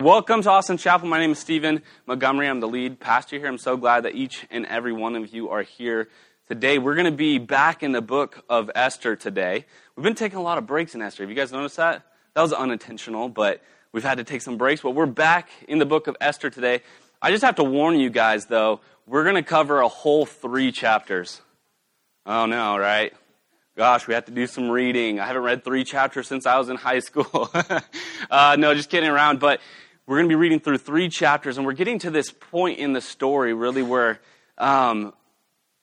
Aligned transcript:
Welcome 0.00 0.40
to 0.44 0.50
Austin 0.50 0.78
Chapel. 0.78 1.08
My 1.08 1.18
name 1.18 1.32
is 1.32 1.38
Stephen 1.38 1.82
Montgomery. 2.06 2.48
I'm 2.48 2.60
the 2.60 2.66
lead 2.66 3.00
pastor 3.00 3.36
here. 3.36 3.48
I'm 3.48 3.58
so 3.58 3.76
glad 3.76 4.04
that 4.04 4.14
each 4.14 4.46
and 4.50 4.64
every 4.64 4.94
one 4.94 5.14
of 5.14 5.34
you 5.34 5.50
are 5.50 5.60
here 5.60 6.08
today. 6.48 6.78
We're 6.78 6.94
going 6.94 7.04
to 7.04 7.10
be 7.10 7.36
back 7.36 7.82
in 7.82 7.92
the 7.92 8.00
book 8.00 8.42
of 8.48 8.70
Esther 8.74 9.14
today. 9.14 9.66
We've 9.94 10.02
been 10.02 10.14
taking 10.14 10.38
a 10.38 10.42
lot 10.42 10.56
of 10.56 10.66
breaks 10.66 10.94
in 10.94 11.02
Esther. 11.02 11.22
Have 11.22 11.28
you 11.28 11.36
guys 11.36 11.52
noticed 11.52 11.76
that? 11.76 12.06
That 12.32 12.40
was 12.40 12.54
unintentional, 12.54 13.28
but 13.28 13.60
we've 13.92 14.02
had 14.02 14.16
to 14.16 14.24
take 14.24 14.40
some 14.40 14.56
breaks. 14.56 14.80
But 14.80 14.92
we're 14.92 15.04
back 15.04 15.50
in 15.68 15.78
the 15.78 15.84
book 15.84 16.06
of 16.06 16.16
Esther 16.18 16.48
today. 16.48 16.80
I 17.20 17.30
just 17.30 17.44
have 17.44 17.56
to 17.56 17.64
warn 17.64 18.00
you 18.00 18.08
guys, 18.08 18.46
though, 18.46 18.80
we're 19.06 19.24
going 19.24 19.34
to 19.34 19.42
cover 19.42 19.82
a 19.82 19.88
whole 19.88 20.24
three 20.24 20.72
chapters. 20.72 21.42
Oh, 22.24 22.46
no, 22.46 22.78
right? 22.78 23.12
Gosh, 23.76 24.08
we 24.08 24.14
have 24.14 24.24
to 24.24 24.32
do 24.32 24.46
some 24.46 24.70
reading. 24.70 25.20
I 25.20 25.26
haven't 25.26 25.42
read 25.42 25.62
three 25.62 25.84
chapters 25.84 26.26
since 26.26 26.46
I 26.46 26.56
was 26.56 26.70
in 26.70 26.76
high 26.76 27.00
school. 27.00 27.50
uh, 28.30 28.56
no, 28.58 28.74
just 28.74 28.88
kidding 28.88 29.10
around. 29.10 29.40
But 29.40 29.60
we're 30.10 30.16
going 30.16 30.28
to 30.28 30.32
be 30.32 30.34
reading 30.34 30.58
through 30.58 30.78
three 30.78 31.08
chapters, 31.08 31.56
and 31.56 31.64
we're 31.64 31.72
getting 31.72 32.00
to 32.00 32.10
this 32.10 32.32
point 32.32 32.80
in 32.80 32.94
the 32.94 33.00
story, 33.00 33.54
really, 33.54 33.80
where, 33.80 34.18
um, 34.58 35.14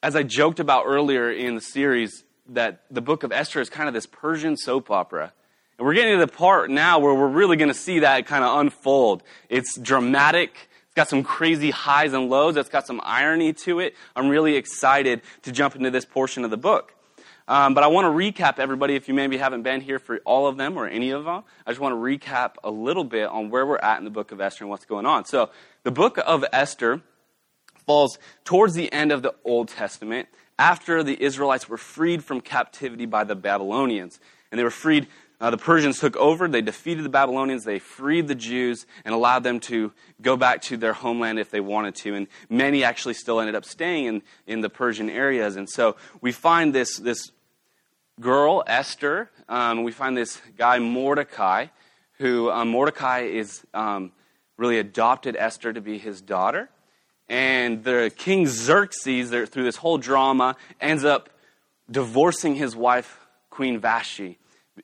as 0.03 0.17
I 0.17 0.23
joked 0.23 0.59
about 0.59 0.83
earlier 0.85 1.31
in 1.31 1.55
the 1.55 1.61
series, 1.61 2.25
that 2.49 2.83
the 2.91 2.99
book 2.99 3.23
of 3.23 3.31
Esther 3.31 3.61
is 3.61 3.69
kind 3.69 3.87
of 3.87 3.93
this 3.93 4.05
Persian 4.05 4.57
soap 4.57 4.91
opera. 4.91 5.31
And 5.79 5.87
we're 5.87 5.93
getting 5.93 6.19
to 6.19 6.25
the 6.25 6.29
part 6.29 6.69
now 6.69 6.99
where 6.99 7.13
we're 7.13 7.29
really 7.29 7.55
going 7.55 7.69
to 7.69 7.73
see 7.73 7.99
that 7.99 8.25
kind 8.25 8.43
of 8.43 8.59
unfold. 8.59 9.23
It's 9.47 9.79
dramatic. 9.79 10.51
It's 10.87 10.93
got 10.93 11.07
some 11.07 11.23
crazy 11.23 11.71
highs 11.71 12.11
and 12.11 12.29
lows. 12.29 12.57
It's 12.57 12.67
got 12.67 12.85
some 12.85 12.99
irony 13.05 13.53
to 13.53 13.79
it. 13.79 13.95
I'm 14.13 14.27
really 14.27 14.57
excited 14.57 15.21
to 15.43 15.53
jump 15.53 15.77
into 15.77 15.89
this 15.89 16.03
portion 16.03 16.43
of 16.43 16.51
the 16.51 16.57
book. 16.57 16.93
Um, 17.47 17.73
but 17.73 17.83
I 17.83 17.87
want 17.87 18.05
to 18.05 18.09
recap 18.09 18.59
everybody 18.59 18.95
if 18.95 19.07
you 19.07 19.13
maybe 19.13 19.37
haven't 19.37 19.61
been 19.61 19.79
here 19.79 19.99
for 19.99 20.19
all 20.25 20.47
of 20.47 20.57
them 20.57 20.77
or 20.77 20.85
any 20.87 21.11
of 21.11 21.23
them. 21.23 21.43
I 21.65 21.71
just 21.71 21.79
want 21.79 21.93
to 21.93 21.97
recap 21.97 22.55
a 22.63 22.69
little 22.69 23.05
bit 23.05 23.27
on 23.29 23.49
where 23.49 23.65
we're 23.65 23.77
at 23.77 23.99
in 23.99 24.03
the 24.03 24.09
book 24.09 24.31
of 24.31 24.41
Esther 24.41 24.65
and 24.65 24.69
what's 24.69 24.85
going 24.85 25.05
on. 25.05 25.25
So, 25.25 25.49
the 25.83 25.91
book 25.91 26.19
of 26.25 26.43
Esther 26.51 27.01
falls 27.85 28.19
towards 28.43 28.73
the 28.73 28.91
end 28.91 29.13
of 29.13 29.21
the 29.21 29.33
Old 29.45 29.69
Testament 29.69 30.27
after 30.59 31.03
the 31.03 31.21
Israelites 31.23 31.69
were 31.69 31.77
freed 31.77 32.23
from 32.23 32.41
captivity 32.41 33.05
by 33.05 33.23
the 33.23 33.35
Babylonians. 33.35 34.19
And 34.51 34.59
they 34.59 34.63
were 34.63 34.69
freed, 34.69 35.07
uh, 35.39 35.51
the 35.51 35.57
Persians 35.57 35.99
took 35.99 36.17
over, 36.17 36.47
they 36.47 36.61
defeated 36.61 37.05
the 37.05 37.09
Babylonians, 37.09 37.63
they 37.63 37.79
freed 37.79 38.27
the 38.27 38.35
Jews, 38.35 38.85
and 39.05 39.13
allowed 39.13 39.43
them 39.43 39.59
to 39.61 39.93
go 40.21 40.35
back 40.35 40.61
to 40.63 40.77
their 40.77 40.93
homeland 40.93 41.39
if 41.39 41.51
they 41.51 41.59
wanted 41.59 41.95
to. 41.95 42.15
And 42.15 42.27
many 42.49 42.83
actually 42.83 43.13
still 43.13 43.39
ended 43.39 43.55
up 43.55 43.65
staying 43.65 44.05
in, 44.05 44.21
in 44.47 44.61
the 44.61 44.69
Persian 44.69 45.09
areas. 45.09 45.55
And 45.55 45.69
so 45.69 45.95
we 46.21 46.31
find 46.31 46.73
this, 46.73 46.97
this 46.97 47.31
girl, 48.19 48.63
Esther. 48.67 49.29
Um, 49.47 49.83
we 49.83 49.91
find 49.91 50.17
this 50.17 50.41
guy, 50.57 50.79
Mordecai, 50.79 51.67
who 52.17 52.49
um, 52.51 52.69
Mordecai 52.69 53.21
is 53.21 53.65
um, 53.73 54.11
really 54.57 54.79
adopted 54.79 55.35
Esther 55.37 55.73
to 55.73 55.81
be 55.81 55.97
his 55.97 56.21
daughter. 56.21 56.69
And 57.29 57.83
the 57.83 58.11
king 58.15 58.47
Xerxes, 58.47 59.29
through 59.29 59.63
this 59.63 59.75
whole 59.75 59.97
drama, 59.97 60.55
ends 60.79 61.03
up 61.03 61.29
divorcing 61.89 62.55
his 62.55 62.75
wife, 62.75 63.19
Queen 63.49 63.79
Vashti 63.79 64.37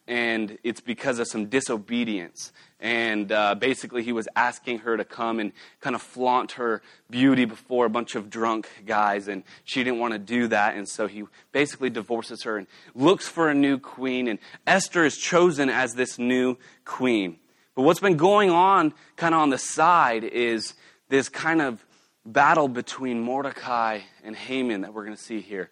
and 0.08 0.58
it's 0.64 0.81
because 0.81 1.20
of 1.20 1.28
some 1.28 1.48
disobedience. 1.48 2.52
And 2.84 3.31
uh, 3.31 3.56
basically, 3.56 4.03
he 4.03 4.12
was 4.12 4.28
asking 4.36 4.80
her 4.80 4.98
to 4.98 5.06
come 5.06 5.39
and 5.39 5.53
kind 5.80 5.95
of 5.95 6.02
flaunt 6.02 6.52
her 6.53 6.81
beauty 7.09 7.45
before 7.45 7.86
a 7.86 7.89
bunch 7.89 8.16
of 8.16 8.30
drunk 8.30 8.70
guys, 8.86 9.30
and 9.30 9.44
she 9.64 9.86
didn't 9.86 10.00
want 10.00 10.12
to 10.12 10.20
do 10.20 10.50
that. 10.50 10.76
And 10.76 10.86
so 10.88 11.08
he 11.08 11.23
basically 11.54 11.89
divorces 11.89 12.44
her 12.44 12.58
and 12.58 12.67
looks 12.94 13.26
for 13.26 13.48
a 13.48 13.54
new 13.54 13.78
queen. 13.78 14.28
And 14.28 14.38
Esther 14.67 15.06
is 15.06 15.17
chosen 15.17 15.70
as 15.70 15.94
this 15.94 16.20
new 16.20 16.58
queen. 16.84 17.38
But 17.73 17.84
what's 17.84 18.02
been 18.02 18.17
going 18.17 18.50
on 18.50 18.94
kind 19.16 19.34
of 19.34 19.39
on 19.39 19.50
the 19.50 19.58
side 19.58 20.26
is 20.26 20.73
this 21.08 21.30
kind 21.30 21.61
of 21.61 21.86
battle 22.26 22.67
between 22.67 23.22
Mordecai 23.22 24.02
and 24.26 24.36
Haman 24.36 24.81
that 24.81 24.94
we're 24.94 25.06
going 25.06 25.16
to 25.16 25.23
see 25.23 25.39
here. 25.39 25.70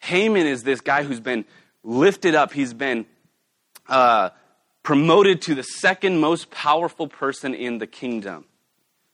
Haman 0.00 0.46
is 0.46 0.64
this 0.64 0.82
guy 0.82 1.02
who's 1.02 1.20
been 1.20 1.46
lifted 1.82 2.34
up, 2.34 2.52
he's 2.52 2.74
been 2.74 3.06
uh, 3.88 4.30
promoted 4.82 5.42
to 5.42 5.54
the 5.54 5.62
second 5.62 6.18
most 6.18 6.50
powerful 6.50 7.06
person 7.06 7.54
in 7.54 7.78
the 7.78 7.86
kingdom. 7.86 8.46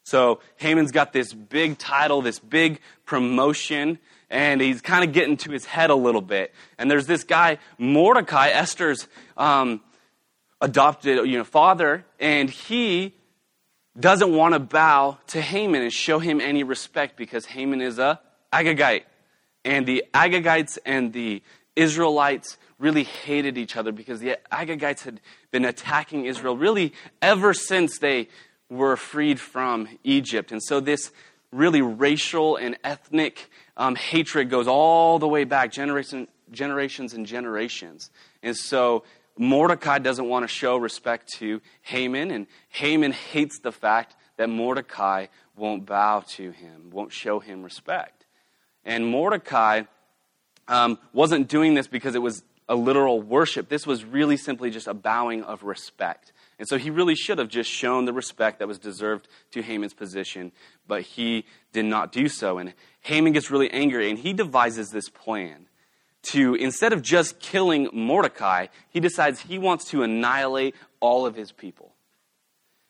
So 0.04 0.40
Haman's 0.56 0.92
got 0.92 1.12
this 1.12 1.32
big 1.32 1.78
title, 1.78 2.22
this 2.22 2.38
big 2.38 2.80
promotion, 3.06 3.98
and 4.30 4.60
he's 4.60 4.80
kind 4.80 5.02
of 5.02 5.12
getting 5.12 5.36
to 5.38 5.50
his 5.50 5.64
head 5.64 5.90
a 5.90 5.96
little 5.96 6.20
bit. 6.20 6.54
And 6.78 6.90
there's 6.90 7.06
this 7.06 7.24
guy, 7.24 7.58
Mordecai, 7.78 8.50
Esther's 8.50 9.08
um, 9.36 9.80
adopted 10.60 11.26
you 11.28 11.38
know, 11.38 11.44
father, 11.44 12.04
and 12.20 12.48
he 12.48 13.14
doesn't 13.98 14.32
want 14.32 14.54
to 14.54 14.60
bow 14.60 15.18
to 15.28 15.40
Haman 15.40 15.82
and 15.82 15.92
show 15.92 16.18
him 16.18 16.40
any 16.40 16.62
respect 16.62 17.16
because 17.16 17.46
Haman 17.46 17.80
is 17.80 17.98
a 17.98 18.20
Agagite. 18.52 19.02
And 19.64 19.86
the 19.86 20.04
Agagites 20.14 20.78
and 20.86 21.12
the 21.12 21.42
Israelites 21.74 22.56
really 22.78 23.04
hated 23.04 23.56
each 23.56 23.76
other 23.76 23.92
because 23.92 24.20
the 24.20 24.38
Agagites 24.52 25.02
had 25.02 25.20
been 25.50 25.64
attacking 25.64 26.26
Israel 26.26 26.56
really 26.56 26.92
ever 27.22 27.54
since 27.54 27.98
they 27.98 28.28
were 28.68 28.96
freed 28.96 29.40
from 29.40 29.88
Egypt. 30.04 30.52
And 30.52 30.62
so 30.62 30.80
this 30.80 31.10
really 31.52 31.80
racial 31.80 32.56
and 32.56 32.76
ethnic 32.84 33.48
um, 33.76 33.94
hatred 33.94 34.50
goes 34.50 34.68
all 34.68 35.18
the 35.18 35.28
way 35.28 35.44
back, 35.44 35.72
generation, 35.72 36.28
generations 36.50 37.14
and 37.14 37.26
generations. 37.26 38.10
And 38.42 38.56
so 38.56 39.04
Mordecai 39.38 39.98
doesn't 39.98 40.28
want 40.28 40.44
to 40.44 40.48
show 40.48 40.76
respect 40.76 41.28
to 41.34 41.60
Haman, 41.82 42.30
and 42.30 42.46
Haman 42.68 43.12
hates 43.12 43.58
the 43.58 43.72
fact 43.72 44.16
that 44.36 44.48
Mordecai 44.48 45.26
won't 45.56 45.86
bow 45.86 46.20
to 46.28 46.50
him, 46.50 46.90
won't 46.90 47.12
show 47.12 47.40
him 47.40 47.62
respect. 47.62 48.26
And 48.84 49.06
Mordecai 49.06 49.82
um, 50.68 50.98
wasn't 51.12 51.48
doing 51.48 51.74
this 51.74 51.86
because 51.86 52.14
it 52.14 52.22
was 52.22 52.42
a 52.68 52.74
literal 52.74 53.22
worship. 53.22 53.68
This 53.68 53.86
was 53.86 54.04
really 54.04 54.36
simply 54.36 54.70
just 54.70 54.86
a 54.86 54.94
bowing 54.94 55.42
of 55.42 55.62
respect. 55.62 56.32
And 56.58 56.66
so 56.66 56.78
he 56.78 56.90
really 56.90 57.14
should 57.14 57.38
have 57.38 57.48
just 57.48 57.70
shown 57.70 58.06
the 58.06 58.12
respect 58.12 58.58
that 58.58 58.68
was 58.68 58.78
deserved 58.78 59.28
to 59.52 59.62
Haman's 59.62 59.94
position, 59.94 60.52
but 60.86 61.02
he 61.02 61.44
did 61.72 61.84
not 61.84 62.12
do 62.12 62.28
so. 62.28 62.58
And 62.58 62.72
Haman 63.02 63.32
gets 63.32 63.50
really 63.50 63.70
angry, 63.70 64.08
and 64.10 64.18
he 64.18 64.32
devises 64.32 64.90
this 64.90 65.08
plan 65.08 65.66
to, 66.22 66.54
instead 66.54 66.92
of 66.92 67.02
just 67.02 67.38
killing 67.38 67.88
Mordecai, 67.92 68.66
he 68.88 69.00
decides 69.00 69.40
he 69.40 69.58
wants 69.58 69.84
to 69.90 70.02
annihilate 70.02 70.74
all 70.98 71.26
of 71.26 71.36
his 71.36 71.52
people. 71.52 71.92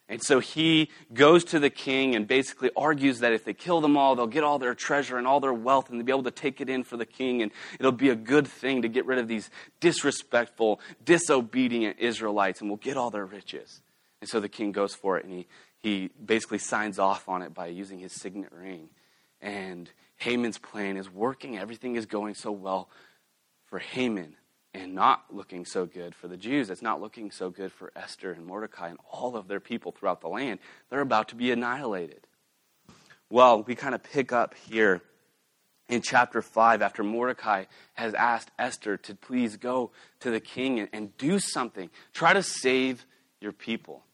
And 0.08 0.22
so 0.22 0.38
he 0.38 0.90
goes 1.12 1.42
to 1.44 1.58
the 1.58 1.70
king 1.70 2.14
and 2.14 2.28
basically 2.28 2.70
argues 2.76 3.20
that 3.20 3.32
if 3.32 3.44
they 3.44 3.54
kill 3.54 3.80
them 3.80 3.96
all, 3.96 4.14
they'll 4.14 4.28
get 4.28 4.44
all 4.44 4.58
their 4.58 4.74
treasure 4.74 5.18
and 5.18 5.26
all 5.26 5.40
their 5.40 5.52
wealth 5.52 5.90
and 5.90 5.98
they'll 5.98 6.06
be 6.06 6.12
able 6.12 6.22
to 6.24 6.30
take 6.30 6.60
it 6.60 6.68
in 6.68 6.84
for 6.84 6.96
the 6.96 7.06
king. 7.06 7.42
And 7.42 7.50
it'll 7.80 7.90
be 7.90 8.10
a 8.10 8.16
good 8.16 8.46
thing 8.46 8.82
to 8.82 8.88
get 8.88 9.04
rid 9.04 9.18
of 9.18 9.26
these 9.26 9.50
disrespectful, 9.80 10.80
disobedient 11.04 11.98
Israelites 11.98 12.60
and 12.60 12.70
we'll 12.70 12.76
get 12.76 12.96
all 12.96 13.10
their 13.10 13.26
riches. 13.26 13.80
And 14.20 14.30
so 14.30 14.38
the 14.38 14.48
king 14.48 14.70
goes 14.70 14.94
for 14.94 15.18
it 15.18 15.24
and 15.24 15.34
he, 15.34 15.46
he 15.78 16.10
basically 16.24 16.58
signs 16.58 17.00
off 17.00 17.28
on 17.28 17.42
it 17.42 17.52
by 17.52 17.66
using 17.66 17.98
his 17.98 18.12
signet 18.12 18.52
ring. 18.52 18.88
And 19.40 19.90
Haman's 20.18 20.58
plan 20.58 20.96
is 20.96 21.10
working. 21.10 21.58
Everything 21.58 21.96
is 21.96 22.06
going 22.06 22.34
so 22.34 22.52
well 22.52 22.88
for 23.66 23.80
Haman 23.80 24.36
and 24.76 24.94
not 24.94 25.24
looking 25.30 25.64
so 25.64 25.86
good 25.86 26.14
for 26.14 26.28
the 26.28 26.36
Jews. 26.36 26.70
It's 26.70 26.82
not 26.82 27.00
looking 27.00 27.30
so 27.30 27.50
good 27.50 27.72
for 27.72 27.92
Esther 27.96 28.32
and 28.32 28.44
Mordecai 28.44 28.88
and 28.88 28.98
all 29.10 29.36
of 29.36 29.48
their 29.48 29.60
people 29.60 29.92
throughout 29.92 30.20
the 30.20 30.28
land. 30.28 30.58
They're 30.90 31.00
about 31.00 31.28
to 31.28 31.34
be 31.34 31.50
annihilated. 31.50 32.26
Well, 33.30 33.62
we 33.62 33.74
kind 33.74 33.94
of 33.94 34.02
pick 34.02 34.32
up 34.32 34.54
here 34.68 35.02
in 35.88 36.02
chapter 36.02 36.42
5 36.42 36.82
after 36.82 37.02
Mordecai 37.02 37.64
has 37.94 38.12
asked 38.14 38.50
Esther 38.58 38.96
to 38.98 39.14
please 39.14 39.56
go 39.56 39.92
to 40.20 40.30
the 40.30 40.40
king 40.40 40.80
and, 40.80 40.88
and 40.92 41.16
do 41.16 41.38
something. 41.38 41.90
Try 42.12 42.34
to 42.34 42.42
save 42.42 43.06
your 43.40 43.52
people. 43.52 44.04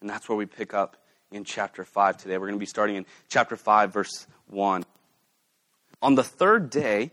And 0.00 0.10
that's 0.10 0.28
where 0.28 0.36
we 0.36 0.46
pick 0.46 0.74
up 0.74 0.96
in 1.30 1.44
chapter 1.44 1.84
5 1.84 2.16
today. 2.16 2.36
We're 2.36 2.46
going 2.46 2.58
to 2.58 2.58
be 2.58 2.66
starting 2.66 2.96
in 2.96 3.06
chapter 3.28 3.56
5, 3.56 3.92
verse 3.92 4.26
1. 4.48 4.84
On 6.02 6.14
the 6.14 6.24
third 6.24 6.68
day, 6.70 7.12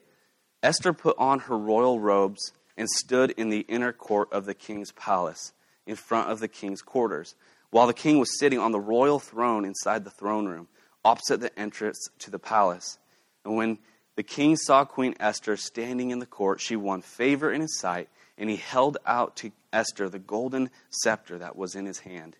Esther 0.63 0.93
put 0.93 1.17
on 1.17 1.39
her 1.39 1.57
royal 1.57 1.99
robes 1.99 2.53
and 2.81 2.89
stood 2.89 3.29
in 3.37 3.49
the 3.49 3.59
inner 3.69 3.93
court 3.93 4.33
of 4.33 4.45
the 4.45 4.55
king's 4.55 4.91
palace, 4.93 5.53
in 5.85 5.95
front 5.95 6.31
of 6.31 6.39
the 6.39 6.47
king's 6.47 6.81
quarters, 6.81 7.35
while 7.69 7.85
the 7.85 7.93
king 7.93 8.17
was 8.17 8.39
sitting 8.39 8.57
on 8.57 8.71
the 8.71 8.79
royal 8.79 9.19
throne 9.19 9.65
inside 9.65 10.03
the 10.03 10.09
throne 10.09 10.47
room, 10.47 10.67
opposite 11.05 11.39
the 11.39 11.57
entrance 11.59 12.09
to 12.17 12.31
the 12.31 12.39
palace. 12.39 12.97
And 13.45 13.55
when 13.55 13.77
the 14.15 14.23
king 14.23 14.55
saw 14.55 14.83
Queen 14.83 15.13
Esther 15.19 15.57
standing 15.57 16.09
in 16.09 16.17
the 16.17 16.25
court, 16.25 16.59
she 16.59 16.75
won 16.75 17.03
favor 17.03 17.51
in 17.51 17.61
his 17.61 17.77
sight, 17.79 18.09
and 18.35 18.49
he 18.49 18.55
held 18.55 18.97
out 19.05 19.35
to 19.37 19.51
Esther 19.71 20.09
the 20.09 20.17
golden 20.17 20.71
scepter 20.89 21.37
that 21.37 21.55
was 21.55 21.75
in 21.75 21.85
his 21.85 21.99
hand. 21.99 22.35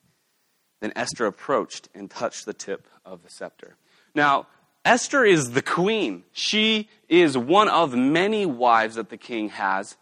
Then 0.79 0.91
Esther 0.95 1.27
approached 1.27 1.87
and 1.93 2.09
touched 2.09 2.47
the 2.47 2.53
tip 2.53 2.87
of 3.05 3.21
the 3.21 3.29
scepter. 3.29 3.75
Now, 4.15 4.47
Esther 4.83 5.23
is 5.23 5.51
the 5.51 5.61
queen. 5.61 6.23
She 6.31 6.89
is 7.07 7.37
one 7.37 7.69
of 7.69 7.93
many 7.93 8.47
wives 8.47 8.95
that 8.95 9.09
the 9.09 9.17
king 9.17 9.49
has 9.49 9.97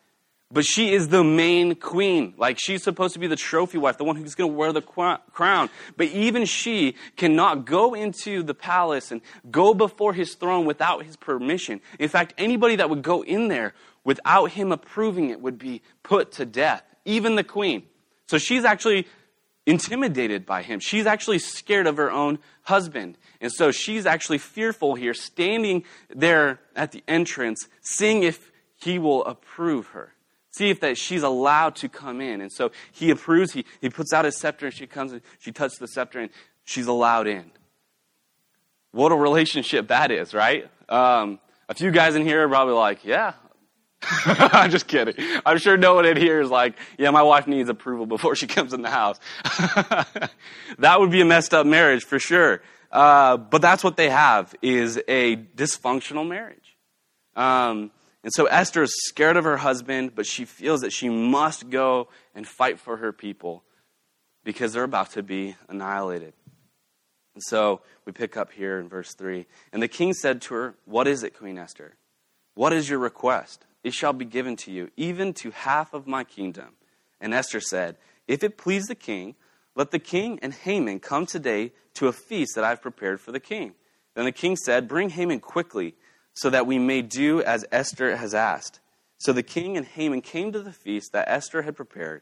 But 0.51 0.65
she 0.65 0.93
is 0.93 1.09
the 1.09 1.23
main 1.23 1.75
queen. 1.75 2.33
Like 2.35 2.57
she's 2.57 2.81
supposed 2.81 3.13
to 3.13 3.19
be 3.19 3.27
the 3.27 3.35
trophy 3.35 3.77
wife, 3.77 3.99
the 3.99 4.03
one 4.03 4.15
who's 4.15 4.33
going 4.33 4.49
to 4.49 4.55
wear 4.55 4.73
the 4.73 4.81
crown. 4.81 5.69
But 5.95 6.07
even 6.07 6.45
she 6.45 6.95
cannot 7.17 7.65
go 7.65 7.93
into 7.93 8.41
the 8.41 8.55
palace 8.55 9.11
and 9.11 9.21
go 9.51 9.75
before 9.75 10.13
his 10.13 10.33
throne 10.33 10.65
without 10.65 11.05
his 11.05 11.15
permission. 11.15 11.81
In 11.99 12.09
fact, 12.09 12.33
anybody 12.39 12.77
that 12.77 12.89
would 12.89 13.03
go 13.03 13.23
in 13.23 13.47
there 13.47 13.75
without 14.03 14.51
him 14.51 14.71
approving 14.71 15.29
it 15.29 15.39
would 15.39 15.59
be 15.59 15.83
put 16.01 16.31
to 16.33 16.45
death, 16.45 16.83
even 17.05 17.35
the 17.35 17.43
queen. 17.43 17.83
So 18.25 18.39
she's 18.39 18.65
actually 18.65 19.07
intimidated 19.67 20.47
by 20.47 20.63
him. 20.63 20.79
She's 20.79 21.05
actually 21.05 21.37
scared 21.37 21.85
of 21.85 21.97
her 21.97 22.09
own 22.09 22.39
husband. 22.63 23.19
And 23.39 23.51
so 23.51 23.69
she's 23.69 24.07
actually 24.07 24.39
fearful 24.39 24.95
here, 24.95 25.13
standing 25.13 25.83
there 26.09 26.59
at 26.75 26.91
the 26.91 27.03
entrance, 27.07 27.67
seeing 27.81 28.23
if 28.23 28.51
he 28.77 28.97
will 28.97 29.23
approve 29.25 29.87
her. 29.89 30.15
See 30.51 30.69
if 30.69 30.79
that 30.79 30.97
she's 30.97 31.23
allowed 31.23 31.75
to 31.77 31.89
come 31.89 32.21
in. 32.21 32.41
And 32.41 32.51
so 32.51 32.71
he 32.91 33.11
approves, 33.11 33.53
he, 33.53 33.65
he 33.81 33.89
puts 33.89 34.13
out 34.13 34.25
his 34.25 34.37
scepter, 34.37 34.67
and 34.67 34.75
she 34.75 34.87
comes 34.87 35.11
and 35.11 35.21
she 35.39 35.51
touches 35.51 35.77
the 35.77 35.87
scepter, 35.87 36.19
and 36.19 36.29
she's 36.63 36.87
allowed 36.87 37.27
in. 37.27 37.51
What 38.91 39.11
a 39.11 39.15
relationship 39.15 39.89
that 39.89 40.11
is, 40.11 40.33
right? 40.33 40.69
Um, 40.87 41.39
a 41.67 41.75
few 41.75 41.91
guys 41.91 42.15
in 42.15 42.23
here 42.23 42.45
are 42.45 42.49
probably 42.49 42.73
like, 42.73 43.05
yeah, 43.05 43.33
I'm 44.25 44.71
just 44.71 44.87
kidding. 44.87 45.13
I'm 45.45 45.57
sure 45.57 45.77
no 45.77 45.95
one 45.95 46.05
in 46.05 46.17
here 46.17 46.41
is 46.41 46.49
like, 46.49 46.75
yeah, 46.97 47.11
my 47.11 47.21
wife 47.21 47.47
needs 47.47 47.69
approval 47.69 48.05
before 48.05 48.35
she 48.35 48.47
comes 48.47 48.73
in 48.73 48.81
the 48.81 48.89
house. 48.89 49.19
that 50.79 50.99
would 50.99 51.11
be 51.11 51.21
a 51.21 51.25
messed 51.25 51.53
up 51.53 51.65
marriage 51.65 52.03
for 52.03 52.17
sure. 52.17 52.61
Uh, 52.91 53.37
but 53.37 53.61
that's 53.61 53.83
what 53.83 53.97
they 53.97 54.09
have 54.09 54.55
is 54.61 54.99
a 55.07 55.35
dysfunctional 55.35 56.27
marriage. 56.27 56.75
Um, 57.35 57.91
and 58.23 58.33
so 58.33 58.45
Esther 58.45 58.83
is 58.83 58.93
scared 59.05 59.37
of 59.37 59.43
her 59.43 59.57
husband, 59.57 60.13
but 60.15 60.25
she 60.25 60.45
feels 60.45 60.81
that 60.81 60.91
she 60.91 61.09
must 61.09 61.69
go 61.69 62.09
and 62.35 62.47
fight 62.47 62.79
for 62.79 62.97
her 62.97 63.13
people 63.13 63.63
because 64.43 64.73
they're 64.73 64.83
about 64.83 65.11
to 65.11 65.23
be 65.23 65.55
annihilated. 65.67 66.33
And 67.33 67.43
so 67.43 67.81
we 68.05 68.11
pick 68.11 68.35
up 68.35 68.51
here 68.51 68.79
in 68.79 68.89
verse 68.89 69.13
3. 69.13 69.45
And 69.71 69.81
the 69.81 69.87
king 69.87 70.13
said 70.13 70.41
to 70.43 70.53
her, 70.55 70.75
What 70.85 71.07
is 71.07 71.23
it, 71.23 71.37
Queen 71.37 71.57
Esther? 71.57 71.95
What 72.55 72.73
is 72.73 72.89
your 72.89 72.99
request? 72.99 73.65
it 73.83 73.93
shall 73.93 74.13
be 74.13 74.25
given 74.25 74.55
to 74.57 74.71
you, 74.71 74.91
even 74.97 75.33
to 75.33 75.51
half 75.51 75.93
of 75.93 76.07
my 76.07 76.23
kingdom. 76.23 76.75
And 77.21 77.33
Esther 77.33 77.61
said, 77.61 77.97
If 78.27 78.43
it 78.43 78.57
please 78.57 78.85
the 78.85 78.95
king, 78.95 79.35
let 79.75 79.91
the 79.91 79.99
king 79.99 80.39
and 80.41 80.53
Haman 80.53 80.99
come 80.99 81.25
today 81.25 81.71
to 81.95 82.07
a 82.07 82.13
feast 82.13 82.55
that 82.55 82.63
I've 82.63 82.81
prepared 82.81 83.21
for 83.21 83.31
the 83.31 83.39
king. 83.39 83.73
Then 84.15 84.25
the 84.25 84.31
king 84.31 84.55
said, 84.55 84.87
Bring 84.87 85.09
Haman 85.09 85.39
quickly, 85.39 85.95
so 86.39 86.49
that 86.49 86.65
we 86.65 86.79
may 86.79 87.01
do 87.01 87.41
as 87.41 87.65
Esther 87.69 88.15
has 88.15 88.33
asked. 88.33 88.79
So 89.17 89.33
the 89.33 89.43
king 89.43 89.75
and 89.75 89.85
Haman 89.85 90.21
came 90.21 90.53
to 90.53 90.61
the 90.61 90.71
feast 90.71 91.11
that 91.11 91.27
Esther 91.27 91.63
had 91.63 91.75
prepared. 91.75 92.21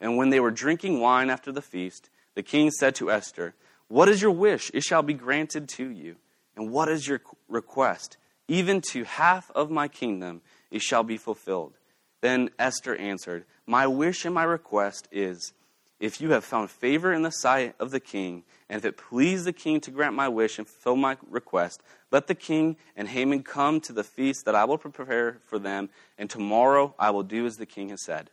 And 0.00 0.16
when 0.16 0.30
they 0.30 0.40
were 0.40 0.50
drinking 0.50 1.00
wine 1.00 1.28
after 1.28 1.52
the 1.52 1.60
feast, 1.60 2.08
the 2.34 2.42
king 2.42 2.70
said 2.70 2.94
to 2.94 3.10
Esther, 3.10 3.54
What 3.88 4.08
is 4.08 4.22
your 4.22 4.30
wish? 4.30 4.70
It 4.72 4.84
shall 4.84 5.02
be 5.02 5.12
granted 5.12 5.68
to 5.76 5.90
you. 5.90 6.16
And 6.56 6.72
what 6.72 6.88
is 6.88 7.06
your 7.06 7.20
request? 7.46 8.16
Even 8.48 8.80
to 8.92 9.04
half 9.04 9.50
of 9.50 9.70
my 9.70 9.86
kingdom 9.86 10.40
it 10.70 10.80
shall 10.80 11.02
be 11.02 11.18
fulfilled. 11.18 11.74
Then 12.22 12.48
Esther 12.58 12.96
answered, 12.96 13.44
My 13.66 13.86
wish 13.86 14.24
and 14.24 14.34
my 14.34 14.44
request 14.44 15.08
is, 15.12 15.52
if 16.00 16.20
you 16.20 16.30
have 16.30 16.44
found 16.44 16.70
favor 16.70 17.12
in 17.12 17.22
the 17.22 17.30
sight 17.30 17.74
of 17.78 17.90
the 17.90 18.00
king, 18.00 18.44
and 18.68 18.78
if 18.78 18.84
it 18.84 18.96
please 18.96 19.44
the 19.44 19.52
king 19.52 19.80
to 19.80 19.90
grant 19.90 20.14
my 20.14 20.28
wish 20.28 20.58
and 20.58 20.66
fulfill 20.66 20.96
my 20.96 21.16
request, 21.28 21.82
let 22.10 22.26
the 22.26 22.34
king 22.34 22.76
and 22.96 23.08
Haman 23.08 23.42
come 23.42 23.80
to 23.82 23.92
the 23.92 24.04
feast 24.04 24.44
that 24.44 24.54
I 24.54 24.64
will 24.64 24.78
prepare 24.78 25.38
for 25.44 25.58
them, 25.58 25.88
and 26.16 26.30
tomorrow 26.30 26.94
I 26.98 27.10
will 27.10 27.22
do 27.22 27.46
as 27.46 27.56
the 27.56 27.66
king 27.66 27.88
has 27.88 28.04
said. 28.04 28.30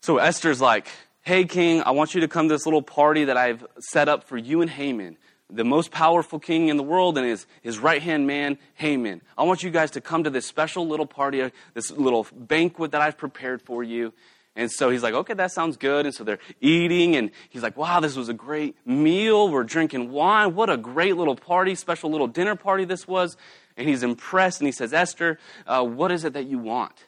So 0.00 0.18
Esther's 0.18 0.60
like, 0.60 0.88
Hey, 1.22 1.44
king, 1.44 1.82
I 1.82 1.90
want 1.90 2.14
you 2.14 2.20
to 2.20 2.28
come 2.28 2.48
to 2.48 2.54
this 2.54 2.66
little 2.66 2.82
party 2.82 3.24
that 3.24 3.36
I've 3.36 3.66
set 3.80 4.08
up 4.08 4.22
for 4.22 4.38
you 4.38 4.60
and 4.60 4.70
Haman 4.70 5.16
the 5.48 5.64
most 5.64 5.90
powerful 5.90 6.38
king 6.38 6.68
in 6.68 6.76
the 6.76 6.82
world 6.82 7.16
and 7.16 7.26
his, 7.26 7.46
his 7.62 7.78
right 7.78 8.02
hand 8.02 8.26
man, 8.26 8.58
Haman. 8.74 9.22
I 9.38 9.44
want 9.44 9.62
you 9.62 9.70
guys 9.70 9.92
to 9.92 10.00
come 10.00 10.24
to 10.24 10.30
this 10.30 10.46
special 10.46 10.86
little 10.88 11.06
party, 11.06 11.40
uh, 11.42 11.50
this 11.74 11.90
little 11.90 12.26
banquet 12.32 12.92
that 12.92 13.00
I've 13.00 13.16
prepared 13.16 13.62
for 13.62 13.84
you. 13.84 14.12
And 14.56 14.72
so 14.72 14.88
he's 14.90 15.02
like, 15.02 15.14
okay, 15.14 15.34
that 15.34 15.52
sounds 15.52 15.76
good. 15.76 16.06
And 16.06 16.14
so 16.14 16.24
they're 16.24 16.38
eating, 16.60 17.14
and 17.14 17.30
he's 17.50 17.62
like, 17.62 17.76
wow, 17.76 18.00
this 18.00 18.16
was 18.16 18.30
a 18.30 18.34
great 18.34 18.74
meal. 18.86 19.50
We're 19.50 19.64
drinking 19.64 20.10
wine. 20.10 20.54
What 20.54 20.70
a 20.70 20.78
great 20.78 21.16
little 21.16 21.36
party, 21.36 21.74
special 21.74 22.10
little 22.10 22.26
dinner 22.26 22.56
party 22.56 22.86
this 22.86 23.06
was. 23.06 23.36
And 23.76 23.86
he's 23.86 24.02
impressed, 24.02 24.60
and 24.60 24.66
he 24.66 24.72
says, 24.72 24.94
Esther, 24.94 25.38
uh, 25.66 25.84
what 25.84 26.10
is 26.10 26.24
it 26.24 26.32
that 26.32 26.46
you 26.46 26.58
want? 26.58 27.04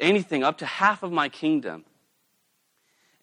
Anything, 0.00 0.42
up 0.42 0.58
to 0.58 0.66
half 0.66 1.04
of 1.04 1.12
my 1.12 1.28
kingdom. 1.28 1.84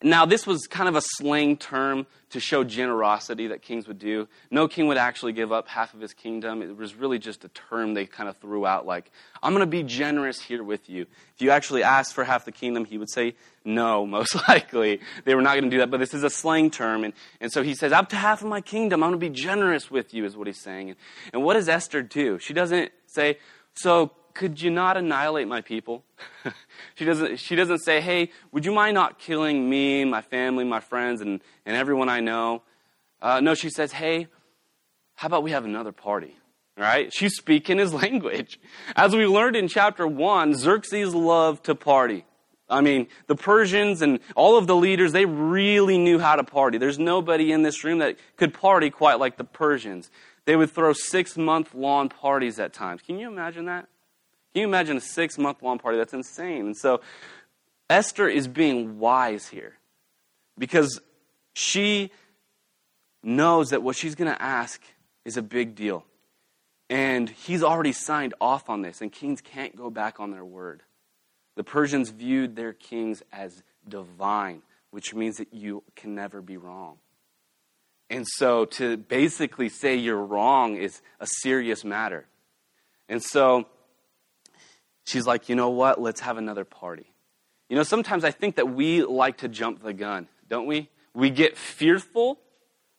Now, 0.00 0.26
this 0.26 0.46
was 0.46 0.68
kind 0.68 0.88
of 0.88 0.94
a 0.94 1.00
slang 1.00 1.56
term 1.56 2.06
to 2.30 2.38
show 2.38 2.62
generosity 2.62 3.48
that 3.48 3.62
kings 3.62 3.88
would 3.88 3.98
do. 3.98 4.28
No 4.48 4.68
king 4.68 4.86
would 4.86 4.96
actually 4.96 5.32
give 5.32 5.50
up 5.50 5.66
half 5.66 5.92
of 5.92 6.00
his 6.00 6.12
kingdom. 6.12 6.62
It 6.62 6.76
was 6.76 6.94
really 6.94 7.18
just 7.18 7.44
a 7.44 7.48
term 7.48 7.94
they 7.94 8.06
kind 8.06 8.28
of 8.28 8.36
threw 8.36 8.64
out, 8.64 8.86
like, 8.86 9.10
I'm 9.42 9.52
going 9.52 9.62
to 9.62 9.66
be 9.66 9.82
generous 9.82 10.40
here 10.40 10.62
with 10.62 10.88
you. 10.88 11.02
If 11.34 11.42
you 11.42 11.50
actually 11.50 11.82
asked 11.82 12.14
for 12.14 12.22
half 12.22 12.44
the 12.44 12.52
kingdom, 12.52 12.84
he 12.84 12.96
would 12.96 13.10
say 13.10 13.34
no, 13.64 14.06
most 14.18 14.36
likely. 14.48 15.00
They 15.24 15.34
were 15.34 15.42
not 15.42 15.54
going 15.54 15.64
to 15.64 15.70
do 15.70 15.78
that, 15.78 15.90
but 15.90 15.98
this 15.98 16.14
is 16.14 16.22
a 16.22 16.30
slang 16.30 16.70
term. 16.70 17.02
And, 17.02 17.12
and 17.40 17.50
so 17.50 17.64
he 17.64 17.74
says, 17.74 17.90
Up 17.90 18.08
to 18.10 18.16
half 18.16 18.40
of 18.42 18.48
my 18.48 18.60
kingdom, 18.60 19.02
I'm 19.02 19.10
going 19.10 19.20
to 19.20 19.30
be 19.30 19.34
generous 19.34 19.90
with 19.90 20.14
you, 20.14 20.24
is 20.24 20.36
what 20.36 20.46
he's 20.46 20.60
saying. 20.60 20.90
And, 20.90 20.98
and 21.32 21.42
what 21.42 21.54
does 21.54 21.68
Esther 21.68 22.02
do? 22.02 22.38
She 22.38 22.54
doesn't 22.54 22.92
say, 23.06 23.38
So 23.74 24.12
could 24.38 24.62
you 24.62 24.70
not 24.70 24.96
annihilate 24.96 25.48
my 25.48 25.60
people? 25.60 26.04
she, 26.94 27.04
doesn't, 27.04 27.38
she 27.38 27.56
doesn't 27.56 27.80
say, 27.80 28.00
hey, 28.00 28.30
would 28.52 28.64
you 28.64 28.70
mind 28.70 28.94
not 28.94 29.18
killing 29.18 29.68
me, 29.68 30.04
my 30.04 30.22
family, 30.22 30.64
my 30.64 30.78
friends, 30.78 31.20
and, 31.20 31.40
and 31.66 31.76
everyone 31.76 32.08
I 32.08 32.20
know? 32.20 32.62
Uh, 33.20 33.40
no, 33.40 33.54
she 33.54 33.68
says, 33.68 33.90
hey, 33.90 34.28
how 35.16 35.26
about 35.26 35.42
we 35.42 35.50
have 35.50 35.64
another 35.64 35.90
party? 35.90 36.36
Right? 36.76 37.12
She's 37.12 37.34
speaking 37.34 37.78
his 37.78 37.92
language. 38.04 38.60
As 38.94 39.14
we 39.14 39.26
learned 39.26 39.56
in 39.56 39.66
chapter 39.66 40.06
1, 40.06 40.54
Xerxes 40.54 41.16
loved 41.16 41.64
to 41.64 41.74
party. 41.74 42.24
I 42.70 42.80
mean, 42.80 43.08
the 43.26 43.34
Persians 43.34 44.02
and 44.02 44.20
all 44.36 44.56
of 44.56 44.68
the 44.68 44.76
leaders, 44.76 45.10
they 45.10 45.24
really 45.24 45.98
knew 45.98 46.20
how 46.20 46.36
to 46.36 46.44
party. 46.44 46.78
There's 46.78 46.98
nobody 46.98 47.50
in 47.50 47.62
this 47.62 47.82
room 47.82 47.98
that 47.98 48.16
could 48.36 48.54
party 48.54 48.90
quite 48.90 49.18
like 49.18 49.36
the 49.36 49.42
Persians. 49.42 50.12
They 50.44 50.54
would 50.54 50.70
throw 50.70 50.92
six 50.92 51.36
month 51.36 51.74
long 51.74 52.08
parties 52.08 52.60
at 52.60 52.72
times. 52.72 53.02
Can 53.02 53.18
you 53.18 53.26
imagine 53.26 53.64
that? 53.64 53.88
Can 54.52 54.62
you 54.62 54.68
imagine 54.68 54.96
a 54.96 55.00
six 55.00 55.38
month 55.38 55.62
long 55.62 55.78
party? 55.78 55.98
That's 55.98 56.14
insane. 56.14 56.66
And 56.66 56.76
so 56.76 57.00
Esther 57.90 58.28
is 58.28 58.48
being 58.48 58.98
wise 58.98 59.48
here 59.48 59.74
because 60.58 61.00
she 61.54 62.10
knows 63.22 63.70
that 63.70 63.82
what 63.82 63.96
she's 63.96 64.14
going 64.14 64.32
to 64.32 64.42
ask 64.42 64.80
is 65.24 65.36
a 65.36 65.42
big 65.42 65.74
deal. 65.74 66.04
And 66.90 67.28
he's 67.28 67.62
already 67.62 67.92
signed 67.92 68.32
off 68.40 68.70
on 68.70 68.80
this, 68.80 69.02
and 69.02 69.12
kings 69.12 69.42
can't 69.42 69.76
go 69.76 69.90
back 69.90 70.20
on 70.20 70.30
their 70.30 70.44
word. 70.44 70.82
The 71.56 71.64
Persians 71.64 72.08
viewed 72.10 72.56
their 72.56 72.72
kings 72.72 73.22
as 73.32 73.62
divine, 73.86 74.62
which 74.90 75.14
means 75.14 75.36
that 75.36 75.52
you 75.52 75.82
can 75.96 76.14
never 76.14 76.40
be 76.40 76.56
wrong. 76.56 76.96
And 78.08 78.26
so 78.26 78.64
to 78.64 78.96
basically 78.96 79.68
say 79.68 79.96
you're 79.96 80.24
wrong 80.24 80.76
is 80.76 81.02
a 81.20 81.26
serious 81.42 81.84
matter. 81.84 82.26
And 83.08 83.22
so 83.22 83.66
she's 85.08 85.26
like, 85.26 85.48
you 85.48 85.54
know 85.54 85.70
what? 85.70 86.00
Let's 86.00 86.20
have 86.20 86.36
another 86.36 86.64
party. 86.64 87.12
You 87.68 87.76
know, 87.76 87.82
sometimes 87.82 88.24
I 88.24 88.30
think 88.30 88.56
that 88.56 88.68
we 88.68 89.02
like 89.02 89.38
to 89.38 89.48
jump 89.48 89.82
the 89.82 89.92
gun, 89.92 90.28
don't 90.48 90.66
we? 90.66 90.88
We 91.14 91.30
get 91.30 91.56
fearful, 91.56 92.38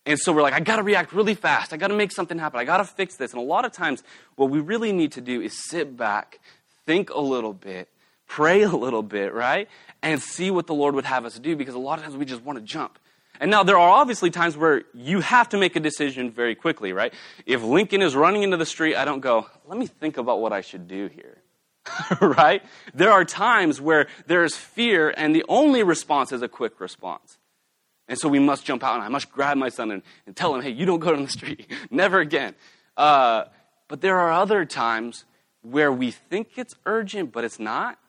and 0.06 0.18
so 0.18 0.34
we're 0.34 0.42
like, 0.42 0.54
I 0.54 0.60
gotta 0.60 0.84
react 0.84 1.14
really 1.14 1.36
fast. 1.36 1.74
I 1.74 1.78
gotta 1.78 1.96
make 1.96 2.12
something 2.12 2.40
happen. 2.40 2.60
I 2.60 2.66
gotta 2.66 2.84
fix 2.84 3.16
this. 3.16 3.32
And 3.32 3.42
a 3.42 3.46
lot 3.46 3.66
of 3.66 3.72
times, 3.72 4.04
what 4.36 4.50
we 4.50 4.60
really 4.60 4.92
need 4.92 5.12
to 5.14 5.22
do 5.22 5.42
is 5.42 5.70
sit 5.70 5.96
back, 5.96 6.40
think 6.86 7.10
a 7.12 7.20
little 7.20 7.54
bit, 7.54 7.90
pray 8.28 8.64
a 8.64 8.70
little 8.70 9.04
bit, 9.04 9.34
right? 9.34 9.68
And 10.02 10.22
see 10.22 10.52
what 10.52 10.68
the 10.68 10.74
Lord 10.74 10.96
would 10.96 11.06
have 11.06 11.26
us 11.26 11.38
do 11.38 11.56
because 11.56 11.76
a 11.76 11.80
lot 11.80 12.00
of 12.00 12.06
times 12.06 12.18
we 12.18 12.26
just 12.26 12.44
want 12.44 12.58
to 12.58 12.66
jump. 12.66 12.98
And 13.40 13.50
now 13.50 13.64
there 13.64 13.78
are 13.78 13.90
obviously 13.90 14.32
times 14.32 14.58
where 14.58 14.84
you 14.94 15.22
have 15.22 15.50
to 15.50 15.58
make 15.58 15.76
a 15.76 15.80
decision 15.80 16.32
very 16.32 16.56
quickly, 16.56 16.92
right? 16.92 17.14
If 17.46 17.64
Lincoln 17.64 18.02
is 18.02 18.16
running 18.16 18.44
into 18.44 18.58
the 18.58 18.66
street, 18.66 18.96
I 18.96 19.06
don't 19.06 19.22
go, 19.22 19.48
let 19.68 19.78
me 19.78 19.88
think 19.88 20.18
about 20.18 20.42
what 20.42 20.52
I 20.52 20.62
should 20.62 20.88
do 20.88 21.08
here. 21.08 21.38
right? 22.22 22.64
There 22.94 23.12
are 23.12 23.26
times 23.26 23.80
where 23.82 24.08
there 24.28 24.44
is 24.44 24.56
fear, 24.56 25.14
and 25.16 25.36
the 25.36 25.46
only 25.48 25.84
response 25.84 26.32
is 26.32 26.42
a 26.42 26.48
quick 26.48 26.80
response. 26.80 27.38
And 28.08 28.18
so 28.18 28.28
we 28.28 28.40
must 28.40 28.66
jump 28.66 28.84
out, 28.84 28.96
and 28.96 29.04
I 29.04 29.10
must 29.10 29.32
grab 29.32 29.58
my 29.58 29.70
son 29.70 29.92
and, 29.92 30.02
and 30.26 30.36
tell 30.36 30.56
him, 30.56 30.62
hey, 30.62 30.72
you 30.72 30.86
don't 30.86 31.00
go 31.00 31.14
down 31.14 31.24
the 31.24 31.30
street. 31.30 31.72
Never 31.92 32.20
again. 32.20 32.56
Uh, 32.98 33.46
but 33.88 34.02
there 34.02 34.20
are 34.20 34.32
other 34.32 34.66
times 34.66 35.26
where 35.62 35.92
we 35.92 36.12
think 36.12 36.58
it's 36.58 36.74
urgent, 36.86 37.32
but 37.32 37.44
it's 37.44 37.60
not. 37.60 38.00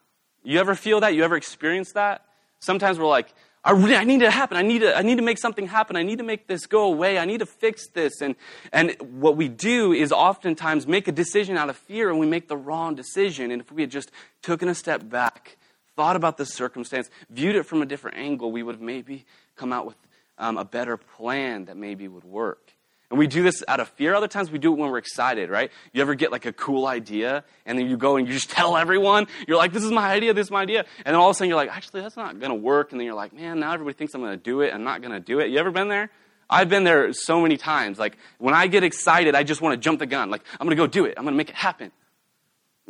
You 0.42 0.58
ever 0.58 0.75
feel 0.75 1.00
that? 1.00 1.14
You 1.14 1.22
ever 1.22 1.37
experience 1.37 1.92
that? 1.92 2.25
Sometimes 2.60 2.99
we're 2.99 3.08
like, 3.08 3.32
I, 3.62 3.72
really, 3.72 3.94
I 3.94 4.04
need 4.04 4.22
it 4.22 4.24
to 4.24 4.30
happen. 4.30 4.56
I 4.56 4.62
need 4.62 4.78
to, 4.78 4.96
I 4.96 5.02
need 5.02 5.16
to 5.16 5.22
make 5.22 5.38
something 5.38 5.66
happen. 5.66 5.96
I 5.96 6.02
need 6.02 6.18
to 6.18 6.24
make 6.24 6.46
this 6.46 6.66
go 6.66 6.84
away. 6.84 7.18
I 7.18 7.26
need 7.26 7.38
to 7.38 7.46
fix 7.46 7.88
this. 7.88 8.22
And, 8.22 8.34
and 8.72 8.96
what 9.00 9.36
we 9.36 9.48
do 9.48 9.92
is 9.92 10.12
oftentimes 10.12 10.86
make 10.86 11.08
a 11.08 11.12
decision 11.12 11.58
out 11.58 11.68
of 11.68 11.76
fear 11.76 12.08
and 12.08 12.18
we 12.18 12.26
make 12.26 12.48
the 12.48 12.56
wrong 12.56 12.94
decision. 12.94 13.50
And 13.50 13.60
if 13.60 13.70
we 13.70 13.82
had 13.82 13.90
just 13.90 14.10
taken 14.42 14.68
a 14.68 14.74
step 14.74 15.08
back, 15.08 15.58
thought 15.94 16.16
about 16.16 16.38
the 16.38 16.46
circumstance, 16.46 17.10
viewed 17.28 17.54
it 17.54 17.64
from 17.64 17.82
a 17.82 17.86
different 17.86 18.16
angle, 18.16 18.50
we 18.50 18.62
would 18.62 18.76
have 18.76 18.82
maybe 18.82 19.26
come 19.56 19.72
out 19.74 19.84
with 19.84 19.96
um, 20.38 20.56
a 20.56 20.64
better 20.64 20.96
plan 20.96 21.66
that 21.66 21.76
maybe 21.76 22.08
would 22.08 22.24
work. 22.24 22.72
And 23.10 23.18
we 23.18 23.26
do 23.26 23.42
this 23.42 23.64
out 23.66 23.80
of 23.80 23.88
fear. 23.88 24.14
Other 24.14 24.28
times 24.28 24.50
we 24.50 24.58
do 24.58 24.72
it 24.72 24.78
when 24.78 24.88
we're 24.88 24.98
excited, 24.98 25.50
right? 25.50 25.72
You 25.92 26.00
ever 26.00 26.14
get 26.14 26.30
like 26.30 26.46
a 26.46 26.52
cool 26.52 26.86
idea 26.86 27.44
and 27.66 27.76
then 27.76 27.88
you 27.88 27.96
go 27.96 28.16
and 28.16 28.26
you 28.26 28.32
just 28.32 28.50
tell 28.58 28.76
everyone, 28.76 29.26
you're 29.48 29.56
like, 29.56 29.72
this 29.72 29.82
is 29.82 29.90
my 29.90 30.12
idea, 30.12 30.32
this 30.32 30.46
is 30.46 30.50
my 30.50 30.62
idea. 30.62 30.84
And 31.04 31.06
then 31.06 31.16
all 31.16 31.28
of 31.28 31.34
a 31.34 31.34
sudden 31.34 31.48
you're 31.48 31.56
like, 31.56 31.70
actually, 31.70 32.02
that's 32.02 32.16
not 32.16 32.38
going 32.38 32.50
to 32.50 32.54
work. 32.54 32.92
And 32.92 33.00
then 33.00 33.06
you're 33.06 33.16
like, 33.16 33.32
man, 33.32 33.58
now 33.58 33.72
everybody 33.72 33.96
thinks 33.96 34.14
I'm 34.14 34.20
going 34.20 34.38
to 34.38 34.42
do 34.42 34.60
it. 34.60 34.72
I'm 34.72 34.84
not 34.84 35.02
going 35.02 35.12
to 35.12 35.20
do 35.20 35.40
it. 35.40 35.50
You 35.50 35.58
ever 35.58 35.72
been 35.72 35.88
there? 35.88 36.10
I've 36.48 36.68
been 36.68 36.84
there 36.84 37.12
so 37.12 37.40
many 37.40 37.56
times. 37.56 37.98
Like 37.98 38.16
when 38.38 38.54
I 38.54 38.68
get 38.68 38.84
excited, 38.84 39.34
I 39.34 39.42
just 39.42 39.60
want 39.60 39.72
to 39.72 39.76
jump 39.76 39.98
the 39.98 40.06
gun. 40.06 40.30
Like 40.30 40.42
I'm 40.60 40.66
going 40.66 40.76
to 40.76 40.82
go 40.82 40.86
do 40.86 41.04
it. 41.04 41.14
I'm 41.16 41.24
going 41.24 41.34
to 41.34 41.36
make 41.38 41.50
it 41.50 41.56
happen. 41.56 41.92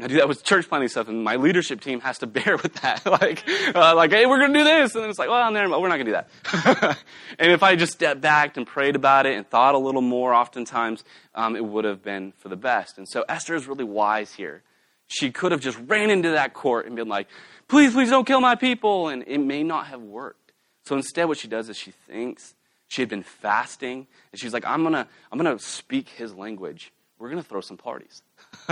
I 0.02 0.07
do 0.07 0.16
that 0.16 0.28
with 0.28 0.42
church 0.42 0.69
planning 0.69 0.88
stuff, 0.88 1.09
and 1.09 1.23
my 1.23 1.37
leadership 1.37 1.80
team 1.80 2.00
has 2.00 2.19
to 2.19 2.26
bear 2.28 2.57
with 2.57 2.75
that. 2.83 3.04
like, 3.21 3.45
uh, 3.75 3.95
like, 3.95 4.11
hey, 4.11 4.26
we're 4.26 4.38
going 4.38 4.52
to 4.52 4.59
do 4.59 4.64
this, 4.64 4.95
and 4.95 5.04
it's 5.07 5.19
like, 5.19 5.28
well, 5.28 5.50
no, 5.50 5.80
we're 5.80 5.88
not 5.88 5.97
going 5.97 6.07
to 6.07 6.12
do 6.12 6.83
that. 6.83 6.99
and 7.38 7.52
if 7.52 7.62
I 7.62 7.76
just 7.76 7.92
stepped 7.92 8.21
back 8.21 8.57
and 8.57 8.66
prayed 8.66 8.97
about 8.97 9.26
it 9.26 9.37
and 9.37 9.49
thought 9.49 9.75
a 9.75 9.78
little 9.78 10.02
more, 10.02 10.35
oftentimes 10.35 11.04
um, 11.35 11.57
it 11.57 11.64
would 11.64 11.85
have 11.85 12.02
been 12.02 12.33
for 12.38 12.49
the 12.49 12.57
best. 12.57 12.99
And 12.99 13.09
so 13.09 13.25
Esther 13.28 13.54
is 13.54 13.66
really 13.66 13.85
wise 13.85 14.35
here. 14.35 14.62
She 15.09 15.30
could 15.30 15.52
have 15.52 15.61
just 15.61 15.78
ran 15.87 16.11
into 16.11 16.30
that 16.30 16.54
court 16.54 16.87
and 16.87 16.95
been 16.95 17.09
like, 17.09 17.26
please, 17.69 17.92
please 17.92 18.11
don't 18.11 18.26
kill 18.26 18.40
my 18.40 18.54
people, 18.54 19.09
and 19.09 19.25
it 19.26 19.38
may 19.38 19.62
not 19.62 19.87
have 19.88 20.00
worked. 20.00 20.52
So 20.85 20.97
instead, 20.97 21.26
what 21.26 21.38
she 21.38 21.49
does 21.49 21.69
is 21.69 21.76
she 21.76 21.90
thinks 21.90 22.54
she 22.88 23.02
had 23.02 23.09
been 23.09 23.23
fasting, 23.23 24.07
and 24.33 24.40
she's 24.40 24.52
like, 24.52 24.64
I'm 24.66 24.83
gonna, 24.83 25.07
I'm 25.30 25.38
gonna 25.38 25.59
speak 25.59 26.09
his 26.09 26.35
language. 26.35 26.92
We're 27.19 27.28
gonna 27.28 27.42
throw 27.42 27.61
some 27.61 27.76
parties. 27.76 28.23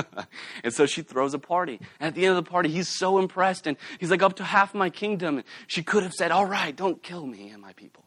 and 0.64 0.72
so 0.72 0.86
she 0.86 1.02
throws 1.02 1.34
a 1.34 1.38
party. 1.38 1.80
And 2.00 2.08
at 2.08 2.14
the 2.14 2.26
end 2.26 2.36
of 2.36 2.44
the 2.44 2.50
party, 2.50 2.68
he's 2.68 2.88
so 2.88 3.18
impressed, 3.18 3.66
and 3.66 3.76
he's 3.98 4.10
like, 4.10 4.22
up 4.22 4.36
to 4.36 4.44
half 4.44 4.74
my 4.74 4.90
kingdom. 4.90 5.42
She 5.66 5.82
could 5.82 6.02
have 6.02 6.12
said, 6.12 6.30
All 6.30 6.46
right, 6.46 6.74
don't 6.74 7.02
kill 7.02 7.26
me 7.26 7.50
and 7.50 7.62
my 7.62 7.72
people. 7.72 8.04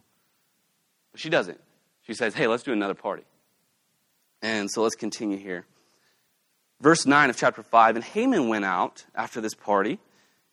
But 1.12 1.22
she 1.22 1.30
doesn't. 1.30 1.60
She 2.04 2.14
says, 2.14 2.34
Hey, 2.34 2.48
let's 2.48 2.64
do 2.64 2.74
another 2.74 2.94
party. 2.94 3.24
And 4.42 4.70
so 4.72 4.82
let's 4.82 4.96
continue 4.96 5.38
here. 5.38 5.66
Verse 6.82 7.06
9 7.06 7.30
of 7.30 7.38
chapter 7.38 7.64
5 7.64 7.96
And 7.96 8.04
Haman 8.04 8.48
went 8.48 8.66
out 8.66 9.06
after 9.16 9.40
this 9.40 9.54
party. 9.54 10.00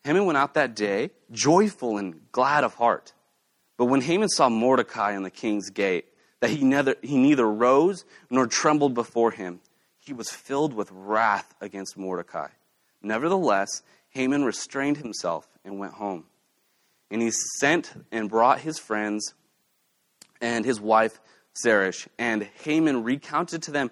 Haman 0.05 0.27
went 0.27 0.39
out 0.39 0.55
that 0.55 0.75
day, 0.75 1.11
joyful 1.33 1.99
and 1.99 2.21
glad 2.33 2.65
of 2.65 2.75
heart. 2.75 3.13
But 3.77 3.87
when 3.87 4.01
Haman 4.01 4.29
saw 4.29 4.49
Mordecai 4.49 5.13
in 5.15 5.23
the 5.23 5.31
king's 5.31 5.71
gate, 5.71 6.07
that 6.41 6.51
he 6.51 6.65
neither, 6.65 6.97
he 7.03 7.17
neither 7.17 7.47
rose 7.47 8.05
nor 8.31 8.47
trembled 8.47 8.95
before 8.95 9.31
him, 9.31 9.61
he 10.09 10.15
was 10.15 10.31
filled 10.31 10.75
with 10.75 10.91
wrath 10.91 11.55
against 11.61 11.97
Mordecai. 11.97 12.49
Nevertheless, 13.03 13.83
Haman 14.09 14.43
restrained 14.43 14.97
himself 14.97 15.47
and 15.65 15.79
went 15.79 15.93
home. 15.93 16.25
And 17.11 17.23
he 17.23 17.31
sent 17.61 17.93
and 18.11 18.29
brought 18.29 18.61
his 18.61 18.79
friends 18.79 19.35
and 20.41 20.65
his 20.65 20.81
wife 20.81 21.21
Zeresh. 21.63 22.09
And 22.19 22.49
Haman 22.65 23.05
recounted 23.05 23.63
to 23.65 23.71
them 23.71 23.91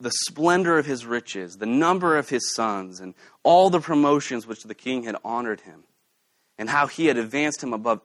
the 0.00 0.12
splendor 0.28 0.78
of 0.78 0.86
his 0.86 1.04
riches, 1.04 1.56
the 1.56 1.66
number 1.66 2.16
of 2.16 2.28
his 2.28 2.54
sons, 2.54 3.00
and 3.00 3.14
all 3.42 3.68
the 3.68 3.80
promotions 3.80 4.46
which 4.46 4.62
the 4.62 4.74
king 4.74 5.04
had 5.04 5.16
honored 5.24 5.60
him, 5.60 5.84
and 6.58 6.68
how 6.68 6.86
he 6.86 7.06
had 7.06 7.16
advanced 7.16 7.62
him 7.62 7.72
above 7.72 8.00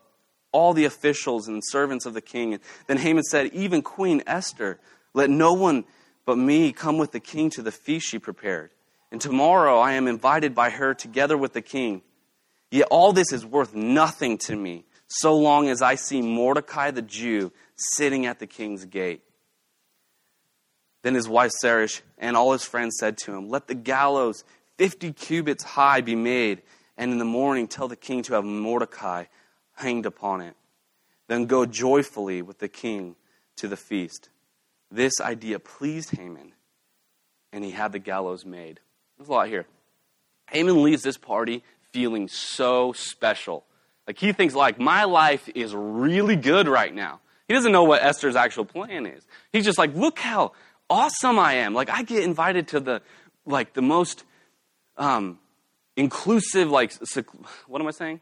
all 0.52 0.74
the 0.74 0.86
officials 0.86 1.48
and 1.48 1.62
servants 1.66 2.06
of 2.06 2.14
the 2.14 2.22
king. 2.22 2.54
And 2.54 2.64
then 2.88 2.98
Haman 2.98 3.24
said, 3.24 3.48
Even 3.48 3.82
Queen 3.82 4.22
Esther, 4.28 4.80
let 5.14 5.30
no 5.30 5.54
one 5.54 5.86
but 6.28 6.38
me 6.38 6.74
come 6.74 6.98
with 6.98 7.14
the 7.14 7.22
king 7.22 7.50
to 7.52 7.62
the 7.62 7.72
feast 7.72 8.10
she 8.10 8.20
prepared. 8.20 8.72
And 9.12 9.22
tomorrow 9.22 9.80
I 9.80 9.94
am 9.94 10.10
invited 10.10 10.54
by 10.54 10.70
her 10.70 10.94
together 10.94 11.38
with 11.38 11.54
the 11.54 11.62
king. 11.62 12.02
Yet 12.70 12.90
all 12.92 13.14
this 13.14 13.32
is 13.32 13.46
worth 13.46 13.74
nothing 13.74 14.38
to 14.40 14.56
me, 14.58 14.84
so 15.08 15.38
long 15.38 15.70
as 15.70 15.82
I 15.82 15.96
see 15.96 16.22
Mordecai 16.22 16.92
the 16.92 17.02
Jew 17.02 17.54
sitting 17.78 18.26
at 18.26 18.40
the 18.40 18.46
king's 18.46 18.84
gate. 18.84 19.24
Then 21.02 21.16
his 21.16 21.30
wife 21.30 21.52
Zeresh 21.62 22.02
and 22.18 22.36
all 22.36 22.52
his 22.52 22.66
friends 22.66 22.98
said 23.00 23.18
to 23.20 23.34
him, 23.34 23.48
Let 23.48 23.68
the 23.68 23.76
gallows 23.76 24.44
fifty 24.78 25.14
cubits 25.14 25.64
high 25.64 26.02
be 26.02 26.16
made, 26.16 26.62
and 26.98 27.14
in 27.14 27.20
the 27.20 27.26
morning 27.26 27.70
tell 27.70 27.88
the 27.88 27.96
king 27.96 28.22
to 28.24 28.34
have 28.34 28.44
Mordecai 28.44 29.26
hanged 29.76 30.06
upon 30.06 30.42
it. 30.42 30.58
Then 31.30 31.46
go 31.46 31.66
joyfully 31.66 32.42
with 32.42 32.60
the 32.60 32.68
king 32.68 33.16
to 33.56 33.70
the 33.70 33.78
feast. 33.78 34.28
This 34.92 35.20
idea 35.20 35.60
pleased 35.60 36.12
Haman, 36.12 36.54
and 37.52 37.64
he 37.64 37.72
had 37.72 37.92
the 37.92 38.00
gallows 38.00 38.46
made. 38.46 38.80
There's 39.18 39.30
a 39.30 39.32
lot 39.32 39.48
here. 39.48 39.66
Haman 40.50 40.84
leaves 40.84 41.04
this 41.04 41.18
party 41.18 41.64
feeling 41.92 42.28
so 42.28 42.94
special. 42.94 43.66
Like 44.06 44.18
he 44.18 44.32
thinks 44.32 44.54
like 44.54 44.80
my 44.80 45.04
life 45.04 45.50
is 45.54 45.76
really 45.76 46.36
good 46.36 46.68
right 46.68 46.94
now. 46.94 47.20
He 47.48 47.54
doesn't 47.54 47.72
know 47.72 47.84
what 47.84 48.02
Esther's 48.02 48.36
actual 48.36 48.66
plan 48.66 49.06
is. 49.06 49.26
He's 49.52 49.66
just 49.66 49.78
like, 49.78 49.94
look 49.96 50.20
how 50.20 50.54
awesome 50.90 51.40
I 51.40 51.54
am. 51.56 51.74
Like 51.74 51.90
I 51.90 52.04
get 52.04 52.24
invited 52.24 52.70
to 52.70 52.80
the 52.80 53.02
like 53.46 53.74
the 53.74 53.82
most 53.82 54.24
um, 54.98 55.40
inclusive, 55.96 56.70
like 56.70 56.94
what 57.68 57.82
am 57.82 57.88
I 57.88 57.92
saying? 57.92 58.22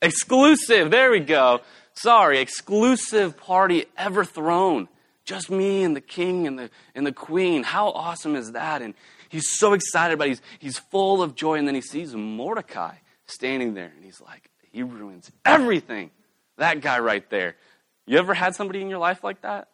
Exclusive. 0.00 0.90
There 0.90 1.10
we 1.10 1.20
go. 1.20 1.60
Sorry, 1.94 2.40
exclusive 2.40 3.36
party 3.36 3.86
ever 3.96 4.24
thrown. 4.24 4.88
Just 5.24 5.50
me 5.50 5.84
and 5.84 5.94
the 5.94 6.00
king 6.00 6.46
and 6.46 6.58
the, 6.58 6.70
and 6.94 7.06
the 7.06 7.12
queen. 7.12 7.62
How 7.62 7.90
awesome 7.90 8.34
is 8.34 8.52
that? 8.52 8.82
And 8.82 8.94
he's 9.28 9.50
so 9.50 9.72
excited 9.72 10.14
about. 10.14 10.28
He's, 10.28 10.42
he's 10.58 10.78
full 10.78 11.22
of 11.22 11.34
joy. 11.34 11.58
And 11.58 11.66
then 11.66 11.74
he 11.74 11.80
sees 11.80 12.14
Mordecai 12.14 12.94
standing 13.26 13.74
there. 13.74 13.92
And 13.94 14.04
he's 14.04 14.20
like, 14.20 14.50
he 14.72 14.82
ruins 14.82 15.30
everything. 15.44 16.10
That 16.56 16.80
guy 16.80 16.98
right 16.98 17.28
there. 17.30 17.56
You 18.06 18.18
ever 18.18 18.34
had 18.34 18.54
somebody 18.54 18.80
in 18.80 18.88
your 18.88 18.98
life 18.98 19.22
like 19.22 19.42
that? 19.42 19.68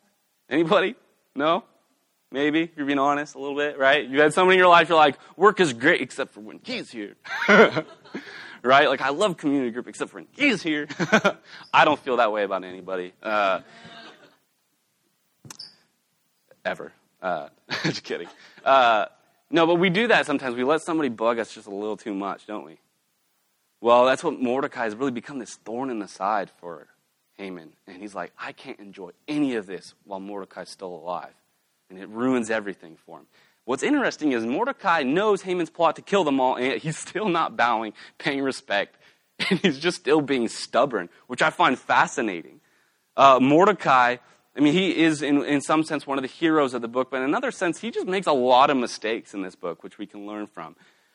Anybody? 0.50 0.94
No? 1.34 1.64
Maybe, 2.30 2.70
you're 2.76 2.84
being 2.84 2.98
honest 2.98 3.34
a 3.34 3.38
little 3.38 3.56
bit, 3.56 3.78
right? 3.78 4.06
You 4.06 4.20
had 4.20 4.34
somebody 4.34 4.56
in 4.56 4.58
your 4.58 4.68
life, 4.68 4.90
you're 4.90 4.98
like, 4.98 5.16
work 5.36 5.60
is 5.60 5.72
great 5.72 6.02
except 6.02 6.34
for 6.34 6.40
when 6.40 6.60
he's 6.62 6.90
here. 6.90 7.14
right? 7.48 8.88
Like, 8.88 9.00
I 9.00 9.08
love 9.08 9.38
community 9.38 9.70
group 9.70 9.88
except 9.88 10.10
for 10.10 10.16
when 10.18 10.26
he's 10.32 10.62
here. 10.62 10.88
I 11.72 11.86
don't 11.86 11.98
feel 11.98 12.18
that 12.18 12.30
way 12.30 12.44
about 12.44 12.64
anybody. 12.64 13.14
Uh, 13.22 13.60
ever. 16.68 16.92
Uh, 17.20 17.48
just 17.82 18.04
kidding. 18.04 18.28
Uh, 18.64 19.06
no, 19.50 19.66
but 19.66 19.76
we 19.76 19.90
do 19.90 20.08
that 20.08 20.26
sometimes. 20.26 20.54
We 20.54 20.64
let 20.64 20.82
somebody 20.82 21.08
bug 21.08 21.38
us 21.38 21.52
just 21.52 21.66
a 21.66 21.74
little 21.74 21.96
too 21.96 22.14
much, 22.14 22.46
don't 22.46 22.64
we? 22.64 22.78
Well, 23.80 24.04
that's 24.04 24.22
what 24.22 24.40
Mordecai 24.40 24.84
has 24.84 24.94
really 24.94 25.12
become 25.12 25.38
this 25.38 25.54
thorn 25.56 25.90
in 25.90 25.98
the 26.00 26.08
side 26.08 26.50
for 26.60 26.86
Haman. 27.36 27.72
And 27.86 27.96
he's 28.02 28.14
like, 28.14 28.32
I 28.38 28.52
can't 28.52 28.78
enjoy 28.80 29.10
any 29.26 29.54
of 29.54 29.66
this 29.66 29.94
while 30.04 30.20
Mordecai's 30.20 30.68
still 30.68 30.94
alive. 30.94 31.32
And 31.88 31.98
it 31.98 32.08
ruins 32.08 32.50
everything 32.50 32.98
for 33.06 33.18
him. 33.18 33.26
What's 33.64 33.82
interesting 33.82 34.32
is 34.32 34.44
Mordecai 34.44 35.02
knows 35.04 35.42
Haman's 35.42 35.70
plot 35.70 35.96
to 35.96 36.02
kill 36.02 36.24
them 36.24 36.40
all, 36.40 36.56
and 36.56 36.80
he's 36.80 36.98
still 37.08 37.28
not 37.28 37.56
bowing, 37.56 37.92
paying 38.18 38.42
respect, 38.42 38.96
and 39.50 39.58
he's 39.60 39.78
just 39.78 40.00
still 40.00 40.20
being 40.20 40.48
stubborn, 40.48 41.08
which 41.28 41.42
I 41.42 41.50
find 41.50 41.78
fascinating. 41.78 42.60
Uh, 43.16 43.38
Mordecai 43.40 44.16
I 44.58 44.60
mean, 44.60 44.72
he 44.72 44.96
is, 45.04 45.22
in, 45.22 45.44
in 45.44 45.60
some 45.60 45.84
sense, 45.84 46.04
one 46.04 46.18
of 46.18 46.22
the 46.22 46.28
heroes 46.28 46.74
of 46.74 46.82
the 46.82 46.88
book, 46.88 47.12
but 47.12 47.18
in 47.18 47.22
another 47.22 47.52
sense, 47.52 47.78
he 47.78 47.92
just 47.92 48.08
makes 48.08 48.26
a 48.26 48.32
lot 48.32 48.70
of 48.70 48.76
mistakes 48.76 49.32
in 49.32 49.42
this 49.42 49.54
book, 49.54 49.84
which 49.84 49.98
we 49.98 50.06
can 50.06 50.26
learn 50.26 50.48
from. 50.48 50.74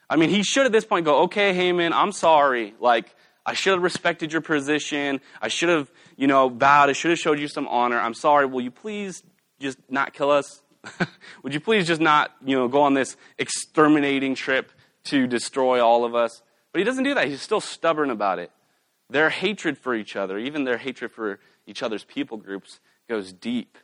I 0.09 0.15
mean, 0.15 0.29
he 0.29 0.43
should 0.43 0.65
at 0.65 0.71
this 0.71 0.85
point 0.85 1.03
go, 1.03 1.23
okay, 1.23 1.53
Haman, 1.53 1.91
I'm 1.91 2.13
sorry. 2.13 2.73
Like, 2.79 3.13
I 3.45 3.53
should 3.53 3.73
have 3.73 3.83
respected 3.83 4.31
your 4.31 4.41
position. 4.41 5.19
I 5.41 5.49
should 5.49 5.67
have, 5.67 5.91
you 6.15 6.27
know, 6.27 6.49
bowed. 6.49 6.89
I 6.89 6.93
should 6.93 7.09
have 7.11 7.19
showed 7.19 7.37
you 7.37 7.49
some 7.49 7.67
honor. 7.67 7.99
I'm 7.99 8.13
sorry. 8.13 8.45
Will 8.45 8.61
you 8.61 8.71
please 8.71 9.23
just 9.59 9.77
not 9.89 10.13
kill 10.13 10.31
us? 10.31 10.61
Would 11.43 11.53
you 11.53 11.59
please 11.59 11.85
just 11.85 11.99
not, 11.99 12.31
you 12.45 12.55
know, 12.55 12.69
go 12.69 12.83
on 12.83 12.93
this 12.93 13.17
exterminating 13.37 14.35
trip 14.35 14.71
to 15.05 15.27
destroy 15.27 15.83
all 15.83 16.05
of 16.05 16.15
us? 16.15 16.41
But 16.71 16.79
he 16.79 16.85
doesn't 16.85 17.03
do 17.03 17.13
that. 17.15 17.27
He's 17.27 17.41
still 17.41 17.61
stubborn 17.61 18.09
about 18.09 18.39
it. 18.39 18.51
Their 19.09 19.29
hatred 19.29 19.77
for 19.77 19.93
each 19.93 20.15
other, 20.15 20.37
even 20.37 20.63
their 20.63 20.77
hatred 20.77 21.11
for 21.11 21.39
each 21.67 21.83
other's 21.83 22.03
people 22.05 22.37
groups, 22.37 22.79
goes 23.07 23.33
deep. 23.33 23.77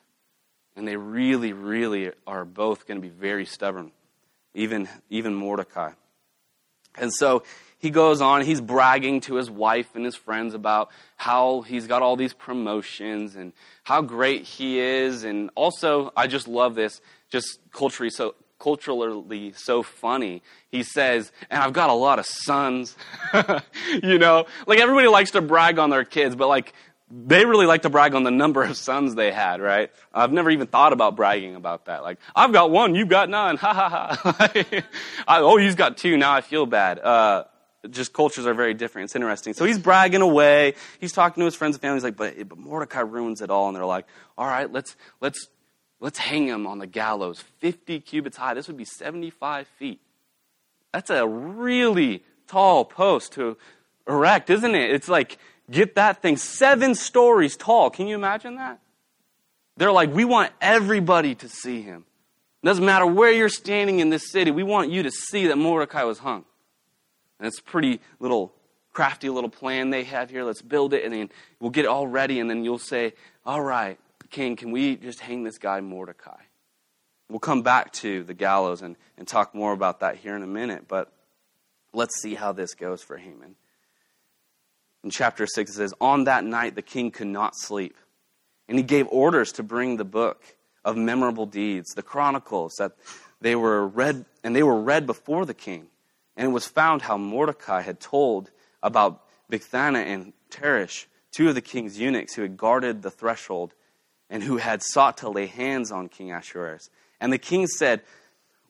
And 0.75 0.87
they 0.87 0.95
really, 0.95 1.51
really 1.53 2.11
are 2.25 2.45
both 2.45 2.87
going 2.87 3.01
to 3.01 3.01
be 3.01 3.13
very 3.13 3.45
stubborn, 3.45 3.91
even, 4.53 4.87
even 5.09 5.33
Mordecai. 5.33 5.91
And 6.97 7.13
so 7.13 7.43
he 7.79 7.89
goes 7.89 8.21
on, 8.21 8.41
he's 8.41 8.61
bragging 8.61 9.21
to 9.21 9.35
his 9.35 9.49
wife 9.49 9.95
and 9.95 10.03
his 10.03 10.15
friends 10.15 10.53
about 10.53 10.89
how 11.15 11.61
he's 11.61 11.87
got 11.87 12.01
all 12.01 12.15
these 12.15 12.33
promotions 12.33 13.35
and 13.35 13.53
how 13.83 14.01
great 14.01 14.43
he 14.43 14.79
is. 14.79 15.23
And 15.23 15.49
also, 15.55 16.11
I 16.15 16.27
just 16.27 16.47
love 16.47 16.75
this, 16.75 17.01
just 17.29 17.59
culturally 17.71 18.09
so, 18.09 18.35
culturally 18.59 19.53
so 19.55 19.81
funny. 19.81 20.43
He 20.69 20.83
says, 20.83 21.31
and 21.49 21.63
I've 21.63 21.71
got 21.71 21.89
a 21.89 21.93
lot 21.93 22.19
of 22.19 22.25
sons. 22.25 22.97
you 24.03 24.17
know, 24.17 24.45
like 24.67 24.79
everybody 24.79 25.07
likes 25.07 25.31
to 25.31 25.41
brag 25.41 25.79
on 25.79 25.89
their 25.89 26.03
kids, 26.03 26.35
but 26.35 26.49
like 26.49 26.73
they 27.11 27.45
really 27.45 27.65
like 27.65 27.81
to 27.81 27.89
brag 27.89 28.13
on 28.13 28.23
the 28.23 28.31
number 28.31 28.63
of 28.63 28.77
sons 28.77 29.15
they 29.15 29.31
had, 29.31 29.61
right? 29.61 29.91
I've 30.13 30.31
never 30.31 30.49
even 30.51 30.67
thought 30.67 30.93
about 30.93 31.15
bragging 31.15 31.55
about 31.55 31.85
that. 31.85 32.03
Like, 32.03 32.19
I've 32.35 32.53
got 32.53 32.69
one, 32.69 32.93
you've 32.93 33.09
got 33.09 33.29
none, 33.29 33.57
ha 33.57 33.73
ha 33.73 33.89
ha. 33.89 34.51
I, 35.27 35.39
oh, 35.39 35.57
he's 35.57 35.75
got 35.75 35.97
two, 35.97 36.17
now 36.17 36.33
I 36.33 36.41
feel 36.41 36.65
bad. 36.65 36.99
Uh, 36.99 37.45
just 37.89 38.13
cultures 38.13 38.45
are 38.45 38.53
very 38.53 38.73
different. 38.73 39.05
It's 39.05 39.15
interesting. 39.15 39.53
So 39.53 39.65
he's 39.65 39.79
bragging 39.79 40.21
away. 40.21 40.75
He's 40.99 41.13
talking 41.13 41.41
to 41.41 41.45
his 41.45 41.55
friends 41.55 41.75
and 41.75 41.81
family. 41.81 41.95
He's 41.95 42.03
like, 42.03 42.17
but, 42.17 42.47
but 42.47 42.57
Mordecai 42.57 42.99
ruins 42.99 43.41
it 43.41 43.49
all. 43.49 43.67
And 43.67 43.75
they're 43.75 43.85
like, 43.85 44.05
all 44.37 44.45
right, 44.45 44.71
let's, 44.71 44.95
let's, 45.21 45.47
let's 45.99 46.19
hang 46.19 46.47
him 46.47 46.67
on 46.67 46.79
the 46.79 46.87
gallows, 46.87 47.43
50 47.59 48.01
cubits 48.01 48.37
high. 48.37 48.53
This 48.53 48.67
would 48.67 48.77
be 48.77 48.85
75 48.85 49.67
feet. 49.79 50.01
That's 50.93 51.09
a 51.09 51.25
really 51.25 52.23
tall 52.47 52.83
post 52.83 53.33
to 53.33 53.57
erect, 54.07 54.49
isn't 54.49 54.75
it? 54.75 54.91
It's 54.91 55.07
like, 55.07 55.37
get 55.69 55.95
that 55.95 56.21
thing 56.21 56.37
seven 56.37 56.95
stories 56.95 57.55
tall. 57.55 57.89
Can 57.89 58.07
you 58.07 58.15
imagine 58.15 58.55
that? 58.55 58.79
They're 59.77 59.91
like, 59.91 60.13
we 60.13 60.25
want 60.25 60.51
everybody 60.59 61.35
to 61.35 61.47
see 61.49 61.81
him. 61.81 62.05
It 62.61 62.65
doesn't 62.65 62.85
matter 62.85 63.05
where 63.05 63.31
you're 63.31 63.47
standing 63.47 63.99
in 63.99 64.09
this 64.09 64.31
city, 64.31 64.51
we 64.51 64.63
want 64.63 64.91
you 64.91 65.03
to 65.03 65.11
see 65.11 65.47
that 65.47 65.57
Mordecai 65.57 66.03
was 66.03 66.19
hung. 66.19 66.43
And 67.39 67.47
it's 67.47 67.59
a 67.59 67.63
pretty 67.63 68.01
little 68.19 68.53
crafty 68.91 69.29
little 69.29 69.49
plan 69.49 69.91
they 69.91 70.03
have 70.03 70.29
here. 70.29 70.43
Let's 70.43 70.61
build 70.61 70.93
it, 70.93 71.05
and 71.05 71.13
then 71.13 71.29
we'll 71.59 71.71
get 71.71 71.85
it 71.85 71.87
all 71.87 72.05
ready, 72.05 72.41
and 72.41 72.49
then 72.49 72.65
you'll 72.65 72.77
say, 72.77 73.13
All 73.45 73.61
right, 73.61 73.97
King, 74.29 74.57
can 74.57 74.71
we 74.71 74.97
just 74.97 75.21
hang 75.21 75.43
this 75.43 75.57
guy 75.57 75.79
Mordecai? 75.79 76.41
We'll 77.29 77.39
come 77.39 77.61
back 77.61 77.93
to 77.93 78.23
the 78.23 78.33
gallows 78.33 78.81
and, 78.81 78.97
and 79.17 79.27
talk 79.27 79.55
more 79.55 79.71
about 79.71 80.01
that 80.01 80.17
here 80.17 80.35
in 80.35 80.43
a 80.43 80.47
minute, 80.47 80.85
but 80.87 81.13
let's 81.93 82.19
see 82.21 82.35
how 82.35 82.51
this 82.51 82.73
goes 82.73 83.01
for 83.01 83.17
Haman. 83.17 83.55
In 85.03 85.09
chapter 85.09 85.47
6, 85.47 85.71
it 85.71 85.73
says, 85.73 85.93
On 86.01 86.25
that 86.25 86.43
night 86.43 86.75
the 86.75 86.81
king 86.81 87.11
could 87.11 87.27
not 87.27 87.55
sleep, 87.55 87.95
and 88.67 88.77
he 88.77 88.83
gave 88.83 89.07
orders 89.09 89.51
to 89.53 89.63
bring 89.63 89.97
the 89.97 90.05
book 90.05 90.43
of 90.83 90.97
memorable 90.97 91.45
deeds, 91.45 91.93
the 91.93 92.03
chronicles 92.03 92.75
that 92.79 92.93
they 93.41 93.55
were 93.55 93.87
read, 93.87 94.25
and 94.43 94.55
they 94.55 94.63
were 94.63 94.79
read 94.79 95.05
before 95.05 95.45
the 95.45 95.53
king. 95.53 95.87
And 96.35 96.47
it 96.47 96.51
was 96.51 96.67
found 96.67 97.01
how 97.01 97.17
Mordecai 97.17 97.81
had 97.81 97.99
told 97.99 98.51
about 98.81 99.23
Bigthana 99.51 100.05
and 100.05 100.33
Teresh, 100.49 101.05
two 101.31 101.49
of 101.49 101.55
the 101.55 101.61
king's 101.61 101.99
eunuchs 101.99 102.35
who 102.35 102.41
had 102.41 102.57
guarded 102.57 103.01
the 103.01 103.11
threshold 103.11 103.73
and 104.29 104.43
who 104.43 104.57
had 104.57 104.83
sought 104.83 105.17
to 105.17 105.29
lay 105.29 105.47
hands 105.47 105.91
on 105.91 106.07
King 106.07 106.31
Ahasuerus. 106.31 106.89
And 107.19 107.33
the 107.33 107.37
king 107.37 107.67
said, 107.67 108.01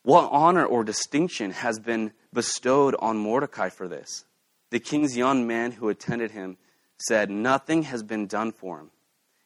What 0.03 0.29
honor 0.31 0.65
or 0.65 0.83
distinction 0.83 1.51
has 1.51 1.79
been 1.79 2.11
bestowed 2.33 2.95
on 2.99 3.17
Mordecai 3.17 3.69
for 3.69 3.87
this? 3.87 4.25
The 4.71 4.79
king's 4.79 5.17
young 5.17 5.47
man 5.47 5.71
who 5.71 5.89
attended 5.89 6.31
him 6.31 6.57
said, 6.97 7.29
Nothing 7.29 7.83
has 7.83 8.03
been 8.03 8.27
done 8.27 8.51
for 8.51 8.79
him. 8.79 8.91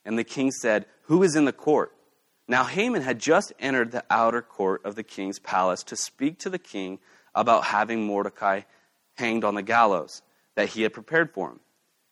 And 0.06 0.18
the 0.18 0.24
king 0.24 0.52
said, 0.52 0.86
Who 1.04 1.24
is 1.24 1.36
in 1.36 1.46
the 1.46 1.54
court? 1.54 1.94
Now 2.48 2.66
Haman 2.66 3.02
had 3.02 3.20
just 3.20 3.54
entered 3.60 3.92
the 3.92 4.04
outer 4.10 4.42
court 4.42 4.82
of 4.84 4.96
the 4.96 5.04
king's 5.04 5.40
palace 5.40 5.84
to 5.84 5.96
speak 5.96 6.40
to 6.40 6.50
the 6.50 6.60
king 6.60 7.00
about 7.34 7.66
having 7.66 8.06
Mordecai 8.06 8.62
hanged 9.16 9.44
on 9.44 9.56
the 9.56 9.62
gallows 9.62 10.22
that 10.56 10.70
he 10.70 10.84
had 10.84 10.94
prepared 10.94 11.32
for 11.32 11.50
him. 11.50 11.60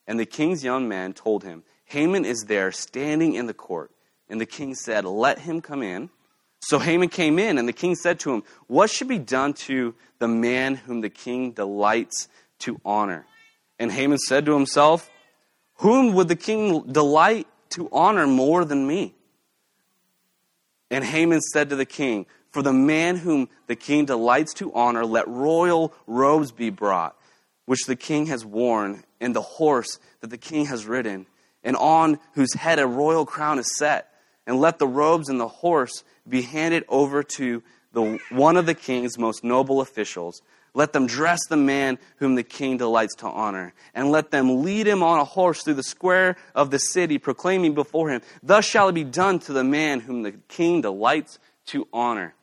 And 0.08 0.20
the 0.20 0.25
king's 0.25 0.63
young 0.63 0.88
man 0.88 1.13
told 1.13 1.44
him, 1.44 1.63
Haman 1.86 2.25
is 2.25 2.46
there 2.48 2.72
standing 2.72 3.34
in 3.34 3.48
the 3.48 3.53
court. 3.53 3.91
And 4.30 4.39
the 4.39 4.46
king 4.46 4.75
said, 4.75 5.03
Let 5.03 5.39
him 5.39 5.62
come 5.62 5.84
in. 5.84 6.10
So 6.62 6.80
Haman 6.80 7.10
came 7.10 7.39
in, 7.39 7.58
and 7.58 7.68
the 7.68 7.74
king 7.74 7.96
said 7.96 8.20
to 8.22 8.34
him, 8.34 8.44
What 8.68 8.89
should 8.89 9.08
be 9.08 9.20
done 9.20 9.53
to 9.65 9.96
the 10.20 10.27
man 10.27 10.75
whom 10.75 11.01
the 11.01 11.10
king 11.10 11.51
delights 11.51 12.30
to 12.62 12.80
honor? 12.86 13.25
And 13.80 13.91
Haman 13.91 14.18
said 14.18 14.46
to 14.46 14.53
himself, 14.53 15.10
Whom 15.75 16.13
would 16.13 16.27
the 16.27 16.36
king 16.36 16.84
delight 16.91 17.48
to 17.72 17.89
honor 17.91 18.27
more 18.27 18.65
than 18.65 18.88
me? 18.88 19.15
And 20.89 21.03
Haman 21.03 21.41
said 21.41 21.70
to 21.70 21.75
the 21.75 21.86
king, 21.86 22.25
for 22.51 22.62
the 22.62 22.74
man 22.74 23.15
whom 23.15 23.50
the 23.68 23.75
king 23.75 24.06
delights 24.06 24.53
to 24.56 24.74
honor, 24.74 25.06
let 25.06 25.27
royal 25.27 25.94
robes 26.06 26.51
be 26.51 26.70
brought, 26.70 27.15
which 27.65 27.86
the 27.86 27.96
king 27.96 28.25
has 28.25 28.46
worn, 28.46 29.03
and 29.22 29.34
the 29.34 29.41
horse 29.41 30.00
that 30.20 30.30
the 30.30 30.38
king 30.38 30.65
has 30.65 30.86
ridden, 30.86 31.27
and 31.63 31.77
on 31.77 32.20
whose 32.34 32.53
head 32.53 32.80
a 32.80 32.86
royal 32.86 33.25
crown 33.25 33.58
is 33.58 33.77
set. 33.77 34.08
And 34.48 34.60
let 34.60 34.80
the 34.80 34.88
robes 34.88 35.30
and 35.30 35.39
the 35.39 35.48
horse 35.48 36.03
be 36.27 36.41
handed 36.41 36.84
over 36.89 37.24
to 37.24 37.63
the, 37.94 38.20
one 38.30 38.58
of 38.58 38.65
the 38.65 38.74
king's 38.74 39.17
most 39.17 39.43
noble 39.43 39.82
officials. 39.82 40.41
Let 40.73 40.93
them 40.93 41.05
dress 41.05 41.45
the 41.47 41.57
man 41.57 41.99
whom 42.17 42.36
the 42.36 42.43
king 42.43 42.77
delights 42.77 43.15
to 43.17 43.27
honor, 43.27 43.73
and 43.93 44.10
let 44.10 44.31
them 44.31 44.63
lead 44.63 44.88
him 44.88 45.03
on 45.03 45.19
a 45.19 45.25
horse 45.25 45.63
through 45.63 45.73
the 45.73 45.84
square 45.84 46.38
of 46.55 46.71
the 46.71 46.79
city, 46.79 47.17
proclaiming 47.17 47.73
before 47.73 48.10
him, 48.10 48.21
Thus 48.41 48.65
shall 48.65 48.88
it 48.88 48.93
be 48.93 49.03
done 49.03 49.39
to 49.39 49.53
the 49.53 49.65
man 49.65 49.99
whom 49.99 50.23
the 50.23 50.31
king 50.31 50.81
delights 50.81 51.39
to 51.67 51.88
honor. 51.91 52.36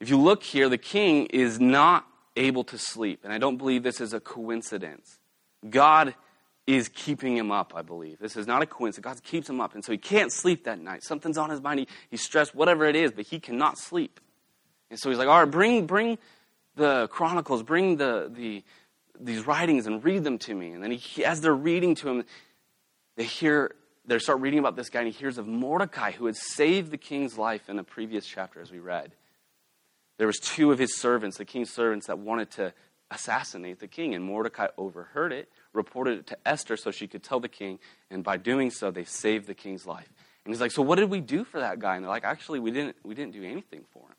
If 0.00 0.08
you 0.08 0.18
look 0.18 0.42
here, 0.42 0.68
the 0.68 0.78
king 0.78 1.26
is 1.26 1.60
not 1.60 2.06
able 2.36 2.64
to 2.64 2.78
sleep. 2.78 3.20
And 3.24 3.32
I 3.32 3.38
don't 3.38 3.56
believe 3.56 3.82
this 3.82 4.00
is 4.00 4.12
a 4.12 4.20
coincidence. 4.20 5.18
God 5.68 6.14
is 6.66 6.88
keeping 6.88 7.36
him 7.36 7.50
up, 7.50 7.72
I 7.74 7.82
believe. 7.82 8.18
This 8.18 8.36
is 8.36 8.46
not 8.46 8.62
a 8.62 8.66
coincidence. 8.66 9.04
God 9.04 9.22
keeps 9.22 9.48
him 9.48 9.60
up. 9.60 9.74
And 9.74 9.84
so 9.84 9.92
he 9.92 9.98
can't 9.98 10.32
sleep 10.32 10.64
that 10.64 10.80
night. 10.80 11.04
Something's 11.04 11.38
on 11.38 11.50
his 11.50 11.60
mind. 11.60 11.80
He, 11.80 11.88
he's 12.10 12.22
stressed, 12.22 12.54
whatever 12.54 12.84
it 12.84 12.96
is, 12.96 13.12
but 13.12 13.26
he 13.26 13.38
cannot 13.38 13.78
sleep. 13.78 14.20
And 14.92 15.00
so 15.00 15.08
he's 15.08 15.18
like, 15.18 15.26
all 15.26 15.38
right, 15.38 15.50
bring, 15.50 15.86
bring 15.86 16.18
the 16.76 17.08
chronicles, 17.08 17.62
bring 17.62 17.96
the, 17.96 18.30
the, 18.30 18.62
these 19.18 19.46
writings 19.46 19.86
and 19.86 20.04
read 20.04 20.22
them 20.22 20.36
to 20.40 20.54
me. 20.54 20.72
And 20.72 20.84
then 20.84 20.90
he, 20.90 21.24
as 21.24 21.40
they're 21.40 21.54
reading 21.54 21.94
to 21.94 22.10
him, 22.10 22.24
they 23.16 23.24
hear, 23.24 23.74
they 24.04 24.18
start 24.18 24.40
reading 24.40 24.58
about 24.58 24.76
this 24.76 24.90
guy, 24.90 25.00
and 25.00 25.08
he 25.08 25.18
hears 25.18 25.38
of 25.38 25.46
Mordecai, 25.46 26.10
who 26.10 26.26
had 26.26 26.36
saved 26.36 26.90
the 26.90 26.98
king's 26.98 27.38
life 27.38 27.70
in 27.70 27.78
a 27.78 27.82
previous 27.82 28.26
chapter, 28.26 28.60
as 28.60 28.70
we 28.70 28.80
read. 28.80 29.12
There 30.18 30.26
was 30.26 30.38
two 30.38 30.72
of 30.72 30.78
his 30.78 30.94
servants, 31.00 31.38
the 31.38 31.46
king's 31.46 31.70
servants, 31.70 32.08
that 32.08 32.18
wanted 32.18 32.50
to 32.52 32.74
assassinate 33.10 33.80
the 33.80 33.88
king, 33.88 34.14
and 34.14 34.22
Mordecai 34.22 34.66
overheard 34.76 35.32
it, 35.32 35.48
reported 35.72 36.18
it 36.18 36.26
to 36.26 36.38
Esther 36.44 36.76
so 36.76 36.90
she 36.90 37.06
could 37.06 37.22
tell 37.22 37.40
the 37.40 37.48
king, 37.48 37.78
and 38.10 38.22
by 38.22 38.36
doing 38.36 38.70
so, 38.70 38.90
they 38.90 39.04
saved 39.04 39.46
the 39.46 39.54
king's 39.54 39.86
life. 39.86 40.12
And 40.44 40.52
he's 40.52 40.60
like, 40.60 40.72
"So 40.72 40.82
what 40.82 40.96
did 40.96 41.08
we 41.08 41.20
do 41.20 41.44
for 41.44 41.60
that 41.60 41.78
guy?" 41.78 41.96
And 41.96 42.04
they're 42.04 42.10
like, 42.10 42.24
"Actually, 42.24 42.60
we 42.60 42.72
didn't. 42.72 42.96
We 43.02 43.14
didn't 43.14 43.32
do 43.32 43.42
anything 43.42 43.84
for 43.92 44.00
him." 44.00 44.16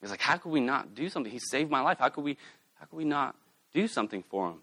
He's 0.00 0.10
like, 0.10 0.20
"How 0.20 0.36
could 0.36 0.50
we 0.50 0.60
not 0.60 0.94
do 0.94 1.08
something? 1.08 1.30
He 1.30 1.38
saved 1.38 1.70
my 1.70 1.80
life. 1.80 1.98
How 1.98 2.08
could 2.08 2.24
we? 2.24 2.36
How 2.74 2.86
could 2.86 2.96
we 2.96 3.04
not 3.04 3.36
do 3.72 3.86
something 3.86 4.22
for 4.22 4.50
him?" 4.50 4.58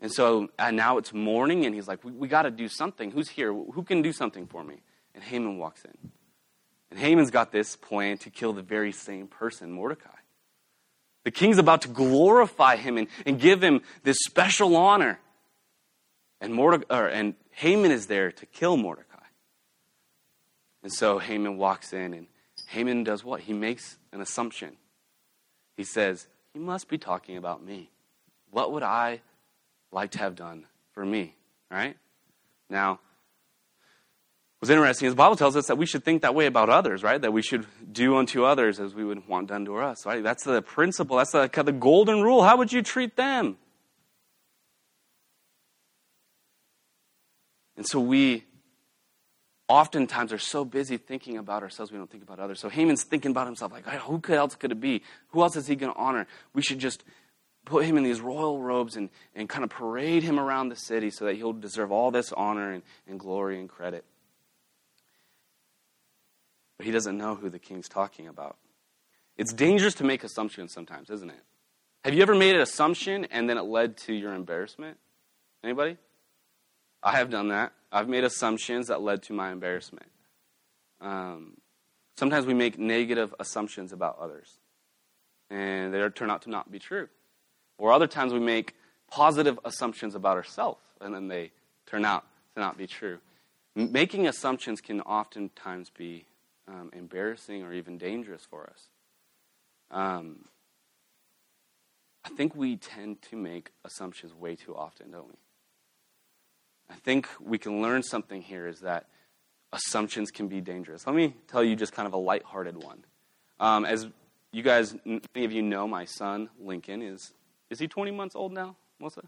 And 0.00 0.12
so 0.12 0.50
and 0.58 0.76
now 0.76 0.98
it's 0.98 1.12
morning, 1.12 1.66
and 1.66 1.74
he's 1.74 1.88
like, 1.88 2.02
"We, 2.04 2.12
we 2.12 2.28
got 2.28 2.42
to 2.42 2.50
do 2.50 2.68
something. 2.68 3.10
Who's 3.10 3.28
here? 3.28 3.52
Who 3.52 3.82
can 3.82 4.02
do 4.02 4.12
something 4.12 4.46
for 4.46 4.64
me?" 4.64 4.82
And 5.14 5.22
Haman 5.22 5.58
walks 5.58 5.84
in. 5.84 6.10
And 6.90 6.98
Haman's 6.98 7.30
got 7.30 7.52
this 7.52 7.76
plan 7.76 8.18
to 8.18 8.30
kill 8.30 8.52
the 8.52 8.62
very 8.62 8.92
same 8.92 9.26
person, 9.26 9.72
Mordecai. 9.72 10.10
The 11.24 11.30
king's 11.30 11.58
about 11.58 11.82
to 11.82 11.88
glorify 11.88 12.76
him 12.76 12.98
and, 12.98 13.08
and 13.24 13.40
give 13.40 13.62
him 13.62 13.80
this 14.02 14.18
special 14.26 14.76
honor. 14.76 15.18
And, 16.40 16.52
Mordecai, 16.52 16.94
or, 16.94 17.06
and 17.06 17.34
Haman 17.52 17.92
is 17.92 18.08
there 18.08 18.32
to 18.32 18.46
kill 18.46 18.76
Mordecai. 18.76 19.24
And 20.82 20.92
so 20.92 21.18
Haman 21.18 21.56
walks 21.56 21.92
in, 21.92 22.12
and 22.12 22.26
Haman 22.72 23.04
does 23.04 23.22
what? 23.22 23.42
He 23.42 23.52
makes 23.52 23.98
an 24.12 24.22
assumption. 24.22 24.76
He 25.76 25.84
says, 25.84 26.26
He 26.54 26.58
must 26.58 26.88
be 26.88 26.96
talking 26.96 27.36
about 27.36 27.62
me. 27.62 27.90
What 28.50 28.72
would 28.72 28.82
I 28.82 29.20
like 29.90 30.10
to 30.12 30.18
have 30.18 30.34
done 30.34 30.64
for 30.92 31.04
me? 31.04 31.34
Right? 31.70 31.96
Now, 32.70 33.00
What's 34.58 34.70
interesting 34.70 35.08
is 35.08 35.12
the 35.14 35.16
Bible 35.16 35.34
tells 35.34 35.56
us 35.56 35.66
that 35.66 35.76
we 35.76 35.86
should 35.86 36.04
think 36.04 36.22
that 36.22 36.36
way 36.36 36.46
about 36.46 36.68
others, 36.68 37.02
right? 37.02 37.20
That 37.20 37.32
we 37.32 37.42
should 37.42 37.66
do 37.90 38.16
unto 38.16 38.44
others 38.44 38.78
as 38.78 38.94
we 38.94 39.04
would 39.04 39.26
want 39.26 39.48
done 39.48 39.64
to 39.64 39.76
us, 39.78 40.06
right? 40.06 40.22
That's 40.22 40.44
the 40.44 40.62
principle. 40.62 41.16
That's 41.16 41.32
the, 41.32 41.50
the 41.64 41.72
golden 41.72 42.22
rule. 42.22 42.44
How 42.44 42.56
would 42.56 42.72
you 42.72 42.80
treat 42.80 43.16
them? 43.16 43.56
And 47.76 47.84
so 47.84 47.98
we 47.98 48.44
oftentimes 49.68 50.32
are 50.32 50.38
so 50.38 50.64
busy 50.64 50.96
thinking 50.96 51.38
about 51.38 51.62
ourselves, 51.62 51.92
we 51.92 51.98
don't 51.98 52.10
think 52.10 52.22
about 52.22 52.38
others. 52.38 52.60
So 52.60 52.68
Haman's 52.68 53.04
thinking 53.04 53.30
about 53.30 53.46
himself, 53.46 53.72
like, 53.72 53.86
who 53.86 54.20
else 54.34 54.54
could 54.54 54.72
it 54.72 54.80
be? 54.80 55.02
Who 55.28 55.42
else 55.42 55.56
is 55.56 55.66
he 55.66 55.76
going 55.76 55.92
to 55.92 55.98
honor? 55.98 56.26
We 56.52 56.62
should 56.62 56.78
just 56.78 57.04
put 57.64 57.84
him 57.84 57.96
in 57.96 58.02
these 58.02 58.20
royal 58.20 58.60
robes 58.60 58.96
and, 58.96 59.08
and 59.34 59.48
kind 59.48 59.64
of 59.64 59.70
parade 59.70 60.22
him 60.22 60.38
around 60.38 60.68
the 60.68 60.76
city 60.76 61.10
so 61.10 61.26
that 61.26 61.36
he'll 61.36 61.52
deserve 61.52 61.92
all 61.92 62.10
this 62.10 62.32
honor 62.32 62.72
and, 62.72 62.82
and 63.06 63.20
glory 63.20 63.58
and 63.60 63.68
credit. 63.68 64.04
But 66.76 66.86
he 66.86 66.92
doesn't 66.92 67.16
know 67.16 67.36
who 67.36 67.48
the 67.48 67.60
king's 67.60 67.88
talking 67.88 68.26
about. 68.26 68.56
It's 69.36 69.52
dangerous 69.52 69.94
to 69.94 70.04
make 70.04 70.24
assumptions 70.24 70.72
sometimes, 70.72 71.08
isn't 71.10 71.30
it? 71.30 71.42
Have 72.04 72.14
you 72.14 72.22
ever 72.22 72.34
made 72.34 72.56
an 72.56 72.60
assumption 72.60 73.26
and 73.26 73.48
then 73.48 73.56
it 73.56 73.62
led 73.62 73.96
to 73.98 74.12
your 74.12 74.34
embarrassment? 74.34 74.98
Anybody? 75.62 75.96
I 77.02 77.16
have 77.16 77.30
done 77.30 77.48
that. 77.48 77.72
I've 77.90 78.08
made 78.08 78.24
assumptions 78.24 78.86
that 78.88 79.02
led 79.02 79.22
to 79.24 79.32
my 79.32 79.50
embarrassment. 79.50 80.06
Um, 81.00 81.58
sometimes 82.16 82.46
we 82.46 82.54
make 82.54 82.78
negative 82.78 83.34
assumptions 83.40 83.92
about 83.92 84.18
others, 84.18 84.58
and 85.50 85.92
they 85.92 86.08
turn 86.10 86.30
out 86.30 86.42
to 86.42 86.50
not 86.50 86.70
be 86.70 86.78
true. 86.78 87.08
Or 87.78 87.92
other 87.92 88.06
times 88.06 88.32
we 88.32 88.38
make 88.38 88.74
positive 89.10 89.58
assumptions 89.64 90.14
about 90.14 90.36
ourselves, 90.36 90.80
and 91.00 91.14
then 91.14 91.28
they 91.28 91.50
turn 91.86 92.04
out 92.04 92.24
to 92.54 92.60
not 92.60 92.78
be 92.78 92.86
true. 92.86 93.18
Making 93.74 94.28
assumptions 94.28 94.80
can 94.80 95.00
oftentimes 95.00 95.90
be 95.90 96.26
um, 96.68 96.90
embarrassing 96.92 97.62
or 97.62 97.72
even 97.72 97.98
dangerous 97.98 98.46
for 98.48 98.68
us. 98.70 98.88
Um, 99.90 100.44
I 102.24 102.28
think 102.28 102.54
we 102.54 102.76
tend 102.76 103.20
to 103.22 103.36
make 103.36 103.72
assumptions 103.84 104.32
way 104.32 104.54
too 104.54 104.76
often, 104.76 105.10
don't 105.10 105.28
we? 105.28 105.34
I 106.92 106.96
think 106.96 107.26
we 107.40 107.56
can 107.56 107.80
learn 107.80 108.02
something 108.02 108.42
here 108.42 108.68
is 108.68 108.80
that 108.80 109.06
assumptions 109.72 110.30
can 110.30 110.48
be 110.48 110.60
dangerous. 110.60 111.06
Let 111.06 111.16
me 111.16 111.34
tell 111.48 111.64
you 111.64 111.74
just 111.74 111.94
kind 111.94 112.06
of 112.06 112.12
a 112.12 112.18
lighthearted 112.18 112.82
one. 112.82 113.04
Um, 113.58 113.86
as 113.86 114.08
you 114.52 114.62
guys, 114.62 114.94
many 115.04 115.46
of 115.46 115.52
you 115.52 115.62
know, 115.62 115.88
my 115.88 116.04
son 116.04 116.50
Lincoln 116.60 117.00
is 117.00 117.32
is 117.70 117.78
he 117.78 117.88
20 117.88 118.10
months 118.10 118.36
old 118.36 118.52
now, 118.52 118.76
Melissa? 119.00 119.22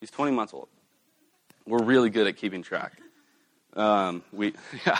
He's 0.00 0.12
20 0.12 0.30
months 0.30 0.54
old. 0.54 0.68
We're 1.66 1.82
really 1.82 2.10
good 2.10 2.28
at 2.28 2.36
keeping 2.36 2.62
track. 2.62 2.92
Um, 3.74 4.22
we, 4.32 4.54
yeah, 4.86 4.98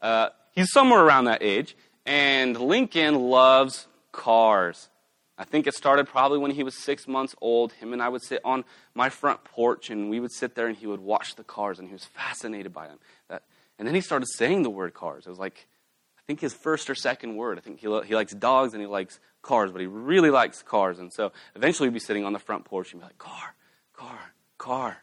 uh, 0.00 0.28
he's 0.52 0.72
somewhere 0.72 1.00
around 1.00 1.26
that 1.26 1.42
age, 1.42 1.76
and 2.06 2.58
Lincoln 2.58 3.16
loves 3.16 3.86
cars. 4.12 4.88
I 5.36 5.44
think 5.44 5.66
it 5.66 5.74
started 5.74 6.06
probably 6.06 6.38
when 6.38 6.52
he 6.52 6.62
was 6.62 6.76
six 6.76 7.08
months 7.08 7.34
old. 7.40 7.72
Him 7.72 7.92
and 7.92 8.00
I 8.00 8.08
would 8.08 8.22
sit 8.22 8.40
on 8.44 8.64
my 8.94 9.08
front 9.08 9.42
porch, 9.44 9.90
and 9.90 10.08
we 10.08 10.20
would 10.20 10.32
sit 10.32 10.54
there, 10.54 10.68
and 10.68 10.76
he 10.76 10.86
would 10.86 11.00
watch 11.00 11.34
the 11.34 11.44
cars, 11.44 11.78
and 11.78 11.88
he 11.88 11.92
was 11.92 12.04
fascinated 12.04 12.72
by 12.72 12.86
them. 12.86 12.98
That, 13.28 13.42
and 13.78 13.88
then 13.88 13.94
he 13.94 14.00
started 14.00 14.26
saying 14.26 14.62
the 14.62 14.70
word 14.70 14.94
cars. 14.94 15.26
It 15.26 15.30
was 15.30 15.38
like, 15.38 15.66
I 16.16 16.22
think 16.26 16.40
his 16.40 16.54
first 16.54 16.88
or 16.88 16.94
second 16.94 17.36
word. 17.36 17.58
I 17.58 17.60
think 17.60 17.80
he, 17.80 18.00
he 18.06 18.14
likes 18.14 18.32
dogs 18.32 18.72
and 18.72 18.80
he 18.80 18.86
likes 18.86 19.20
cars, 19.42 19.70
but 19.72 19.80
he 19.80 19.86
really 19.86 20.30
likes 20.30 20.62
cars. 20.62 20.98
And 20.98 21.12
so 21.12 21.32
eventually 21.54 21.88
we'd 21.88 21.94
be 21.94 22.00
sitting 22.00 22.24
on 22.24 22.32
the 22.32 22.38
front 22.38 22.64
porch 22.64 22.92
and 22.92 23.00
be 23.02 23.06
like, 23.06 23.18
car, 23.18 23.54
car, 23.92 24.32
car. 24.56 24.98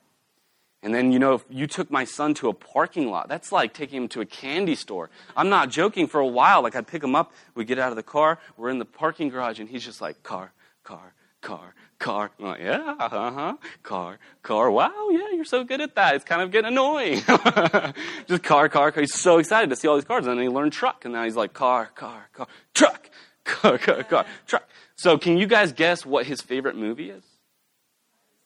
And 0.83 0.95
then, 0.95 1.11
you 1.11 1.19
know, 1.19 1.35
if 1.35 1.45
you 1.49 1.67
took 1.67 1.91
my 1.91 2.05
son 2.05 2.33
to 2.35 2.49
a 2.49 2.53
parking 2.53 3.09
lot, 3.11 3.29
that's 3.29 3.51
like 3.51 3.73
taking 3.73 4.01
him 4.01 4.07
to 4.09 4.21
a 4.21 4.25
candy 4.25 4.73
store. 4.73 5.11
I'm 5.37 5.49
not 5.49 5.69
joking. 5.69 6.07
For 6.07 6.19
a 6.19 6.27
while, 6.27 6.63
like 6.63 6.75
I'd 6.75 6.87
pick 6.87 7.03
him 7.03 7.15
up, 7.15 7.33
we 7.53 7.65
get 7.65 7.77
out 7.77 7.91
of 7.91 7.95
the 7.95 8.03
car, 8.03 8.39
we're 8.57 8.69
in 8.69 8.79
the 8.79 8.85
parking 8.85 9.29
garage, 9.29 9.59
and 9.59 9.69
he's 9.69 9.85
just 9.85 10.01
like, 10.01 10.23
car, 10.23 10.51
car, 10.83 11.13
car, 11.41 11.75
car. 11.99 12.31
I'm 12.39 12.45
like, 12.45 12.61
yeah, 12.61 12.95
uh 12.99 13.31
huh, 13.31 13.57
car, 13.83 14.17
car. 14.41 14.71
Wow, 14.71 15.09
yeah, 15.11 15.29
you're 15.33 15.45
so 15.45 15.63
good 15.63 15.81
at 15.81 15.93
that. 15.93 16.15
It's 16.15 16.25
kind 16.25 16.41
of 16.41 16.49
getting 16.49 16.69
annoying. 16.69 17.21
just 18.27 18.41
car, 18.41 18.67
car, 18.67 18.91
car. 18.91 19.01
He's 19.01 19.13
so 19.13 19.37
excited 19.37 19.69
to 19.69 19.75
see 19.75 19.87
all 19.87 19.95
these 19.95 20.05
cars. 20.05 20.25
And 20.25 20.35
then 20.35 20.43
he 20.43 20.49
learned 20.49 20.73
truck, 20.73 21.05
and 21.05 21.13
now 21.13 21.25
he's 21.25 21.35
like, 21.35 21.53
car, 21.53 21.91
car, 21.93 22.27
car, 22.33 22.47
truck, 22.73 23.07
car, 23.43 23.77
car, 23.77 24.03
car, 24.03 24.25
truck. 24.47 24.67
So, 24.95 25.19
can 25.19 25.37
you 25.37 25.45
guys 25.45 25.73
guess 25.73 26.07
what 26.07 26.25
his 26.25 26.41
favorite 26.41 26.75
movie 26.75 27.11
is? 27.11 27.23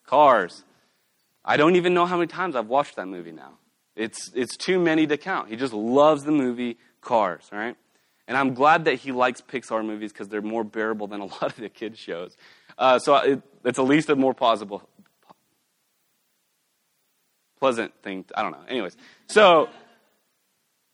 Cars. 0.06 0.65
I 1.46 1.58
don't 1.58 1.76
even 1.76 1.94
know 1.94 2.06
how 2.06 2.18
many 2.18 2.28
times 2.28 2.56
I've 2.56 2.68
watched 2.68 2.96
that 2.96 3.08
movie 3.08 3.32
now. 3.32 3.54
It's, 3.96 4.32
it's 4.34 4.58
too 4.58 4.80
many 4.80 5.08
to 5.08 5.18
count. 5.18 5.50
He 5.50 5.56
just 5.56 5.74
loves 5.74 6.24
the 6.24 6.32
movie 6.32 6.78
Cars, 7.02 7.48
right? 7.52 7.76
And 8.28 8.36
I'm 8.36 8.56
glad 8.56 8.86
that 8.86 8.96
he 8.96 9.12
likes 9.12 9.42
Pixar 9.42 9.86
movies 9.86 10.12
because 10.12 10.28
they're 10.28 10.42
more 10.42 10.64
bearable 10.64 11.08
than 11.08 11.22
a 11.22 11.26
lot 11.26 11.44
of 11.44 11.56
the 11.56 11.70
kids' 11.70 12.00
shows. 12.00 12.36
Uh, 12.78 13.00
so 13.00 13.16
it, 13.18 13.42
it's 13.64 13.80
at 13.80 13.86
least 13.86 14.10
a 14.10 14.16
more 14.16 14.34
plausible, 14.34 14.82
pleasant 17.60 17.94
thing. 18.02 18.26
I 18.36 18.42
don't 18.42 18.52
know. 18.52 18.64
Anyways, 18.68 18.98
so 19.28 19.70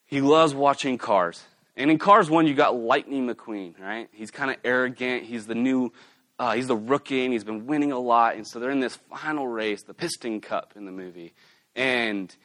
he 0.06 0.22
loves 0.22 0.54
watching 0.54 0.98
Cars. 0.98 1.42
And 1.78 1.90
in 1.90 1.98
Cars 1.98 2.30
1, 2.30 2.46
you 2.48 2.54
got 2.54 2.76
Lightning 2.76 3.28
McQueen, 3.28 3.80
right? 3.80 4.10
He's 4.12 4.30
kind 4.30 4.52
of 4.52 4.58
arrogant. 4.64 5.24
He's 5.24 5.48
the 5.48 5.56
new 5.56 5.94
uh, 6.42 6.54
he's 6.54 6.66
the 6.66 6.76
rookie 6.76 7.24
and 7.24 7.32
he's 7.32 7.44
been 7.44 7.68
winning 7.68 7.92
a 7.92 8.00
lot. 8.00 8.36
And 8.36 8.48
so 8.48 8.60
they're 8.60 8.72
in 8.72 8.80
this 8.80 8.98
final 9.12 9.48
race, 9.48 9.84
the 9.84 9.94
Piston 9.94 10.42
Cup 10.42 10.74
in 10.76 10.86
the 10.86 10.92
movie. 10.92 11.36
And 11.76 12.36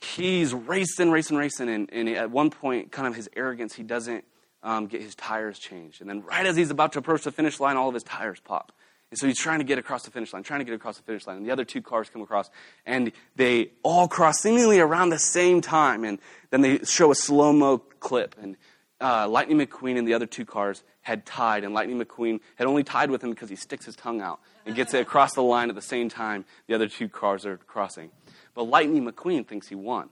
he's 0.00 0.54
racing, 0.54 1.10
racing, 1.10 1.36
racing. 1.36 1.68
And, 1.68 1.90
and 1.92 2.08
at 2.08 2.30
one 2.30 2.48
point, 2.48 2.92
kind 2.92 3.06
of 3.06 3.14
his 3.14 3.28
arrogance, 3.36 3.74
he 3.74 3.82
doesn't 3.82 4.24
um, 4.62 4.86
get 4.86 5.02
his 5.02 5.14
tires 5.14 5.58
changed. 5.58 6.00
And 6.00 6.08
then 6.08 6.22
right 6.22 6.46
as 6.46 6.56
he's 6.56 6.70
about 6.70 6.92
to 6.92 6.98
approach 6.98 7.24
the 7.24 7.30
finish 7.30 7.60
line, 7.60 7.76
all 7.76 7.88
of 7.88 7.94
his 7.94 8.04
tires 8.04 8.40
pop. 8.40 8.72
And 9.10 9.18
so 9.18 9.26
he's 9.26 9.38
trying 9.38 9.58
to 9.58 9.66
get 9.66 9.76
across 9.76 10.04
the 10.04 10.10
finish 10.10 10.32
line, 10.32 10.42
trying 10.42 10.60
to 10.60 10.64
get 10.64 10.74
across 10.74 10.96
the 10.96 11.02
finish 11.02 11.26
line. 11.26 11.36
And 11.36 11.44
the 11.44 11.50
other 11.50 11.66
two 11.66 11.82
cars 11.82 12.08
come 12.08 12.22
across, 12.22 12.48
and 12.86 13.12
they 13.36 13.72
all 13.82 14.08
cross 14.08 14.40
seemingly 14.40 14.80
around 14.80 15.10
the 15.10 15.18
same 15.18 15.60
time. 15.60 16.04
And 16.04 16.20
then 16.48 16.62
they 16.62 16.78
show 16.84 17.10
a 17.10 17.14
slow 17.14 17.52
mo 17.52 17.78
clip. 18.00 18.34
And 18.40 18.56
uh, 19.00 19.28
Lightning 19.28 19.58
McQueen 19.58 19.98
and 19.98 20.08
the 20.08 20.14
other 20.14 20.26
two 20.26 20.44
cars 20.44 20.82
had 21.02 21.26
tied, 21.26 21.64
and 21.64 21.74
Lightning 21.74 22.02
McQueen 22.02 22.40
had 22.56 22.66
only 22.66 22.82
tied 22.82 23.10
with 23.10 23.22
him 23.22 23.30
because 23.30 23.50
he 23.50 23.56
sticks 23.56 23.84
his 23.84 23.96
tongue 23.96 24.20
out 24.20 24.40
and 24.64 24.74
gets 24.74 24.94
it 24.94 25.00
across 25.00 25.34
the 25.34 25.42
line 25.42 25.68
at 25.68 25.74
the 25.74 25.82
same 25.82 26.08
time 26.08 26.44
the 26.66 26.74
other 26.74 26.88
two 26.88 27.08
cars 27.08 27.44
are 27.44 27.58
crossing. 27.58 28.10
But 28.54 28.64
Lightning 28.64 29.06
McQueen 29.06 29.46
thinks 29.46 29.68
he 29.68 29.74
won. 29.74 30.08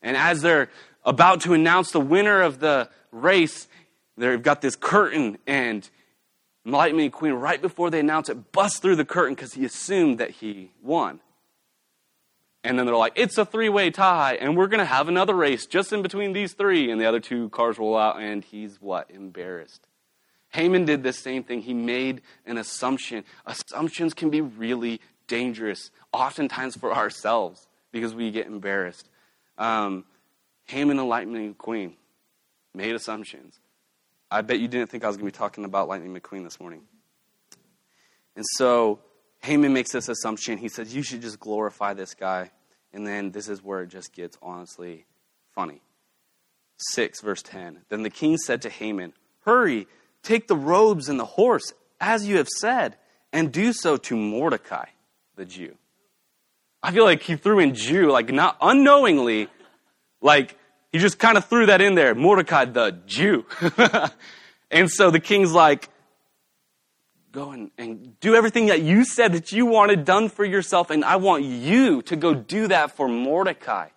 And 0.00 0.16
as 0.16 0.42
they're 0.42 0.70
about 1.04 1.40
to 1.42 1.54
announce 1.54 1.90
the 1.90 2.00
winner 2.00 2.40
of 2.40 2.60
the 2.60 2.88
race, 3.10 3.66
they've 4.16 4.42
got 4.42 4.60
this 4.60 4.76
curtain, 4.76 5.38
and 5.46 5.88
Lightning 6.64 7.10
McQueen, 7.10 7.40
right 7.40 7.60
before 7.60 7.90
they 7.90 8.00
announce 8.00 8.28
it, 8.28 8.52
busts 8.52 8.78
through 8.78 8.96
the 8.96 9.04
curtain 9.04 9.34
because 9.34 9.54
he 9.54 9.64
assumed 9.64 10.18
that 10.18 10.30
he 10.30 10.70
won. 10.82 11.20
And 12.64 12.78
then 12.78 12.86
they're 12.86 12.96
like, 12.96 13.12
it's 13.14 13.36
a 13.36 13.44
three 13.44 13.68
way 13.68 13.90
tie, 13.90 14.36
and 14.40 14.56
we're 14.56 14.68
going 14.68 14.78
to 14.78 14.86
have 14.86 15.08
another 15.08 15.34
race 15.34 15.66
just 15.66 15.92
in 15.92 16.00
between 16.00 16.32
these 16.32 16.54
three. 16.54 16.90
And 16.90 16.98
the 16.98 17.04
other 17.04 17.20
two 17.20 17.50
cars 17.50 17.78
roll 17.78 17.96
out, 17.96 18.18
and 18.18 18.42
he's 18.42 18.80
what? 18.80 19.10
Embarrassed. 19.10 19.86
Haman 20.48 20.86
did 20.86 21.02
the 21.02 21.12
same 21.12 21.44
thing. 21.44 21.60
He 21.60 21.74
made 21.74 22.22
an 22.46 22.56
assumption. 22.56 23.24
Assumptions 23.44 24.14
can 24.14 24.30
be 24.30 24.40
really 24.40 25.00
dangerous, 25.26 25.90
oftentimes 26.12 26.76
for 26.76 26.94
ourselves, 26.94 27.68
because 27.92 28.14
we 28.14 28.30
get 28.30 28.46
embarrassed. 28.46 29.10
Um, 29.58 30.04
Haman 30.64 30.98
and 30.98 31.08
Lightning 31.08 31.54
McQueen 31.54 31.92
made 32.74 32.94
assumptions. 32.94 33.60
I 34.30 34.40
bet 34.40 34.58
you 34.58 34.68
didn't 34.68 34.90
think 34.90 35.04
I 35.04 35.08
was 35.08 35.16
going 35.16 35.30
to 35.30 35.32
be 35.32 35.38
talking 35.38 35.64
about 35.64 35.88
Lightning 35.88 36.14
McQueen 36.18 36.44
this 36.44 36.58
morning. 36.58 36.82
And 38.36 38.44
so 38.56 39.00
Haman 39.44 39.72
makes 39.72 39.92
this 39.92 40.08
assumption. 40.08 40.58
He 40.58 40.68
says, 40.68 40.94
You 40.94 41.02
should 41.02 41.20
just 41.22 41.38
glorify 41.38 41.94
this 41.94 42.14
guy. 42.14 42.50
And 42.92 43.06
then 43.06 43.30
this 43.30 43.48
is 43.48 43.62
where 43.62 43.82
it 43.82 43.88
just 43.88 44.12
gets 44.12 44.38
honestly 44.40 45.04
funny. 45.54 45.82
6, 46.78 47.20
verse 47.20 47.42
10. 47.42 47.80
Then 47.88 48.02
the 48.02 48.10
king 48.10 48.36
said 48.38 48.62
to 48.62 48.70
Haman, 48.70 49.12
Hurry, 49.44 49.86
take 50.22 50.48
the 50.48 50.56
robes 50.56 51.08
and 51.08 51.20
the 51.20 51.24
horse, 51.24 51.72
as 52.00 52.26
you 52.26 52.38
have 52.38 52.48
said, 52.48 52.96
and 53.32 53.52
do 53.52 53.72
so 53.72 53.96
to 53.96 54.16
Mordecai, 54.16 54.86
the 55.36 55.44
Jew. 55.44 55.76
I 56.82 56.92
feel 56.92 57.04
like 57.04 57.22
he 57.22 57.36
threw 57.36 57.58
in 57.58 57.74
Jew, 57.74 58.10
like 58.10 58.32
not 58.32 58.56
unknowingly, 58.60 59.48
like 60.20 60.56
he 60.92 60.98
just 60.98 61.18
kind 61.18 61.36
of 61.36 61.44
threw 61.46 61.66
that 61.66 61.80
in 61.80 61.94
there. 61.94 62.14
Mordecai, 62.14 62.64
the 62.64 62.98
Jew. 63.06 63.44
and 64.70 64.90
so 64.90 65.10
the 65.10 65.20
king's 65.20 65.52
like, 65.52 65.88
go 67.34 67.50
and, 67.50 67.70
and 67.76 68.18
do 68.20 68.34
everything 68.34 68.66
that 68.66 68.80
you 68.80 69.04
said 69.04 69.32
that 69.32 69.52
you 69.52 69.66
wanted 69.66 70.04
done 70.04 70.28
for 70.28 70.44
yourself, 70.44 70.90
and 70.90 71.04
I 71.04 71.16
want 71.16 71.44
you 71.44 72.00
to 72.02 72.16
go 72.16 72.32
do 72.32 72.68
that 72.68 72.92
for 72.96 73.08
Mordecai. 73.08 73.88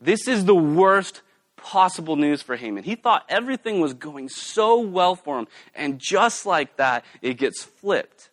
This 0.00 0.26
is 0.26 0.46
the 0.46 0.54
worst 0.54 1.20
possible 1.56 2.16
news 2.16 2.42
for 2.42 2.56
Haman. 2.56 2.84
He 2.84 2.94
thought 2.94 3.24
everything 3.28 3.80
was 3.80 3.94
going 3.94 4.28
so 4.28 4.80
well 4.80 5.14
for 5.14 5.38
him, 5.38 5.46
and 5.74 5.98
just 5.98 6.46
like 6.46 6.76
that, 6.78 7.04
it 7.22 7.34
gets 7.34 7.62
flipped. 7.62 8.30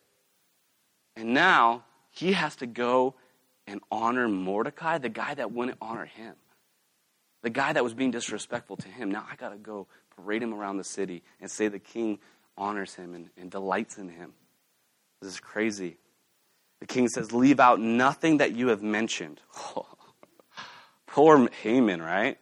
And 1.14 1.34
now 1.34 1.84
he 2.10 2.32
has 2.32 2.56
to 2.56 2.66
go 2.66 3.14
and 3.66 3.80
honor 3.90 4.28
Mordecai, 4.28 4.98
the 4.98 5.08
guy 5.08 5.34
that 5.34 5.52
wouldn't 5.52 5.78
honor 5.80 6.06
him, 6.06 6.34
the 7.42 7.50
guy 7.50 7.74
that 7.74 7.84
was 7.84 7.94
being 7.94 8.10
disrespectful 8.10 8.76
to 8.78 8.88
him. 8.88 9.10
Now 9.10 9.26
I 9.30 9.36
got 9.36 9.50
to 9.50 9.56
go 9.56 9.86
parade 10.16 10.42
him 10.42 10.54
around 10.54 10.78
the 10.78 10.84
city 10.84 11.22
and 11.40 11.50
say 11.50 11.68
the 11.68 11.78
king 11.78 12.18
honors 12.56 12.94
him 12.94 13.14
and, 13.14 13.30
and 13.36 13.50
delights 13.50 13.98
in 13.98 14.08
him. 14.08 14.32
This 15.20 15.32
is 15.32 15.40
crazy. 15.40 15.96
The 16.80 16.86
king 16.86 17.08
says, 17.08 17.32
Leave 17.32 17.60
out 17.60 17.80
nothing 17.80 18.38
that 18.38 18.52
you 18.52 18.68
have 18.68 18.82
mentioned. 18.82 19.40
Poor 21.06 21.48
Haman, 21.62 22.02
right? 22.02 22.38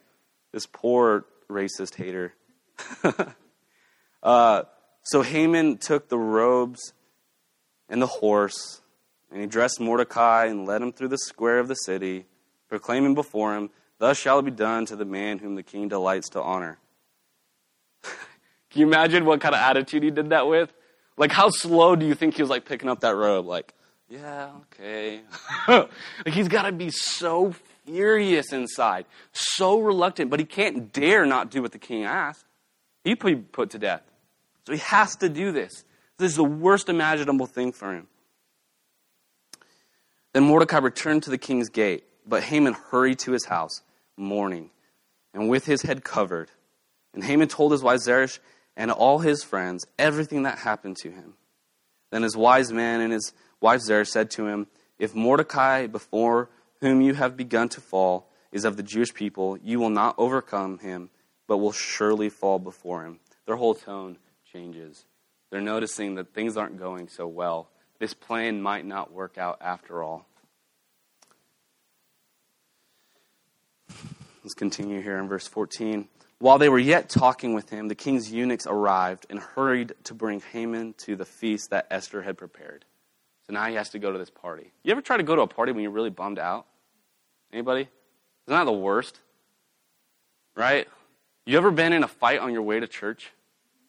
This 0.53 0.67
poor 0.67 1.25
racist 1.49 1.97
hater. 1.97 2.35
uh, 4.23 4.63
so 5.03 5.23
Haman 5.23 5.79
took 5.79 6.09
the 6.09 6.19
robes 6.19 6.93
and 7.89 8.01
the 8.01 8.07
horse, 8.07 8.81
and 9.31 9.41
he 9.41 9.47
dressed 9.47 9.81
Mordecai 9.81 10.47
and 10.47 10.67
led 10.67 10.83
him 10.83 10.93
through 10.93 11.09
the 11.09 11.19
square 11.19 11.59
of 11.59 11.69
the 11.69 11.75
city, 11.75 12.27
proclaiming 12.69 13.15
before 13.15 13.57
him, 13.57 13.71
Thus 13.99 14.17
shall 14.17 14.39
it 14.39 14.45
be 14.45 14.51
done 14.51 14.87
to 14.87 14.97
the 14.97 15.05
man 15.05 15.39
whom 15.41 15.57
the 15.57 15.63
king 15.63 15.89
delights 15.89 16.31
to 16.31 16.43
honor. 16.43 16.79
Can 18.71 18.81
you 18.81 18.87
imagine 18.87 19.25
what 19.25 19.41
kind 19.41 19.55
of 19.55 19.61
attitude 19.61 20.03
he 20.03 20.11
did 20.11 20.31
that 20.31 20.47
with? 20.47 20.73
Like, 21.17 21.33
how 21.33 21.51
slow 21.51 21.97
do 21.97 22.07
you 22.07 22.15
think 22.15 22.37
he 22.37 22.43
was 22.43 22.51
like 22.51 22.65
picking 22.65 22.89
up 22.89 23.01
that 23.01 23.15
robe? 23.15 23.47
Like, 23.47 23.75
yeah, 24.09 24.51
okay. 24.73 25.21
like, 25.69 25.89
he's 26.35 26.49
got 26.49 26.63
to 26.63 26.73
be 26.73 26.91
so 26.91 27.55
furious 27.85 28.53
inside, 28.53 29.07
so 29.33 29.81
reluctant, 29.81 30.31
but 30.31 30.41
he 30.41 30.47
can't 30.47 30.93
dare 30.93 31.27
not 31.27 31.51
do 31.51 31.63
what 31.63 31.73
the 31.73 31.79
king 31.79 32.05
asked. 32.05 32.45
He'd 33.05 33.19
be 33.19 33.37
put 33.37 33.71
to 33.71 33.79
death. 33.79 34.03
So 34.67 34.73
he 34.73 34.79
has 34.79 35.17
to 35.17 35.29
do 35.29 35.53
this. 35.53 35.85
This 36.19 36.31
is 36.33 36.37
the 36.37 36.45
worst 36.45 36.89
imaginable 36.89 37.47
thing 37.47 37.73
for 37.73 37.95
him. 37.95 38.07
Then 40.33 40.45
Mordecai 40.45 40.79
returned 40.79 41.25
to 41.25 41.31
the 41.31 41.39
king's 41.39 41.71
gate, 41.71 42.05
but 42.27 42.43
Haman 42.45 42.75
hurried 42.75 43.19
to 43.21 43.33
his 43.33 43.47
house, 43.47 43.83
mourning, 44.17 44.71
and 45.35 45.49
with 45.49 45.67
his 45.67 45.83
head 45.83 46.05
covered. 46.05 46.51
And 47.15 47.25
Haman 47.25 47.49
told 47.49 47.73
his 47.73 47.83
wife 47.83 48.01
Zeresh 48.01 48.39
and 48.77 48.91
all 48.91 49.19
his 49.19 49.43
friends 49.43 49.87
everything 49.99 50.45
that 50.45 50.59
happened 50.59 50.97
to 50.99 51.11
him. 51.11 51.35
Then 52.11 52.23
his 52.23 52.37
wise 52.37 52.73
men 52.73 53.01
and 53.01 53.13
his 53.13 53.33
wife 53.61 53.81
Zeresh 53.81 54.09
said 54.09 54.31
to 54.33 54.47
him, 54.47 54.67
If 54.99 55.15
Mordecai, 55.15 55.87
before 55.87 56.51
whom 56.81 57.01
you 57.01 57.15
have 57.15 57.37
begun 57.37 57.69
to 57.71 57.81
fall, 57.81 58.31
is 58.53 58.65
of 58.65 58.77
the 58.77 58.83
Jewish 58.83 59.15
people, 59.15 59.57
you 59.63 59.79
will 59.79 59.91
not 59.91 60.17
overcome 60.19 60.79
him, 60.79 61.11
but 61.47 61.59
will 61.59 61.73
surely 61.73 62.29
fall 62.29 62.59
before 62.59 63.05
him. 63.05 63.21
Their 63.47 63.57
whole 63.57 63.75
tone 63.75 64.19
changes. 64.53 65.05
They're 65.51 65.61
noticing 65.61 66.17
that 66.17 66.33
things 66.35 66.57
aren't 66.57 66.79
going 66.79 67.09
so 67.09 67.27
well. 67.27 67.69
This 67.99 68.15
plan 68.15 68.63
might 68.63 68.87
not 68.87 69.13
work 69.13 69.39
out 69.39 69.59
after 69.61 70.03
all. 70.03 70.27
Let's 74.43 74.55
continue 74.55 75.03
here 75.03 75.19
in 75.19 75.29
verse 75.29 75.47
14. 75.47 76.09
While 76.41 76.57
they 76.57 76.71
were 76.71 76.79
yet 76.79 77.11
talking 77.11 77.53
with 77.53 77.69
him, 77.69 77.89
the 77.89 77.95
king's 77.95 78.33
eunuchs 78.33 78.67
arrived 78.67 79.27
and 79.29 79.39
hurried 79.39 79.93
to 80.05 80.15
bring 80.15 80.41
Haman 80.53 80.95
to 80.99 81.15
the 81.15 81.27
feast 81.27 81.69
that 81.69 81.87
Esther 81.91 82.23
had 82.23 82.39
prepared. 82.39 82.87
So 83.47 83.53
now 83.53 83.67
he 83.67 83.75
has 83.75 83.91
to 83.91 83.99
go 83.99 84.11
to 84.11 84.19
this 84.19 84.31
party. 84.31 84.73
You 84.83 84.93
ever 84.93 85.03
try 85.03 85.19
to 85.19 85.23
go 85.23 85.37
to 85.37 85.43
a 85.43 85.47
party 85.47 85.73
when 85.73 85.83
you're 85.83 85.93
really 85.93 86.09
bummed 86.09 86.39
out? 86.39 86.67
Anybody? 87.53 87.83
Isn't 87.83 87.91
that 88.47 88.65
the 88.65 88.73
worst? 88.73 89.21
Right? 90.57 90.89
You 91.45 91.59
ever 91.59 91.71
been 91.71 91.93
in 91.93 92.05
a 92.05 92.09
fight 92.09 92.41
on 92.41 92.55
your 92.55 92.63
way 92.63 92.81
to 92.81 92.87
church? 92.87 93.31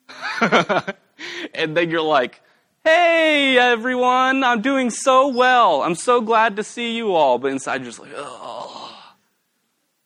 and 0.42 1.78
then 1.78 1.90
you're 1.90 2.02
like, 2.02 2.42
hey, 2.84 3.58
everyone, 3.58 4.44
I'm 4.44 4.62
doing 4.62 4.90
so 4.90 5.30
well. 5.30 5.84
I'm 5.84 5.96
so 5.96 6.20
glad 6.20 6.58
to 6.58 6.66
see 6.66 6.98
you 6.98 7.14
all. 7.14 7.38
But 7.38 7.52
inside, 7.52 7.78
you're 7.78 7.92
just 7.92 8.00
like, 8.00 8.12
oh. 8.14 9.14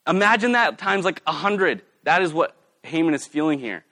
Imagine 0.06 0.52
that 0.52 0.78
times 0.78 1.04
like 1.04 1.22
a 1.26 1.32
hundred. 1.32 1.82
That 2.06 2.22
is 2.22 2.32
what 2.32 2.54
Haman 2.84 3.14
is 3.14 3.26
feeling 3.26 3.58
here. 3.58 3.84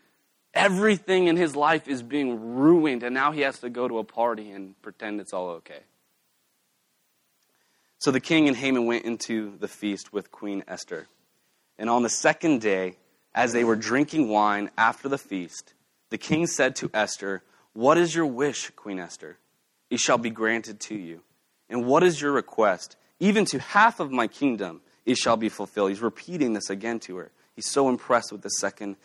Everything 0.54 1.26
in 1.26 1.36
his 1.36 1.56
life 1.56 1.88
is 1.88 2.00
being 2.00 2.54
ruined, 2.54 3.02
and 3.02 3.12
now 3.12 3.32
he 3.32 3.40
has 3.40 3.58
to 3.58 3.68
go 3.68 3.88
to 3.88 3.98
a 3.98 4.04
party 4.04 4.52
and 4.52 4.80
pretend 4.82 5.20
it's 5.20 5.32
all 5.32 5.48
okay. 5.48 5.80
So 7.98 8.12
the 8.12 8.20
king 8.20 8.46
and 8.46 8.56
Haman 8.56 8.86
went 8.86 9.04
into 9.04 9.58
the 9.58 9.66
feast 9.66 10.12
with 10.12 10.30
Queen 10.30 10.62
Esther. 10.68 11.08
And 11.76 11.90
on 11.90 12.04
the 12.04 12.08
second 12.08 12.60
day, 12.60 12.98
as 13.34 13.52
they 13.52 13.64
were 13.64 13.74
drinking 13.74 14.28
wine 14.28 14.70
after 14.78 15.08
the 15.08 15.18
feast, 15.18 15.74
the 16.10 16.18
king 16.18 16.46
said 16.46 16.76
to 16.76 16.90
Esther, 16.94 17.42
What 17.72 17.98
is 17.98 18.14
your 18.14 18.26
wish, 18.26 18.70
Queen 18.76 19.00
Esther? 19.00 19.38
It 19.90 19.98
shall 19.98 20.18
be 20.18 20.30
granted 20.30 20.78
to 20.82 20.94
you. 20.94 21.22
And 21.68 21.84
what 21.84 22.04
is 22.04 22.20
your 22.20 22.30
request? 22.30 22.94
Even 23.18 23.44
to 23.46 23.58
half 23.58 23.98
of 23.98 24.12
my 24.12 24.28
kingdom 24.28 24.82
it 25.04 25.16
shall 25.16 25.36
be 25.36 25.48
fulfilled. 25.48 25.90
He's 25.90 26.00
repeating 26.00 26.52
this 26.52 26.70
again 26.70 27.00
to 27.00 27.16
her. 27.16 27.32
He's 27.54 27.70
so 27.70 27.88
impressed 27.88 28.32
with 28.32 28.42
the 28.42 28.50
second 28.50 28.96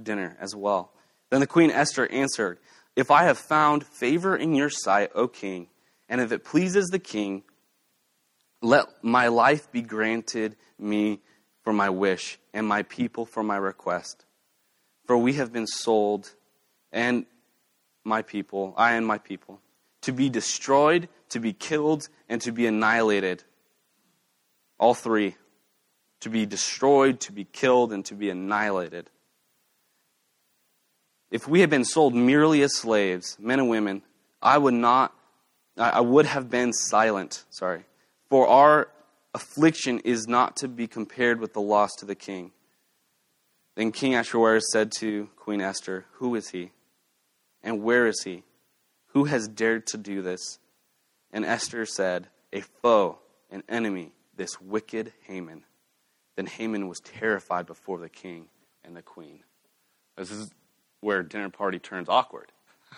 dinner 0.00 0.36
as 0.40 0.54
well. 0.54 0.92
Then 1.30 1.40
the 1.40 1.46
queen 1.46 1.70
Esther 1.70 2.06
answered, 2.06 2.58
If 2.96 3.10
I 3.10 3.24
have 3.24 3.38
found 3.38 3.84
favor 3.84 4.36
in 4.36 4.54
your 4.54 4.70
sight, 4.70 5.10
O 5.14 5.28
king, 5.28 5.68
and 6.08 6.20
if 6.20 6.32
it 6.32 6.44
pleases 6.44 6.88
the 6.88 6.98
king, 6.98 7.42
let 8.62 8.86
my 9.02 9.28
life 9.28 9.70
be 9.70 9.82
granted 9.82 10.56
me 10.78 11.20
for 11.62 11.72
my 11.72 11.90
wish, 11.90 12.38
and 12.54 12.66
my 12.66 12.82
people 12.82 13.26
for 13.26 13.42
my 13.42 13.56
request. 13.56 14.24
For 15.06 15.18
we 15.18 15.34
have 15.34 15.52
been 15.52 15.66
sold, 15.66 16.34
and 16.92 17.26
my 18.04 18.22
people, 18.22 18.74
I 18.76 18.92
and 18.92 19.06
my 19.06 19.18
people, 19.18 19.60
to 20.02 20.12
be 20.12 20.30
destroyed, 20.30 21.08
to 21.30 21.40
be 21.40 21.52
killed, 21.52 22.08
and 22.28 22.40
to 22.42 22.52
be 22.52 22.66
annihilated. 22.66 23.44
All 24.78 24.94
three 24.94 25.36
to 26.20 26.30
be 26.30 26.46
destroyed, 26.46 27.20
to 27.20 27.32
be 27.32 27.44
killed, 27.44 27.92
and 27.92 28.04
to 28.06 28.14
be 28.14 28.30
annihilated. 28.30 29.10
If 31.30 31.46
we 31.46 31.60
had 31.60 31.70
been 31.70 31.84
sold 31.84 32.14
merely 32.14 32.62
as 32.62 32.76
slaves, 32.76 33.36
men 33.38 33.60
and 33.60 33.68
women, 33.68 34.02
I 34.40 34.58
would 34.58 34.74
not, 34.74 35.14
I 35.76 36.00
would 36.00 36.26
have 36.26 36.50
been 36.50 36.72
silent. 36.72 37.44
Sorry. 37.50 37.84
For 38.28 38.46
our 38.48 38.88
affliction 39.34 40.00
is 40.00 40.26
not 40.26 40.56
to 40.56 40.68
be 40.68 40.86
compared 40.86 41.40
with 41.40 41.52
the 41.52 41.60
loss 41.60 41.90
to 41.98 42.06
the 42.06 42.14
king. 42.14 42.52
Then 43.74 43.92
King 43.92 44.14
Ahasuerus 44.14 44.64
said 44.72 44.90
to 44.98 45.28
Queen 45.36 45.60
Esther, 45.60 46.06
Who 46.14 46.34
is 46.34 46.48
he? 46.48 46.72
And 47.62 47.82
where 47.82 48.06
is 48.06 48.22
he? 48.24 48.42
Who 49.08 49.24
has 49.24 49.48
dared 49.48 49.86
to 49.88 49.96
do 49.96 50.22
this? 50.22 50.58
And 51.32 51.44
Esther 51.44 51.86
said, 51.86 52.28
A 52.52 52.60
foe, 52.60 53.18
an 53.50 53.62
enemy, 53.68 54.12
this 54.36 54.60
wicked 54.60 55.12
Haman. 55.26 55.64
Then 56.38 56.46
Haman 56.46 56.86
was 56.86 57.00
terrified 57.00 57.66
before 57.66 57.98
the 57.98 58.08
king 58.08 58.46
and 58.84 58.96
the 58.96 59.02
queen. 59.02 59.40
This 60.16 60.30
is 60.30 60.52
where 61.00 61.24
dinner 61.24 61.50
party 61.50 61.80
turns 61.80 62.08
awkward. 62.08 62.52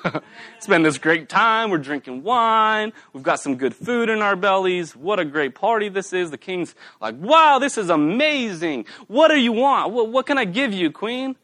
Spend 0.58 0.84
this 0.84 0.98
great 0.98 1.30
time. 1.30 1.70
We're 1.70 1.78
drinking 1.78 2.22
wine. 2.22 2.92
We've 3.14 3.22
got 3.22 3.40
some 3.40 3.56
good 3.56 3.74
food 3.74 4.10
in 4.10 4.20
our 4.20 4.36
bellies. 4.36 4.94
What 4.94 5.18
a 5.18 5.24
great 5.24 5.54
party 5.54 5.88
this 5.88 6.12
is. 6.12 6.30
The 6.30 6.36
king's 6.36 6.74
like, 7.00 7.14
wow, 7.18 7.58
this 7.58 7.78
is 7.78 7.88
amazing. 7.88 8.84
What 9.06 9.28
do 9.28 9.40
you 9.40 9.52
want? 9.52 9.94
What, 9.94 10.08
what 10.08 10.26
can 10.26 10.36
I 10.36 10.44
give 10.44 10.74
you, 10.74 10.90
queen? 10.90 11.34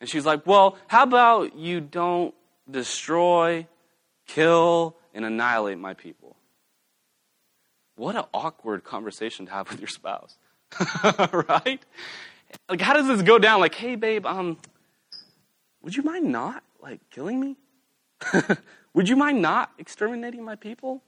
And 0.00 0.10
she's 0.10 0.26
like, 0.26 0.44
well, 0.48 0.78
how 0.88 1.04
about 1.04 1.54
you 1.54 1.80
don't 1.80 2.34
destroy, 2.68 3.68
kill, 4.26 4.96
and 5.14 5.24
annihilate 5.24 5.78
my 5.78 5.94
people? 5.94 6.34
What 7.94 8.16
an 8.16 8.24
awkward 8.34 8.82
conversation 8.82 9.46
to 9.46 9.52
have 9.52 9.70
with 9.70 9.78
your 9.78 9.86
spouse. 9.86 10.36
right? 11.32 11.80
Like, 12.68 12.80
how 12.80 12.94
does 12.94 13.06
this 13.06 13.22
go 13.22 13.38
down? 13.38 13.60
Like, 13.60 13.74
hey, 13.74 13.96
babe, 13.96 14.26
um, 14.26 14.58
would 15.82 15.96
you 15.96 16.02
mind 16.02 16.30
not, 16.30 16.62
like, 16.80 17.00
killing 17.10 17.40
me? 17.40 17.56
would 18.94 19.08
you 19.08 19.16
mind 19.16 19.42
not 19.42 19.72
exterminating 19.78 20.44
my 20.44 20.56
people? 20.56 21.02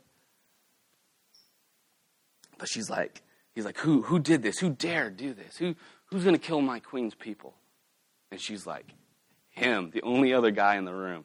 But 2.58 2.68
she's 2.68 2.88
like, 2.88 3.22
he's 3.54 3.64
like, 3.64 3.78
who, 3.78 4.02
who 4.02 4.18
did 4.18 4.42
this? 4.42 4.58
Who 4.58 4.70
dared 4.70 5.16
do 5.16 5.34
this? 5.34 5.56
Who, 5.56 5.74
who's 6.06 6.24
to 6.34 6.40
kill 6.40 6.60
my 6.60 6.80
queen's 6.80 7.14
people? 7.14 7.54
And 8.30 8.40
she's 8.40 8.66
like, 8.66 8.86
him, 9.50 9.90
the 9.92 10.02
only 10.02 10.32
other 10.32 10.50
guy 10.50 10.76
in 10.76 10.84
the 10.84 10.94
room. 10.94 11.24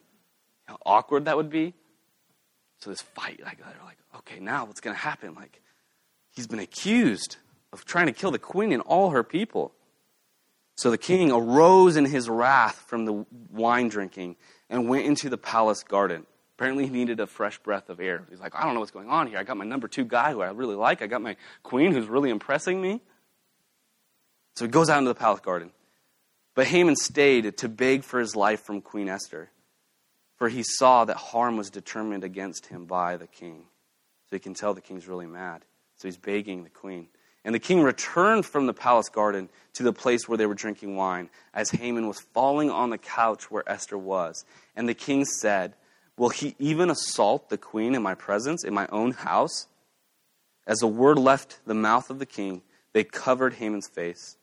How 0.66 0.78
awkward 0.86 1.26
that 1.26 1.38
would 1.38 1.50
be. 1.50 1.74
So 2.80 2.90
this 2.90 3.02
fight, 3.02 3.40
like, 3.44 3.58
they're 3.58 3.86
like, 3.86 3.98
okay, 4.18 4.40
now 4.40 4.66
what's 4.66 4.82
to 4.96 5.02
happen? 5.02 5.34
Like, 5.34 5.62
he's 6.32 6.48
been 6.48 6.60
accused 6.60 7.38
of 7.78 7.86
trying 7.86 8.08
to 8.08 8.12
kill 8.12 8.32
the 8.32 8.40
queen 8.40 8.72
and 8.72 8.82
all 8.82 9.12
her 9.12 9.24
people. 9.24 9.74
So 10.76 10.92
the 10.92 10.98
king 10.98 11.32
arose 11.32 11.96
in 11.96 12.06
his 12.06 12.30
wrath 12.30 12.84
from 12.88 13.06
the 13.06 13.26
wine 13.52 13.88
drinking 13.88 14.36
and 14.70 14.88
went 14.88 15.06
into 15.06 15.30
the 15.30 15.38
palace 15.38 15.84
garden. 15.84 16.26
Apparently, 16.56 16.86
he 16.86 16.92
needed 16.92 17.20
a 17.20 17.28
fresh 17.28 17.60
breath 17.60 17.90
of 17.90 18.00
air. 18.00 18.24
He's 18.30 18.40
like, 18.40 18.56
I 18.56 18.64
don't 18.64 18.74
know 18.74 18.80
what's 18.80 18.92
going 18.92 19.10
on 19.10 19.28
here. 19.28 19.38
I 19.38 19.44
got 19.44 19.58
my 19.58 19.66
number 19.66 19.88
two 19.88 20.06
guy 20.06 20.32
who 20.32 20.42
I 20.42 20.50
really 20.50 20.76
like. 20.76 21.02
I 21.02 21.08
got 21.08 21.22
my 21.22 21.36
queen 21.62 21.94
who's 21.94 22.08
really 22.08 22.32
impressing 22.32 22.82
me. 22.82 23.02
So 24.56 24.66
he 24.66 24.72
goes 24.72 24.90
out 24.90 24.98
into 24.98 25.10
the 25.10 25.16
palace 25.16 25.40
garden. 25.40 25.72
But 26.56 26.66
Haman 26.66 26.96
stayed 26.96 27.58
to 27.58 27.70
beg 27.70 28.04
for 28.04 28.20
his 28.20 28.36
life 28.36 28.62
from 28.62 28.82
Queen 28.82 29.08
Esther, 29.08 29.52
for 30.38 30.50
he 30.50 30.64
saw 30.64 31.06
that 31.06 31.18
harm 31.18 31.58
was 31.58 31.70
determined 31.70 32.24
against 32.24 32.66
him 32.66 32.86
by 32.86 33.18
the 33.18 33.28
king. 33.28 33.66
So 34.30 34.36
he 34.36 34.40
can 34.40 34.56
tell 34.56 34.74
the 34.74 34.82
king's 34.82 35.08
really 35.08 35.28
mad. 35.28 35.64
So 35.98 36.08
he's 36.08 36.18
begging 36.18 36.64
the 36.64 36.72
queen. 36.72 37.08
And 37.48 37.56
the 37.56 37.60
king 37.60 37.82
returned 37.82 38.46
from 38.46 38.66
the 38.66 38.74
palace 38.74 39.08
garden 39.08 39.48
to 39.76 39.84
the 39.84 39.94
place 39.94 40.28
where 40.28 40.38
they 40.38 40.46
were 40.46 40.54
drinking 40.54 40.98
wine, 40.98 41.30
as 41.54 41.72
Haman 41.72 42.06
was 42.06 42.20
falling 42.20 42.70
on 42.70 42.90
the 42.90 42.98
couch 42.98 43.50
where 43.50 43.64
Esther 43.66 43.98
was. 43.98 44.44
And 44.76 44.90
the 44.90 44.94
king 44.94 45.24
said, 45.24 45.74
Will 46.18 46.28
he 46.28 46.58
even 46.60 46.90
assault 46.90 47.48
the 47.48 47.58
queen 47.58 47.96
in 47.96 48.04
my 48.04 48.16
presence, 48.16 48.66
in 48.66 48.74
my 48.74 48.86
own 48.92 49.12
house? 49.12 49.68
As 50.68 50.80
the 50.80 50.88
word 50.88 51.18
left 51.18 51.62
the 51.66 51.74
mouth 51.74 52.10
of 52.10 52.20
the 52.20 52.26
king, 52.26 52.64
they 52.92 53.06
covered 53.06 53.54
Haman's 53.54 53.88
face. 53.88 54.36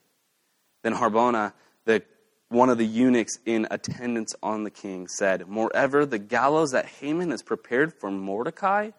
Then 0.81 0.95
Harbona, 0.95 1.53
the, 1.85 2.01
one 2.49 2.71
of 2.71 2.79
the 2.79 2.87
eunuchs 2.87 3.37
in 3.45 3.67
attendance 3.69 4.33
on 4.41 4.63
the 4.63 4.71
king, 4.71 5.07
said, 5.09 5.47
Moreover, 5.47 6.07
the 6.07 6.17
gallows 6.17 6.71
that 6.71 6.87
Haman 6.87 7.29
has 7.29 7.43
prepared 7.43 7.93
for 7.93 8.09
Mordecai, 8.09 8.89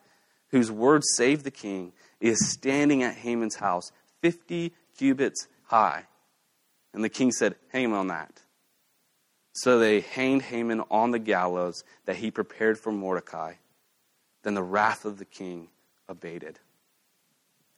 whose 0.50 0.70
word 0.70 1.02
saved 1.16 1.42
the 1.42 1.50
king, 1.50 1.92
is 2.20 2.50
standing 2.50 3.02
at 3.02 3.14
Haman's 3.14 3.56
house, 3.56 3.92
50 4.22 4.72
cubits 4.96 5.48
high. 5.64 6.04
And 6.92 7.04
the 7.04 7.08
king 7.08 7.30
said, 7.30 7.56
Hang 7.72 7.84
him 7.84 7.92
on 7.92 8.08
that. 8.08 8.42
So 9.52 9.78
they 9.78 10.00
hanged 10.00 10.42
Haman 10.42 10.82
on 10.90 11.12
the 11.12 11.18
gallows 11.18 11.82
that 12.04 12.16
he 12.16 12.30
prepared 12.30 12.78
for 12.78 12.92
Mordecai. 12.92 13.54
Then 14.42 14.54
the 14.54 14.62
wrath 14.62 15.04
of 15.04 15.18
the 15.18 15.24
king 15.24 15.68
abated. 16.08 16.58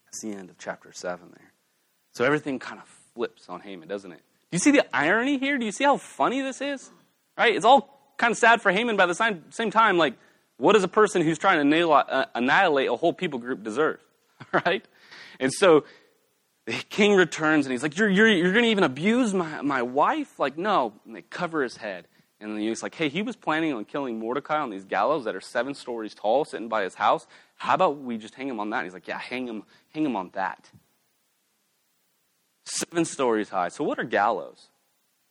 That's 0.05 0.23
the 0.23 0.33
end 0.33 0.51
of 0.51 0.59
chapter 0.59 0.93
7 0.93 1.29
there. 1.31 1.53
So 2.13 2.25
everything 2.25 2.59
kind 2.59 2.81
of 2.81 2.89
flips 3.15 3.49
on 3.49 3.61
Haman, 3.61 3.89
doesn't 3.89 4.11
it? 4.11 4.21
Do 4.51 4.55
you 4.55 4.59
see 4.59 4.71
the 4.71 4.85
irony 4.97 5.39
here? 5.39 5.59
Do 5.59 5.67
you 5.67 5.73
see 5.73 5.85
how 5.85 5.99
funny 5.99 6.41
this 6.41 6.61
is? 6.61 6.91
Right? 7.37 7.55
It's 7.55 7.65
all 7.65 8.15
kind 8.17 8.33
of 8.33 8.39
sad 8.39 8.61
for 8.61 8.73
Haman, 8.73 8.97
by 8.97 9.07
the 9.07 9.15
same 9.15 9.71
time, 9.71 9.99
like, 9.99 10.15
what 10.57 10.73
does 10.73 10.83
a 10.83 10.89
person 10.89 11.23
who's 11.23 11.39
trying 11.39 11.71
to 11.71 11.91
uh, 11.91 12.25
annihilate 12.35 12.89
a 12.89 12.97
whole 12.97 13.13
people 13.13 13.39
group 13.39 13.63
deserve? 13.63 14.01
right? 14.65 14.85
And 15.41 15.53
so 15.53 15.85
the 16.67 16.73
king 16.73 17.15
returns 17.15 17.67
and 17.67 17.73
he's 17.73 17.83
like, 17.83 17.97
You're, 17.97 18.09
you're, 18.09 18.29
you're 18.29 18.53
going 18.53 18.65
to 18.65 18.71
even 18.71 18.85
abuse 18.85 19.35
my, 19.35 19.63
my 19.63 19.83
wife? 19.83 20.39
Like, 20.39 20.59
no. 20.59 20.95
And 21.07 21.17
they 21.17 21.23
cover 21.23 21.63
his 21.63 21.77
head. 21.77 22.07
And 22.41 22.53
then 22.53 22.61
he's 22.61 22.83
like, 22.83 22.95
hey, 22.95 23.09
he 23.09 23.23
was 23.23 23.35
planning 23.35 23.73
on 23.73 23.85
killing 23.85 24.19
Mordecai 24.19 24.59
on 24.59 24.71
these 24.71 24.85
gallows 24.85 25.25
that 25.25 25.35
are 25.35 25.41
seven 25.41 25.75
stories 25.75 26.15
tall, 26.15 26.45
sitting 26.45 26.69
by 26.69 26.85
his 26.85 26.95
house. 26.95 27.27
How 27.57 27.75
about 27.75 27.99
we 27.99 28.17
just 28.17 28.35
hang 28.35 28.49
him 28.49 28.61
on 28.61 28.71
that? 28.71 28.79
And 28.79 28.87
he's 28.87 28.95
like, 28.95 29.09
yeah, 29.09 29.19
hang 29.19 29.49
him, 29.49 29.65
hang 29.93 30.05
him 30.05 30.15
on 30.15 30.31
that. 30.35 30.71
Seven 32.65 33.05
stories 33.05 33.49
high. 33.49 33.71
So 33.71 33.83
what 33.83 33.99
are 33.99 34.05
gallows? 34.05 34.69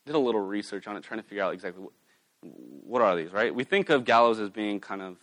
Did 0.05 0.15
a 0.15 0.19
little 0.19 0.41
research 0.41 0.87
on 0.87 0.97
it, 0.97 1.03
trying 1.03 1.21
to 1.21 1.27
figure 1.27 1.43
out 1.43 1.53
exactly 1.53 1.81
what, 1.83 1.93
what 2.41 3.01
are 3.01 3.15
these, 3.15 3.31
right? 3.31 3.55
We 3.55 3.63
think 3.63 3.89
of 3.89 4.03
gallows 4.03 4.39
as 4.39 4.49
being 4.49 4.81
kind 4.81 5.01
of 5.01 5.17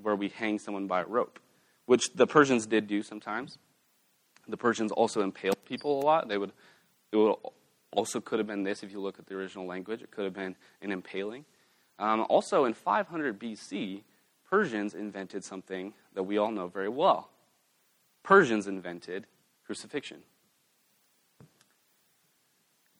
where 0.00 0.16
we 0.16 0.28
hang 0.28 0.58
someone 0.58 0.86
by 0.86 1.02
a 1.02 1.06
rope, 1.06 1.38
which 1.86 2.12
the 2.14 2.26
Persians 2.26 2.66
did 2.66 2.86
do 2.86 3.02
sometimes. 3.02 3.58
The 4.46 4.56
Persians 4.56 4.92
also 4.92 5.22
impaled 5.22 5.64
people 5.64 6.00
a 6.00 6.04
lot. 6.04 6.28
They 6.28 6.38
would, 6.38 6.52
it 7.12 7.16
would 7.16 7.34
also 7.92 8.20
could 8.20 8.38
have 8.38 8.46
been 8.46 8.62
this 8.62 8.82
if 8.82 8.92
you 8.92 9.00
look 9.00 9.18
at 9.18 9.26
the 9.26 9.34
original 9.34 9.66
language. 9.66 10.02
It 10.02 10.10
could 10.10 10.24
have 10.24 10.34
been 10.34 10.54
an 10.82 10.92
impaling. 10.92 11.44
Um, 11.98 12.26
also, 12.28 12.64
in 12.64 12.74
500 12.74 13.40
BC, 13.40 14.02
Persians 14.48 14.94
invented 14.94 15.44
something 15.44 15.94
that 16.14 16.22
we 16.22 16.38
all 16.38 16.52
know 16.52 16.68
very 16.68 16.88
well. 16.88 17.30
Persians 18.22 18.66
invented 18.66 19.26
crucifixion. 19.64 20.18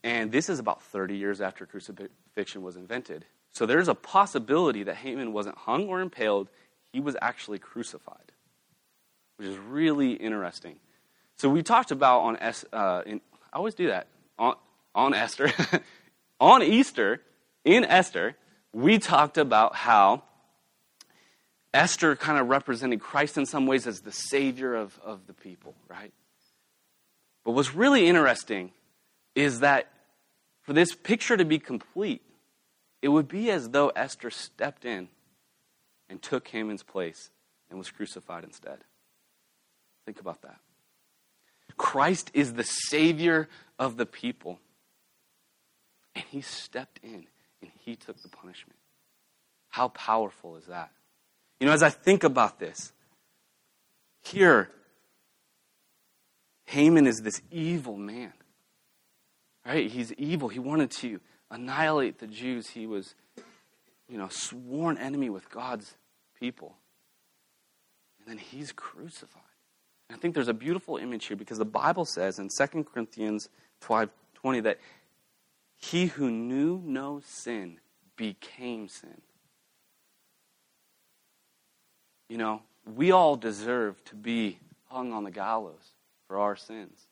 And 0.02 0.30
this 0.30 0.48
is 0.48 0.58
about 0.58 0.82
30 0.82 1.16
years 1.16 1.40
after 1.40 1.66
crucifixion 1.66 2.62
was 2.62 2.76
invented. 2.76 3.24
So 3.50 3.66
there's 3.66 3.88
a 3.88 3.94
possibility 3.94 4.82
that 4.84 4.96
Haman 4.96 5.32
wasn't 5.32 5.58
hung 5.58 5.88
or 5.88 6.00
impaled, 6.00 6.48
he 6.92 7.00
was 7.00 7.16
actually 7.20 7.58
crucified, 7.58 8.32
which 9.36 9.48
is 9.48 9.58
really 9.58 10.12
interesting. 10.12 10.76
So 11.36 11.48
we 11.48 11.62
talked 11.62 11.90
about 11.90 12.20
on, 12.20 12.36
uh, 12.72 13.02
in, 13.04 13.20
I 13.52 13.56
always 13.56 13.74
do 13.74 13.88
that, 13.88 14.06
on, 14.38 14.56
on 14.94 15.14
Esther, 15.14 15.52
on 16.40 16.62
Easter, 16.62 17.20
in 17.64 17.84
Esther, 17.84 18.36
we 18.72 18.98
talked 18.98 19.38
about 19.38 19.74
how 19.74 20.22
Esther 21.74 22.16
kind 22.16 22.38
of 22.38 22.48
represented 22.48 23.00
Christ 23.00 23.36
in 23.36 23.44
some 23.44 23.66
ways 23.66 23.86
as 23.86 24.00
the 24.00 24.12
savior 24.12 24.74
of, 24.74 24.98
of 25.04 25.26
the 25.26 25.34
people, 25.34 25.74
right? 25.88 26.12
But 27.44 27.52
what's 27.52 27.74
really 27.74 28.06
interesting 28.06 28.72
is 29.34 29.60
that 29.60 29.88
for 30.62 30.72
this 30.72 30.94
picture 30.94 31.36
to 31.36 31.44
be 31.44 31.58
complete, 31.58 32.22
it 33.02 33.08
would 33.08 33.28
be 33.28 33.50
as 33.50 33.70
though 33.70 33.88
Esther 33.90 34.30
stepped 34.30 34.84
in 34.84 35.08
and 36.08 36.20
took 36.20 36.48
Haman's 36.48 36.82
place 36.82 37.30
and 37.68 37.78
was 37.78 37.90
crucified 37.90 38.42
instead. 38.42 38.78
Think 40.06 40.20
about 40.20 40.42
that. 40.42 40.60
Christ 41.76 42.30
is 42.32 42.54
the 42.54 42.64
Savior 42.64 43.48
of 43.78 43.96
the 43.96 44.06
people. 44.06 44.58
And 46.14 46.24
he 46.30 46.40
stepped 46.40 47.00
in 47.02 47.26
and 47.60 47.70
he 47.84 47.96
took 47.96 48.22
the 48.22 48.28
punishment. 48.28 48.78
How 49.68 49.88
powerful 49.88 50.56
is 50.56 50.66
that? 50.66 50.90
You 51.60 51.66
know, 51.66 51.72
as 51.72 51.82
I 51.82 51.90
think 51.90 52.24
about 52.24 52.58
this, 52.58 52.92
here, 54.22 54.70
Haman 56.66 57.06
is 57.06 57.20
this 57.20 57.42
evil 57.50 57.96
man. 57.96 58.32
Right? 59.66 59.90
He's 59.90 60.12
evil. 60.14 60.48
He 60.48 60.60
wanted 60.60 60.92
to 60.92 61.20
annihilate 61.50 62.18
the 62.20 62.26
Jews. 62.26 62.68
He 62.68 62.86
was, 62.86 63.14
you 64.08 64.16
know, 64.16 64.28
sworn 64.30 64.96
enemy 64.96 65.28
with 65.28 65.50
God's 65.50 65.96
people. 66.38 66.76
And 68.18 68.28
then 68.28 68.38
he's 68.38 68.72
crucified. 68.72 69.42
I 70.10 70.16
think 70.16 70.34
there's 70.34 70.48
a 70.48 70.54
beautiful 70.54 70.96
image 70.96 71.26
here 71.26 71.36
because 71.36 71.58
the 71.58 71.64
Bible 71.64 72.04
says 72.04 72.38
in 72.38 72.48
2 72.48 72.84
Corinthians 72.84 73.48
12 73.80 74.10
20 74.34 74.60
that 74.60 74.78
he 75.74 76.06
who 76.06 76.30
knew 76.30 76.80
no 76.84 77.20
sin 77.24 77.78
became 78.16 78.88
sin. 78.88 79.20
You 82.28 82.38
know, 82.38 82.62
we 82.94 83.10
all 83.12 83.36
deserve 83.36 84.02
to 84.04 84.14
be 84.14 84.58
hung 84.88 85.12
on 85.12 85.24
the 85.24 85.30
gallows 85.30 85.92
for 86.28 86.38
our 86.38 86.56
sins. 86.56 87.06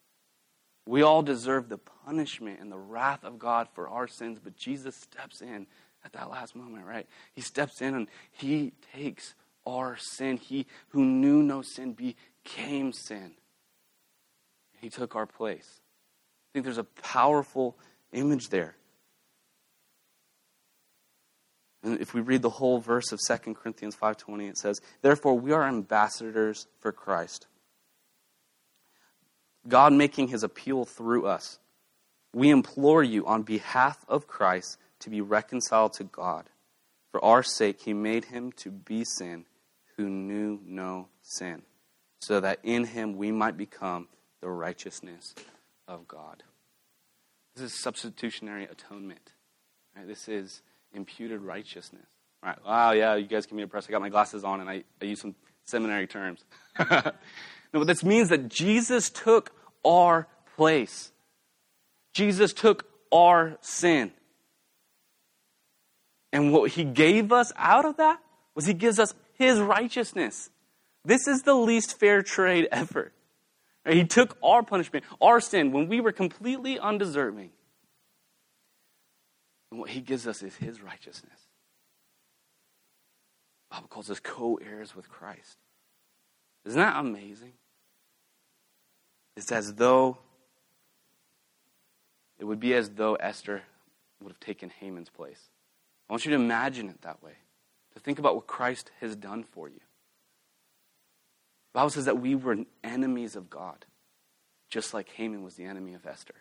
We 0.87 1.03
all 1.03 1.23
deserve 1.23 1.69
the 1.69 1.79
punishment 1.79 2.61
and 2.61 2.71
the 2.71 2.79
wrath 2.79 3.25
of 3.25 3.39
God 3.39 3.69
for 3.75 3.89
our 3.89 4.07
sins, 4.07 4.39
but 4.43 4.57
Jesus 4.57 4.95
steps 4.97 5.41
in 5.41 5.67
at 6.05 6.13
that 6.13 6.31
last 6.31 6.55
moment, 6.55 6.87
right? 6.87 7.07
He 7.33 7.41
steps 7.41 7.81
in 7.81 7.95
and 7.95 8.09
he 8.31 8.73
takes 8.95 9.35
our 9.67 9.97
sin. 9.97 10.37
He 10.37 10.67
who 10.89 11.05
knew 11.05 11.43
no 11.43 11.63
sin 11.63 11.93
became 11.93 12.17
sin. 12.93 13.33
He 14.81 14.91
took 14.91 15.17
our 15.17 15.27
place. 15.27 15.81
I 15.81 16.47
think 16.53 16.65
there's 16.65 16.79
a 16.79 16.85
powerful 16.85 17.77
image 18.13 18.49
there. 18.49 18.77
And 21.83 22.01
if 22.01 22.15
we 22.15 22.21
read 22.23 22.43
the 22.43 22.51
whole 22.51 22.81
verse 22.81 23.13
of 23.13 23.21
2 23.21 23.55
Corinthians 23.57 23.95
5:20 23.95 24.49
it 24.49 24.57
says, 24.57 24.81
"Therefore 25.03 25.39
we 25.39 25.53
are 25.53 25.65
ambassadors 25.65 26.67
for 26.81 26.93
Christ." 26.93 27.47
God 29.69 29.93
making 29.93 30.29
his 30.29 30.43
appeal 30.43 30.85
through 30.85 31.27
us. 31.27 31.59
We 32.33 32.51
implore 32.51 33.03
you 33.03 33.27
on 33.27 33.43
behalf 33.43 34.05
of 34.09 34.27
Christ 34.27 34.79
to 35.01 35.11
be 35.11 35.21
reconciled 35.21 35.93
to 35.95 36.05
God. 36.05 36.51
For 37.11 37.25
our 37.25 37.43
sake 37.43 37.83
he 37.83 37.95
made 37.95 38.27
him 38.27 38.53
to 38.53 38.71
be 38.71 39.05
sin 39.05 39.47
who 39.97 40.09
knew 40.09 40.61
no 40.65 41.09
sin, 41.23 41.65
so 42.25 42.41
that 42.41 42.59
in 42.63 42.85
him 42.85 43.17
we 43.17 43.31
might 43.31 43.57
become 43.57 44.09
the 44.41 44.49
righteousness 44.49 45.35
of 45.87 46.09
God. 46.09 46.43
This 47.55 47.65
is 47.73 47.83
substitutionary 47.83 48.65
atonement. 48.65 49.33
Right? 49.95 50.07
This 50.07 50.29
is 50.29 50.63
imputed 50.93 51.43
righteousness. 51.43 52.07
Right? 52.43 52.57
Wow, 52.67 52.93
yeah, 52.93 53.15
you 53.15 53.27
guys 53.27 53.47
can 53.47 53.57
be 53.57 53.63
impressed. 53.63 53.89
I 53.89 53.93
got 53.93 54.01
my 54.01 54.09
glasses 54.09 54.43
on 54.43 54.61
and 54.61 54.69
I, 54.69 54.85
I 55.01 55.05
use 55.05 55.21
some 55.21 55.35
seminary 55.65 56.07
terms. 56.07 56.45
no, 56.91 57.13
but 57.73 57.87
this 57.87 58.03
means 58.03 58.31
that 58.31 58.49
Jesus 58.49 59.11
took 59.11 59.53
our 59.85 60.27
place. 60.57 61.13
Jesus 62.15 62.53
took 62.53 62.87
our 63.13 63.59
sin. 63.61 64.13
And 66.33 66.53
what 66.53 66.71
he 66.73 66.85
gave 66.85 67.33
us 67.33 67.53
out 67.57 67.85
of 67.85 67.99
that 67.99 68.19
was 68.55 68.67
he 68.67 68.75
gives 68.75 68.99
us 68.99 69.15
his 69.35 69.61
righteousness. 69.61 70.51
This 71.05 71.29
is 71.29 71.43
the 71.43 71.55
least 71.55 71.99
fair 71.99 72.23
trade 72.23 72.69
ever. 72.73 73.13
He 73.87 74.05
took 74.05 74.39
our 74.43 74.63
punishment, 74.63 75.05
our 75.21 75.41
sin, 75.41 75.71
when 75.71 75.89
we 75.89 76.01
were 76.01 76.13
completely 76.13 76.79
undeserving. 76.79 77.51
And 79.71 79.81
what 79.81 79.91
he 79.91 80.01
gives 80.01 80.27
us 80.27 80.43
is 80.43 80.57
his 80.57 80.81
righteousness. 80.81 81.49
The 83.69 83.77
Bible 83.77 83.89
calls 83.89 84.11
us 84.11 84.21
co 84.21 84.59
heirs 84.65 84.97
with 84.97 85.11
Christ. 85.11 85.59
Isn't 86.65 86.81
that 86.81 86.97
amazing? 86.97 87.53
It's 89.37 89.53
as 89.53 89.75
though, 89.75 90.17
it 92.39 92.45
would 92.45 92.61
be 92.61 92.73
as 92.73 92.89
though 92.91 93.17
Esther 93.17 93.63
would 94.23 94.31
have 94.31 94.41
taken 94.41 94.71
Haman's 94.71 95.11
place. 95.11 95.51
I 96.09 96.13
want 96.13 96.25
you 96.25 96.31
to 96.31 96.37
imagine 96.37 96.89
it 96.89 97.03
that 97.03 97.23
way, 97.23 97.33
to 97.93 98.01
think 98.01 98.19
about 98.19 98.35
what 98.35 98.47
Christ 98.47 98.91
has 99.01 99.17
done 99.17 99.43
for 99.43 99.69
you. 99.69 99.81
The 101.75 101.81
Bible 101.81 101.91
says 101.91 102.05
that 102.05 102.21
we 102.21 102.37
were 102.37 102.59
enemies 102.85 103.35
of 103.35 103.51
God, 103.51 103.85
just 104.71 104.95
like 104.95 105.09
Haman 105.09 105.43
was 105.43 105.57
the 105.57 105.65
enemy 105.65 105.95
of 105.95 106.07
Esther. 106.07 106.37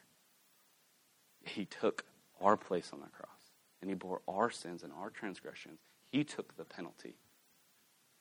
He 1.44 1.66
took 1.66 2.06
our 2.40 2.56
place 2.56 2.92
on 2.94 3.00
the 3.00 3.08
cross, 3.08 3.52
and 3.82 3.90
he 3.90 3.96
bore 3.96 4.22
our 4.28 4.52
sins 4.52 4.84
and 4.84 4.94
our 4.94 5.10
transgressions. 5.10 5.80
He 6.12 6.24
took 6.24 6.56
the 6.56 6.66
penalty 6.66 7.16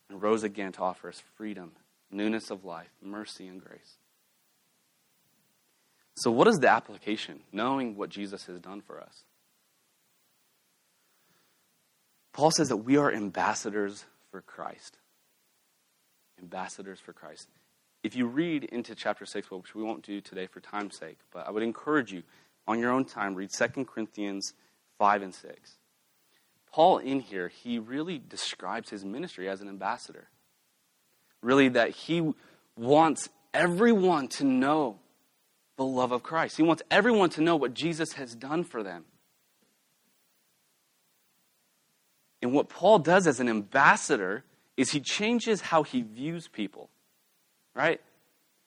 and 0.09 0.23
rose 0.23 0.43
again 0.43 0.73
to 0.73 0.81
offer 0.81 1.11
us 1.11 1.23
freedom, 1.37 1.73
newness 2.11 2.51
of 2.51 2.65
life, 2.65 2.89
mercy, 3.03 3.47
and 3.47 3.63
grace. 3.63 3.99
So, 6.17 6.31
what 6.31 6.49
is 6.49 6.61
the 6.61 6.71
application, 6.71 7.41
knowing 7.53 7.95
what 7.95 8.09
Jesus 8.09 8.47
has 8.47 8.59
done 8.59 8.81
for 8.81 8.99
us? 8.99 9.25
Paul 12.33 12.53
says 12.53 12.71
that 12.71 12.79
we 12.79 12.97
are 12.97 13.13
ambassadors 13.13 14.07
for 14.31 14.41
Christ 14.41 14.97
ambassadors 16.43 17.01
for 17.01 17.13
Christ. 17.13 17.49
If 18.03 18.17
you 18.17 18.27
read 18.27 18.65
into 18.65 18.95
chapter 18.95 19.25
6, 19.25 19.51
which 19.51 19.75
we 19.75 19.83
won't 19.83 20.03
do 20.03 20.21
today 20.21 20.47
for 20.47 20.61
time's 20.61 20.99
sake, 20.99 21.19
but 21.33 21.47
I 21.47 21.51
would 21.51 21.63
encourage 21.63 22.13
you 22.13 22.23
on 22.67 22.79
your 22.79 22.91
own 22.91 23.05
time, 23.05 23.35
read 23.35 23.51
2 23.57 23.85
Corinthians 23.85 24.55
5 24.99 25.23
and 25.23 25.35
6. 25.35 25.77
Paul, 26.73 26.99
in 26.99 27.21
here, 27.21 27.49
he 27.49 27.79
really 27.79 28.19
describes 28.19 28.91
his 28.91 29.05
ministry 29.05 29.49
as 29.49 29.61
an 29.61 29.69
ambassador. 29.69 30.29
Really, 31.43 31.69
that 31.69 31.91
he 31.91 32.33
wants 32.77 33.29
everyone 33.53 34.29
to 34.29 34.45
know 34.45 34.99
the 35.77 35.85
love 35.85 36.13
of 36.13 36.23
Christ. 36.23 36.57
He 36.57 36.63
wants 36.63 36.83
everyone 36.91 37.31
to 37.31 37.41
know 37.41 37.57
what 37.57 37.75
Jesus 37.75 38.15
has 38.15 38.35
done 38.35 38.65
for 38.65 38.83
them. 38.83 39.05
And 42.41 42.53
what 42.53 42.69
Paul 42.69 42.99
does 42.99 43.27
as 43.27 43.39
an 43.39 43.49
ambassador 43.49 44.45
is 44.77 44.91
he 44.91 45.01
changes 45.01 45.61
how 45.61 45.83
he 45.83 46.03
views 46.03 46.49
people, 46.49 46.91
right? 47.75 48.01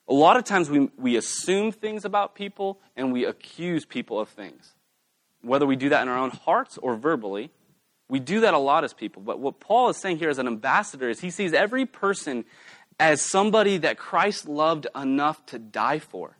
A 0.08 0.14
lot 0.14 0.36
of 0.36 0.44
times 0.44 0.70
we, 0.70 0.90
we 0.96 1.16
assume 1.16 1.72
things 1.72 2.04
about 2.04 2.34
people 2.34 2.78
and 2.96 3.12
we 3.12 3.24
accuse 3.24 3.84
people 3.84 4.20
of 4.20 4.28
things. 4.28 4.74
Whether 5.42 5.66
we 5.66 5.76
do 5.76 5.88
that 5.88 6.02
in 6.02 6.08
our 6.08 6.18
own 6.18 6.30
hearts 6.30 6.78
or 6.78 6.96
verbally, 6.96 7.50
We 8.08 8.20
do 8.20 8.40
that 8.40 8.54
a 8.54 8.58
lot 8.58 8.84
as 8.84 8.92
people. 8.92 9.22
But 9.22 9.40
what 9.40 9.60
Paul 9.60 9.88
is 9.88 9.96
saying 9.96 10.18
here 10.18 10.30
as 10.30 10.38
an 10.38 10.46
ambassador 10.46 11.08
is 11.08 11.20
he 11.20 11.30
sees 11.30 11.52
every 11.52 11.86
person 11.86 12.44
as 12.98 13.20
somebody 13.20 13.78
that 13.78 13.98
Christ 13.98 14.48
loved 14.48 14.86
enough 14.94 15.44
to 15.46 15.58
die 15.58 15.98
for. 15.98 16.36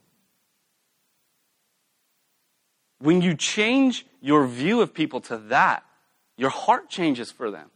When 2.99 3.21
you 3.21 3.35
change 3.35 4.07
your 4.23 4.47
view 4.47 4.81
of 4.81 4.95
people 4.95 5.21
to 5.23 5.37
that, 5.37 5.85
your 6.37 6.51
heart 6.51 6.89
changes 6.89 7.31
for 7.31 7.51
them. 7.51 7.71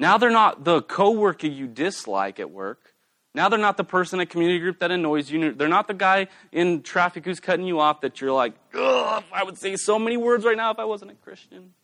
Now 0.00 0.16
they're 0.16 0.30
not 0.30 0.64
the 0.64 0.80
coworker 0.80 1.46
you 1.46 1.66
dislike 1.66 2.40
at 2.40 2.50
work. 2.50 2.94
Now 3.34 3.50
they're 3.50 3.58
not 3.58 3.76
the 3.76 3.84
person 3.84 4.18
at 4.18 4.30
community 4.30 4.58
group 4.58 4.78
that 4.78 4.90
annoys 4.90 5.30
you. 5.30 5.52
They're 5.52 5.68
not 5.68 5.88
the 5.88 5.94
guy 5.94 6.28
in 6.50 6.82
traffic 6.82 7.26
who's 7.26 7.38
cutting 7.38 7.66
you 7.66 7.80
off 7.80 8.00
that 8.00 8.18
you're 8.18 8.32
like, 8.32 8.54
ugh, 8.74 9.22
I 9.30 9.44
would 9.44 9.58
say 9.58 9.76
so 9.76 9.98
many 9.98 10.16
words 10.16 10.46
right 10.46 10.56
now 10.56 10.70
if 10.70 10.78
I 10.78 10.86
wasn't 10.86 11.10
a 11.10 11.14
Christian. 11.16 11.74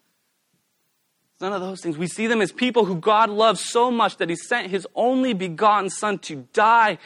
It's 1.35 1.43
none 1.43 1.53
of 1.53 1.61
those 1.61 1.83
things. 1.83 1.99
We 1.99 2.07
see 2.07 2.27
them 2.27 2.41
as 2.41 2.53
people 2.53 2.87
who 2.87 2.97
God 2.97 3.29
loves 3.29 3.61
so 3.61 3.91
much 3.91 4.17
that 4.17 4.31
He 4.31 4.37
sent 4.37 4.71
His 4.71 4.87
only 4.95 5.35
begotten 5.35 5.91
Son 5.91 6.19
to 6.21 6.47
die 6.55 6.97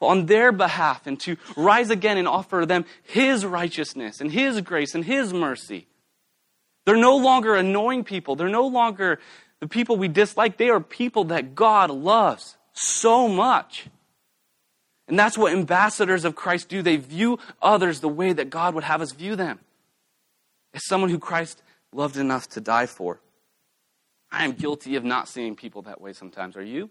on 0.00 0.24
their 0.24 0.50
behalf 0.50 1.06
and 1.06 1.20
to 1.20 1.36
rise 1.58 1.90
again 1.90 2.16
and 2.16 2.26
offer 2.26 2.64
them 2.64 2.86
His 3.02 3.44
righteousness 3.44 4.18
and 4.18 4.32
His 4.32 4.62
grace 4.62 4.94
and 4.94 5.04
His 5.04 5.34
mercy. 5.34 5.88
They're 6.86 6.96
no 6.96 7.16
longer 7.16 7.54
annoying 7.54 8.04
people. 8.04 8.36
They're 8.36 8.48
no 8.48 8.66
longer 8.66 9.20
the 9.60 9.68
people 9.68 9.96
we 9.96 10.08
dislike. 10.08 10.56
They 10.56 10.70
are 10.70 10.80
people 10.80 11.24
that 11.24 11.54
God 11.54 11.90
loves 11.90 12.56
so 12.72 13.28
much. 13.28 13.86
And 15.06 15.18
that's 15.18 15.36
what 15.36 15.52
ambassadors 15.52 16.24
of 16.24 16.34
Christ 16.34 16.68
do. 16.68 16.82
They 16.82 16.96
view 16.96 17.38
others 17.60 18.00
the 18.00 18.08
way 18.08 18.32
that 18.32 18.50
God 18.50 18.74
would 18.74 18.84
have 18.84 19.02
us 19.02 19.12
view 19.12 19.36
them 19.36 19.58
as 20.72 20.86
someone 20.86 21.10
who 21.10 21.18
Christ 21.18 21.62
loved 21.92 22.16
enough 22.16 22.48
to 22.50 22.60
die 22.60 22.86
for. 22.86 23.20
I 24.30 24.44
am 24.44 24.52
guilty 24.52 24.96
of 24.96 25.04
not 25.04 25.28
seeing 25.28 25.54
people 25.54 25.82
that 25.82 26.00
way 26.00 26.12
sometimes. 26.12 26.56
Are 26.56 26.64
you? 26.64 26.90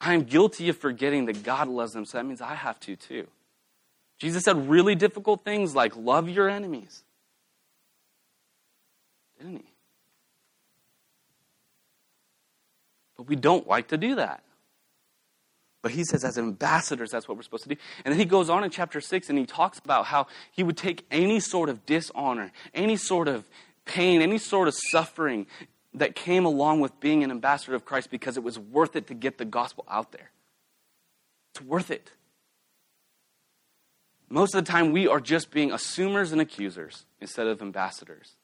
I 0.00 0.14
am 0.14 0.22
guilty 0.22 0.68
of 0.68 0.76
forgetting 0.76 1.26
that 1.26 1.42
God 1.42 1.68
loves 1.68 1.92
them, 1.92 2.04
so 2.04 2.18
that 2.18 2.24
means 2.24 2.40
I 2.40 2.54
have 2.54 2.78
to 2.80 2.96
too. 2.96 3.26
Jesus 4.18 4.44
said 4.44 4.68
really 4.68 4.94
difficult 4.94 5.44
things 5.44 5.74
like 5.74 5.96
love 5.96 6.28
your 6.28 6.48
enemies. 6.48 7.02
Didn't 9.38 9.58
he? 9.58 9.71
But 13.22 13.28
we 13.28 13.36
don't 13.36 13.68
like 13.68 13.88
to 13.88 13.96
do 13.96 14.16
that. 14.16 14.42
But 15.80 15.92
he 15.92 16.02
says, 16.02 16.24
as 16.24 16.38
ambassadors, 16.38 17.12
that's 17.12 17.28
what 17.28 17.36
we're 17.36 17.44
supposed 17.44 17.62
to 17.62 17.68
do. 17.68 17.76
And 18.04 18.12
then 18.12 18.18
he 18.18 18.24
goes 18.24 18.50
on 18.50 18.64
in 18.64 18.70
chapter 18.70 19.00
6 19.00 19.28
and 19.28 19.38
he 19.38 19.46
talks 19.46 19.78
about 19.78 20.06
how 20.06 20.26
he 20.50 20.64
would 20.64 20.76
take 20.76 21.06
any 21.08 21.38
sort 21.38 21.68
of 21.68 21.86
dishonor, 21.86 22.50
any 22.74 22.96
sort 22.96 23.28
of 23.28 23.48
pain, 23.84 24.22
any 24.22 24.38
sort 24.38 24.66
of 24.66 24.74
suffering 24.90 25.46
that 25.94 26.16
came 26.16 26.44
along 26.44 26.80
with 26.80 26.98
being 26.98 27.22
an 27.22 27.30
ambassador 27.30 27.76
of 27.76 27.84
Christ 27.84 28.10
because 28.10 28.36
it 28.36 28.42
was 28.42 28.58
worth 28.58 28.96
it 28.96 29.06
to 29.06 29.14
get 29.14 29.38
the 29.38 29.44
gospel 29.44 29.84
out 29.88 30.10
there. 30.10 30.32
It's 31.54 31.64
worth 31.64 31.92
it. 31.92 32.10
Most 34.28 34.52
of 34.56 34.64
the 34.64 34.72
time, 34.72 34.90
we 34.90 35.06
are 35.06 35.20
just 35.20 35.52
being 35.52 35.70
assumers 35.70 36.32
and 36.32 36.40
accusers 36.40 37.04
instead 37.20 37.46
of 37.46 37.62
ambassadors. 37.62 38.34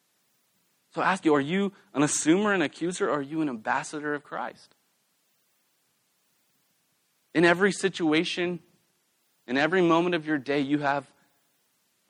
So 0.98 1.04
ask 1.04 1.24
you, 1.24 1.32
are 1.36 1.40
you 1.40 1.72
an 1.94 2.02
assumer 2.02 2.52
and 2.52 2.60
accuser, 2.60 3.08
or 3.08 3.18
are 3.18 3.22
you 3.22 3.40
an 3.40 3.48
ambassador 3.48 4.14
of 4.14 4.24
Christ? 4.24 4.74
In 7.36 7.44
every 7.44 7.70
situation, 7.70 8.58
in 9.46 9.56
every 9.56 9.80
moment 9.80 10.16
of 10.16 10.26
your 10.26 10.38
day, 10.38 10.58
you 10.58 10.78
have 10.78 11.08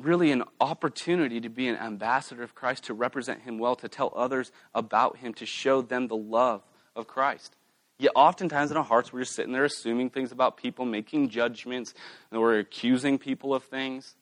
really 0.01 0.32
an 0.32 0.43
opportunity 0.59 1.39
to 1.39 1.51
be 1.51 1.68
an 1.68 1.76
ambassador 1.76 2.43
of 2.43 2.55
Christ, 2.55 2.84
to 2.84 2.95
represent 2.95 3.43
Him 3.43 3.59
well, 3.59 3.76
to 3.76 3.91
tell 3.91 4.11
others 4.16 4.53
about 4.74 5.18
Him, 5.18 5.34
to 5.34 5.45
show 5.45 5.82
them 5.82 6.09
the 6.09 6.16
love 6.16 6.62
of 6.97 7.07
Christ. 7.07 7.57
Yet, 7.99 8.12
oftentimes 8.14 8.70
in 8.70 8.78
our 8.78 8.84
hearts, 8.84 9.12
we're 9.12 9.20
just 9.20 9.34
sitting 9.34 9.53
there 9.53 9.66
assuming 9.66 10.09
things 10.09 10.32
about 10.32 10.57
people, 10.57 10.86
making 10.86 11.28
judgments, 11.28 11.93
and 12.30 12.41
we're 12.41 12.59
accusing 12.59 13.18
people 13.18 13.55
of 13.55 13.64
things. 13.64 14.14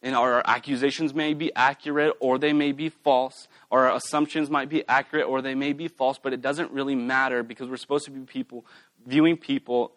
And 0.00 0.14
our 0.14 0.42
accusations 0.46 1.12
may 1.12 1.34
be 1.34 1.52
accurate 1.56 2.14
or 2.20 2.38
they 2.38 2.52
may 2.52 2.72
be 2.72 2.88
false. 2.88 3.48
Our 3.70 3.92
assumptions 3.92 4.48
might 4.48 4.68
be 4.68 4.86
accurate 4.88 5.26
or 5.26 5.42
they 5.42 5.56
may 5.56 5.72
be 5.72 5.88
false, 5.88 6.18
but 6.18 6.32
it 6.32 6.40
doesn't 6.40 6.70
really 6.70 6.94
matter 6.94 7.42
because 7.42 7.68
we're 7.68 7.76
supposed 7.76 8.04
to 8.04 8.12
be 8.12 8.20
people 8.20 8.64
viewing 9.04 9.36
people 9.36 9.92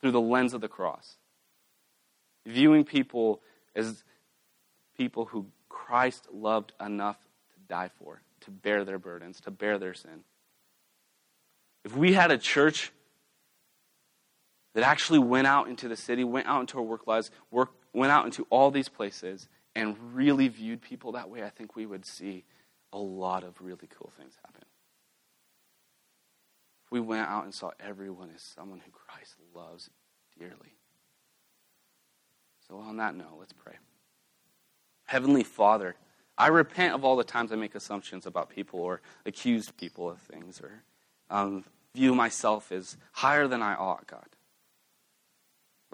through 0.00 0.12
the 0.12 0.20
lens 0.20 0.54
of 0.54 0.60
the 0.60 0.68
cross 0.68 1.16
viewing 2.46 2.84
people 2.84 3.42
as 3.74 4.04
people 4.96 5.26
who 5.26 5.46
Christ 5.68 6.28
loved 6.32 6.72
enough 6.80 7.18
to 7.52 7.60
die 7.68 7.90
for, 7.98 8.22
to 8.42 8.50
bear 8.50 8.84
their 8.84 8.98
burdens, 8.98 9.40
to 9.42 9.50
bear 9.50 9.78
their 9.78 9.94
sin. 9.94 10.24
If 11.84 11.96
we 11.96 12.14
had 12.14 12.30
a 12.30 12.38
church 12.38 12.92
that 14.74 14.84
actually 14.84 15.18
went 15.18 15.46
out 15.46 15.68
into 15.68 15.88
the 15.88 15.96
city, 15.96 16.24
went 16.24 16.46
out 16.46 16.60
into 16.60 16.78
our 16.78 16.84
work 16.84 17.06
lives, 17.06 17.30
work, 17.50 17.70
went 17.96 18.12
out 18.12 18.26
into 18.26 18.46
all 18.50 18.70
these 18.70 18.88
places, 18.88 19.48
and 19.74 19.96
really 20.14 20.48
viewed 20.48 20.82
people 20.82 21.12
that 21.12 21.30
way, 21.30 21.42
I 21.42 21.48
think 21.48 21.74
we 21.74 21.86
would 21.86 22.04
see 22.04 22.44
a 22.92 22.98
lot 22.98 23.42
of 23.42 23.60
really 23.60 23.88
cool 23.98 24.12
things 24.18 24.34
happen. 24.44 24.64
If 26.84 26.92
we 26.92 27.00
went 27.00 27.28
out 27.28 27.44
and 27.44 27.54
saw 27.54 27.70
everyone 27.80 28.30
as 28.34 28.42
someone 28.42 28.80
who 28.84 28.92
Christ 28.92 29.34
loves 29.54 29.90
dearly. 30.38 30.76
So, 32.68 32.76
on 32.76 32.98
that 32.98 33.14
note, 33.14 33.36
let's 33.38 33.52
pray. 33.52 33.74
Heavenly 35.06 35.44
Father, 35.44 35.96
I 36.36 36.48
repent 36.48 36.94
of 36.94 37.04
all 37.04 37.16
the 37.16 37.24
times 37.24 37.50
I 37.50 37.56
make 37.56 37.74
assumptions 37.74 38.26
about 38.26 38.50
people 38.50 38.80
or 38.80 39.00
accuse 39.24 39.70
people 39.70 40.10
of 40.10 40.18
things 40.18 40.60
or 40.60 40.82
um, 41.30 41.64
view 41.94 42.14
myself 42.14 42.72
as 42.72 42.98
higher 43.12 43.48
than 43.48 43.62
I 43.62 43.74
ought, 43.74 44.06
God. 44.06 44.26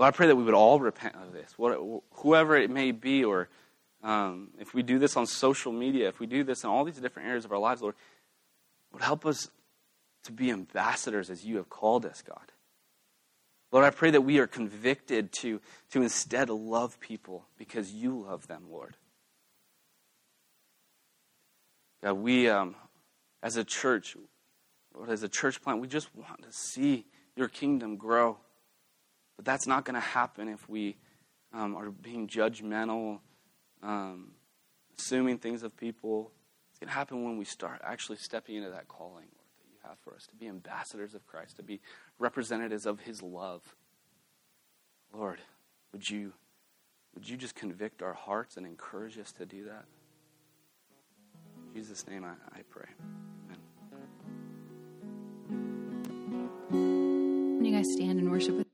Lord, 0.02 0.14
I 0.14 0.16
pray 0.16 0.26
that 0.26 0.34
we 0.34 0.42
would 0.42 0.52
all 0.52 0.80
repent 0.80 1.14
of 1.14 1.32
this, 1.32 1.54
whoever 2.14 2.56
it 2.56 2.70
may 2.70 2.90
be, 2.90 3.22
or 3.22 3.48
um, 4.02 4.48
if 4.58 4.74
we 4.74 4.82
do 4.82 4.98
this 4.98 5.16
on 5.16 5.28
social 5.28 5.70
media, 5.70 6.08
if 6.08 6.18
we 6.18 6.26
do 6.26 6.42
this 6.42 6.64
in 6.64 6.70
all 6.70 6.82
these 6.82 6.96
different 6.96 7.28
areas 7.28 7.44
of 7.44 7.52
our 7.52 7.58
lives, 7.60 7.82
Lord, 7.82 7.94
would 8.92 9.02
help 9.02 9.24
us 9.24 9.48
to 10.24 10.32
be 10.32 10.50
ambassadors 10.50 11.30
as 11.30 11.44
you 11.44 11.56
have 11.58 11.70
called 11.70 12.04
us, 12.04 12.20
God. 12.20 12.50
Lord, 13.70 13.84
I 13.84 13.90
pray 13.90 14.10
that 14.10 14.22
we 14.22 14.40
are 14.40 14.48
convicted 14.48 15.30
to, 15.34 15.60
to 15.92 16.02
instead 16.02 16.50
love 16.50 16.98
people 16.98 17.46
because 17.56 17.92
you 17.92 18.24
love 18.26 18.48
them, 18.48 18.64
Lord. 18.72 18.96
God, 22.02 22.14
we, 22.14 22.48
um, 22.48 22.74
as 23.40 23.56
a 23.56 23.62
church, 23.62 24.16
Lord, 24.96 25.10
as 25.10 25.22
a 25.22 25.28
church 25.28 25.62
plant, 25.62 25.80
we 25.80 25.86
just 25.86 26.08
want 26.16 26.42
to 26.42 26.50
see 26.50 27.04
your 27.36 27.46
kingdom 27.46 27.94
grow. 27.94 28.38
But 29.42 29.50
that's 29.50 29.66
not 29.66 29.84
going 29.84 29.94
to 29.94 30.00
happen 30.00 30.46
if 30.46 30.68
we 30.68 30.96
um, 31.52 31.74
are 31.74 31.90
being 31.90 32.28
judgmental, 32.28 33.18
um, 33.82 34.34
assuming 34.96 35.38
things 35.38 35.64
of 35.64 35.76
people. 35.76 36.30
It's 36.70 36.78
going 36.78 36.86
to 36.86 36.94
happen 36.94 37.24
when 37.24 37.38
we 37.38 37.44
start 37.44 37.80
actually 37.82 38.18
stepping 38.18 38.54
into 38.54 38.70
that 38.70 38.86
calling 38.86 39.24
Lord, 39.24 39.48
that 39.58 39.66
you 39.68 39.78
have 39.82 39.98
for 39.98 40.14
us 40.14 40.28
to 40.28 40.36
be 40.36 40.46
ambassadors 40.46 41.16
of 41.16 41.26
Christ, 41.26 41.56
to 41.56 41.64
be 41.64 41.80
representatives 42.20 42.86
of 42.86 43.00
his 43.00 43.20
love. 43.20 43.74
Lord, 45.12 45.40
would 45.90 46.08
you 46.08 46.34
would 47.16 47.28
you 47.28 47.36
just 47.36 47.56
convict 47.56 48.00
our 48.00 48.14
hearts 48.14 48.56
and 48.56 48.64
encourage 48.64 49.18
us 49.18 49.32
to 49.32 49.44
do 49.44 49.64
that? 49.64 49.86
In 51.66 51.74
Jesus' 51.80 52.06
name 52.06 52.24
I, 52.24 52.34
I 52.56 52.62
pray. 52.70 52.86
Amen. 56.70 57.64
you 57.64 57.72
guys 57.72 57.92
stand 57.92 58.20
and 58.20 58.30
worship 58.30 58.54
with 58.54 58.71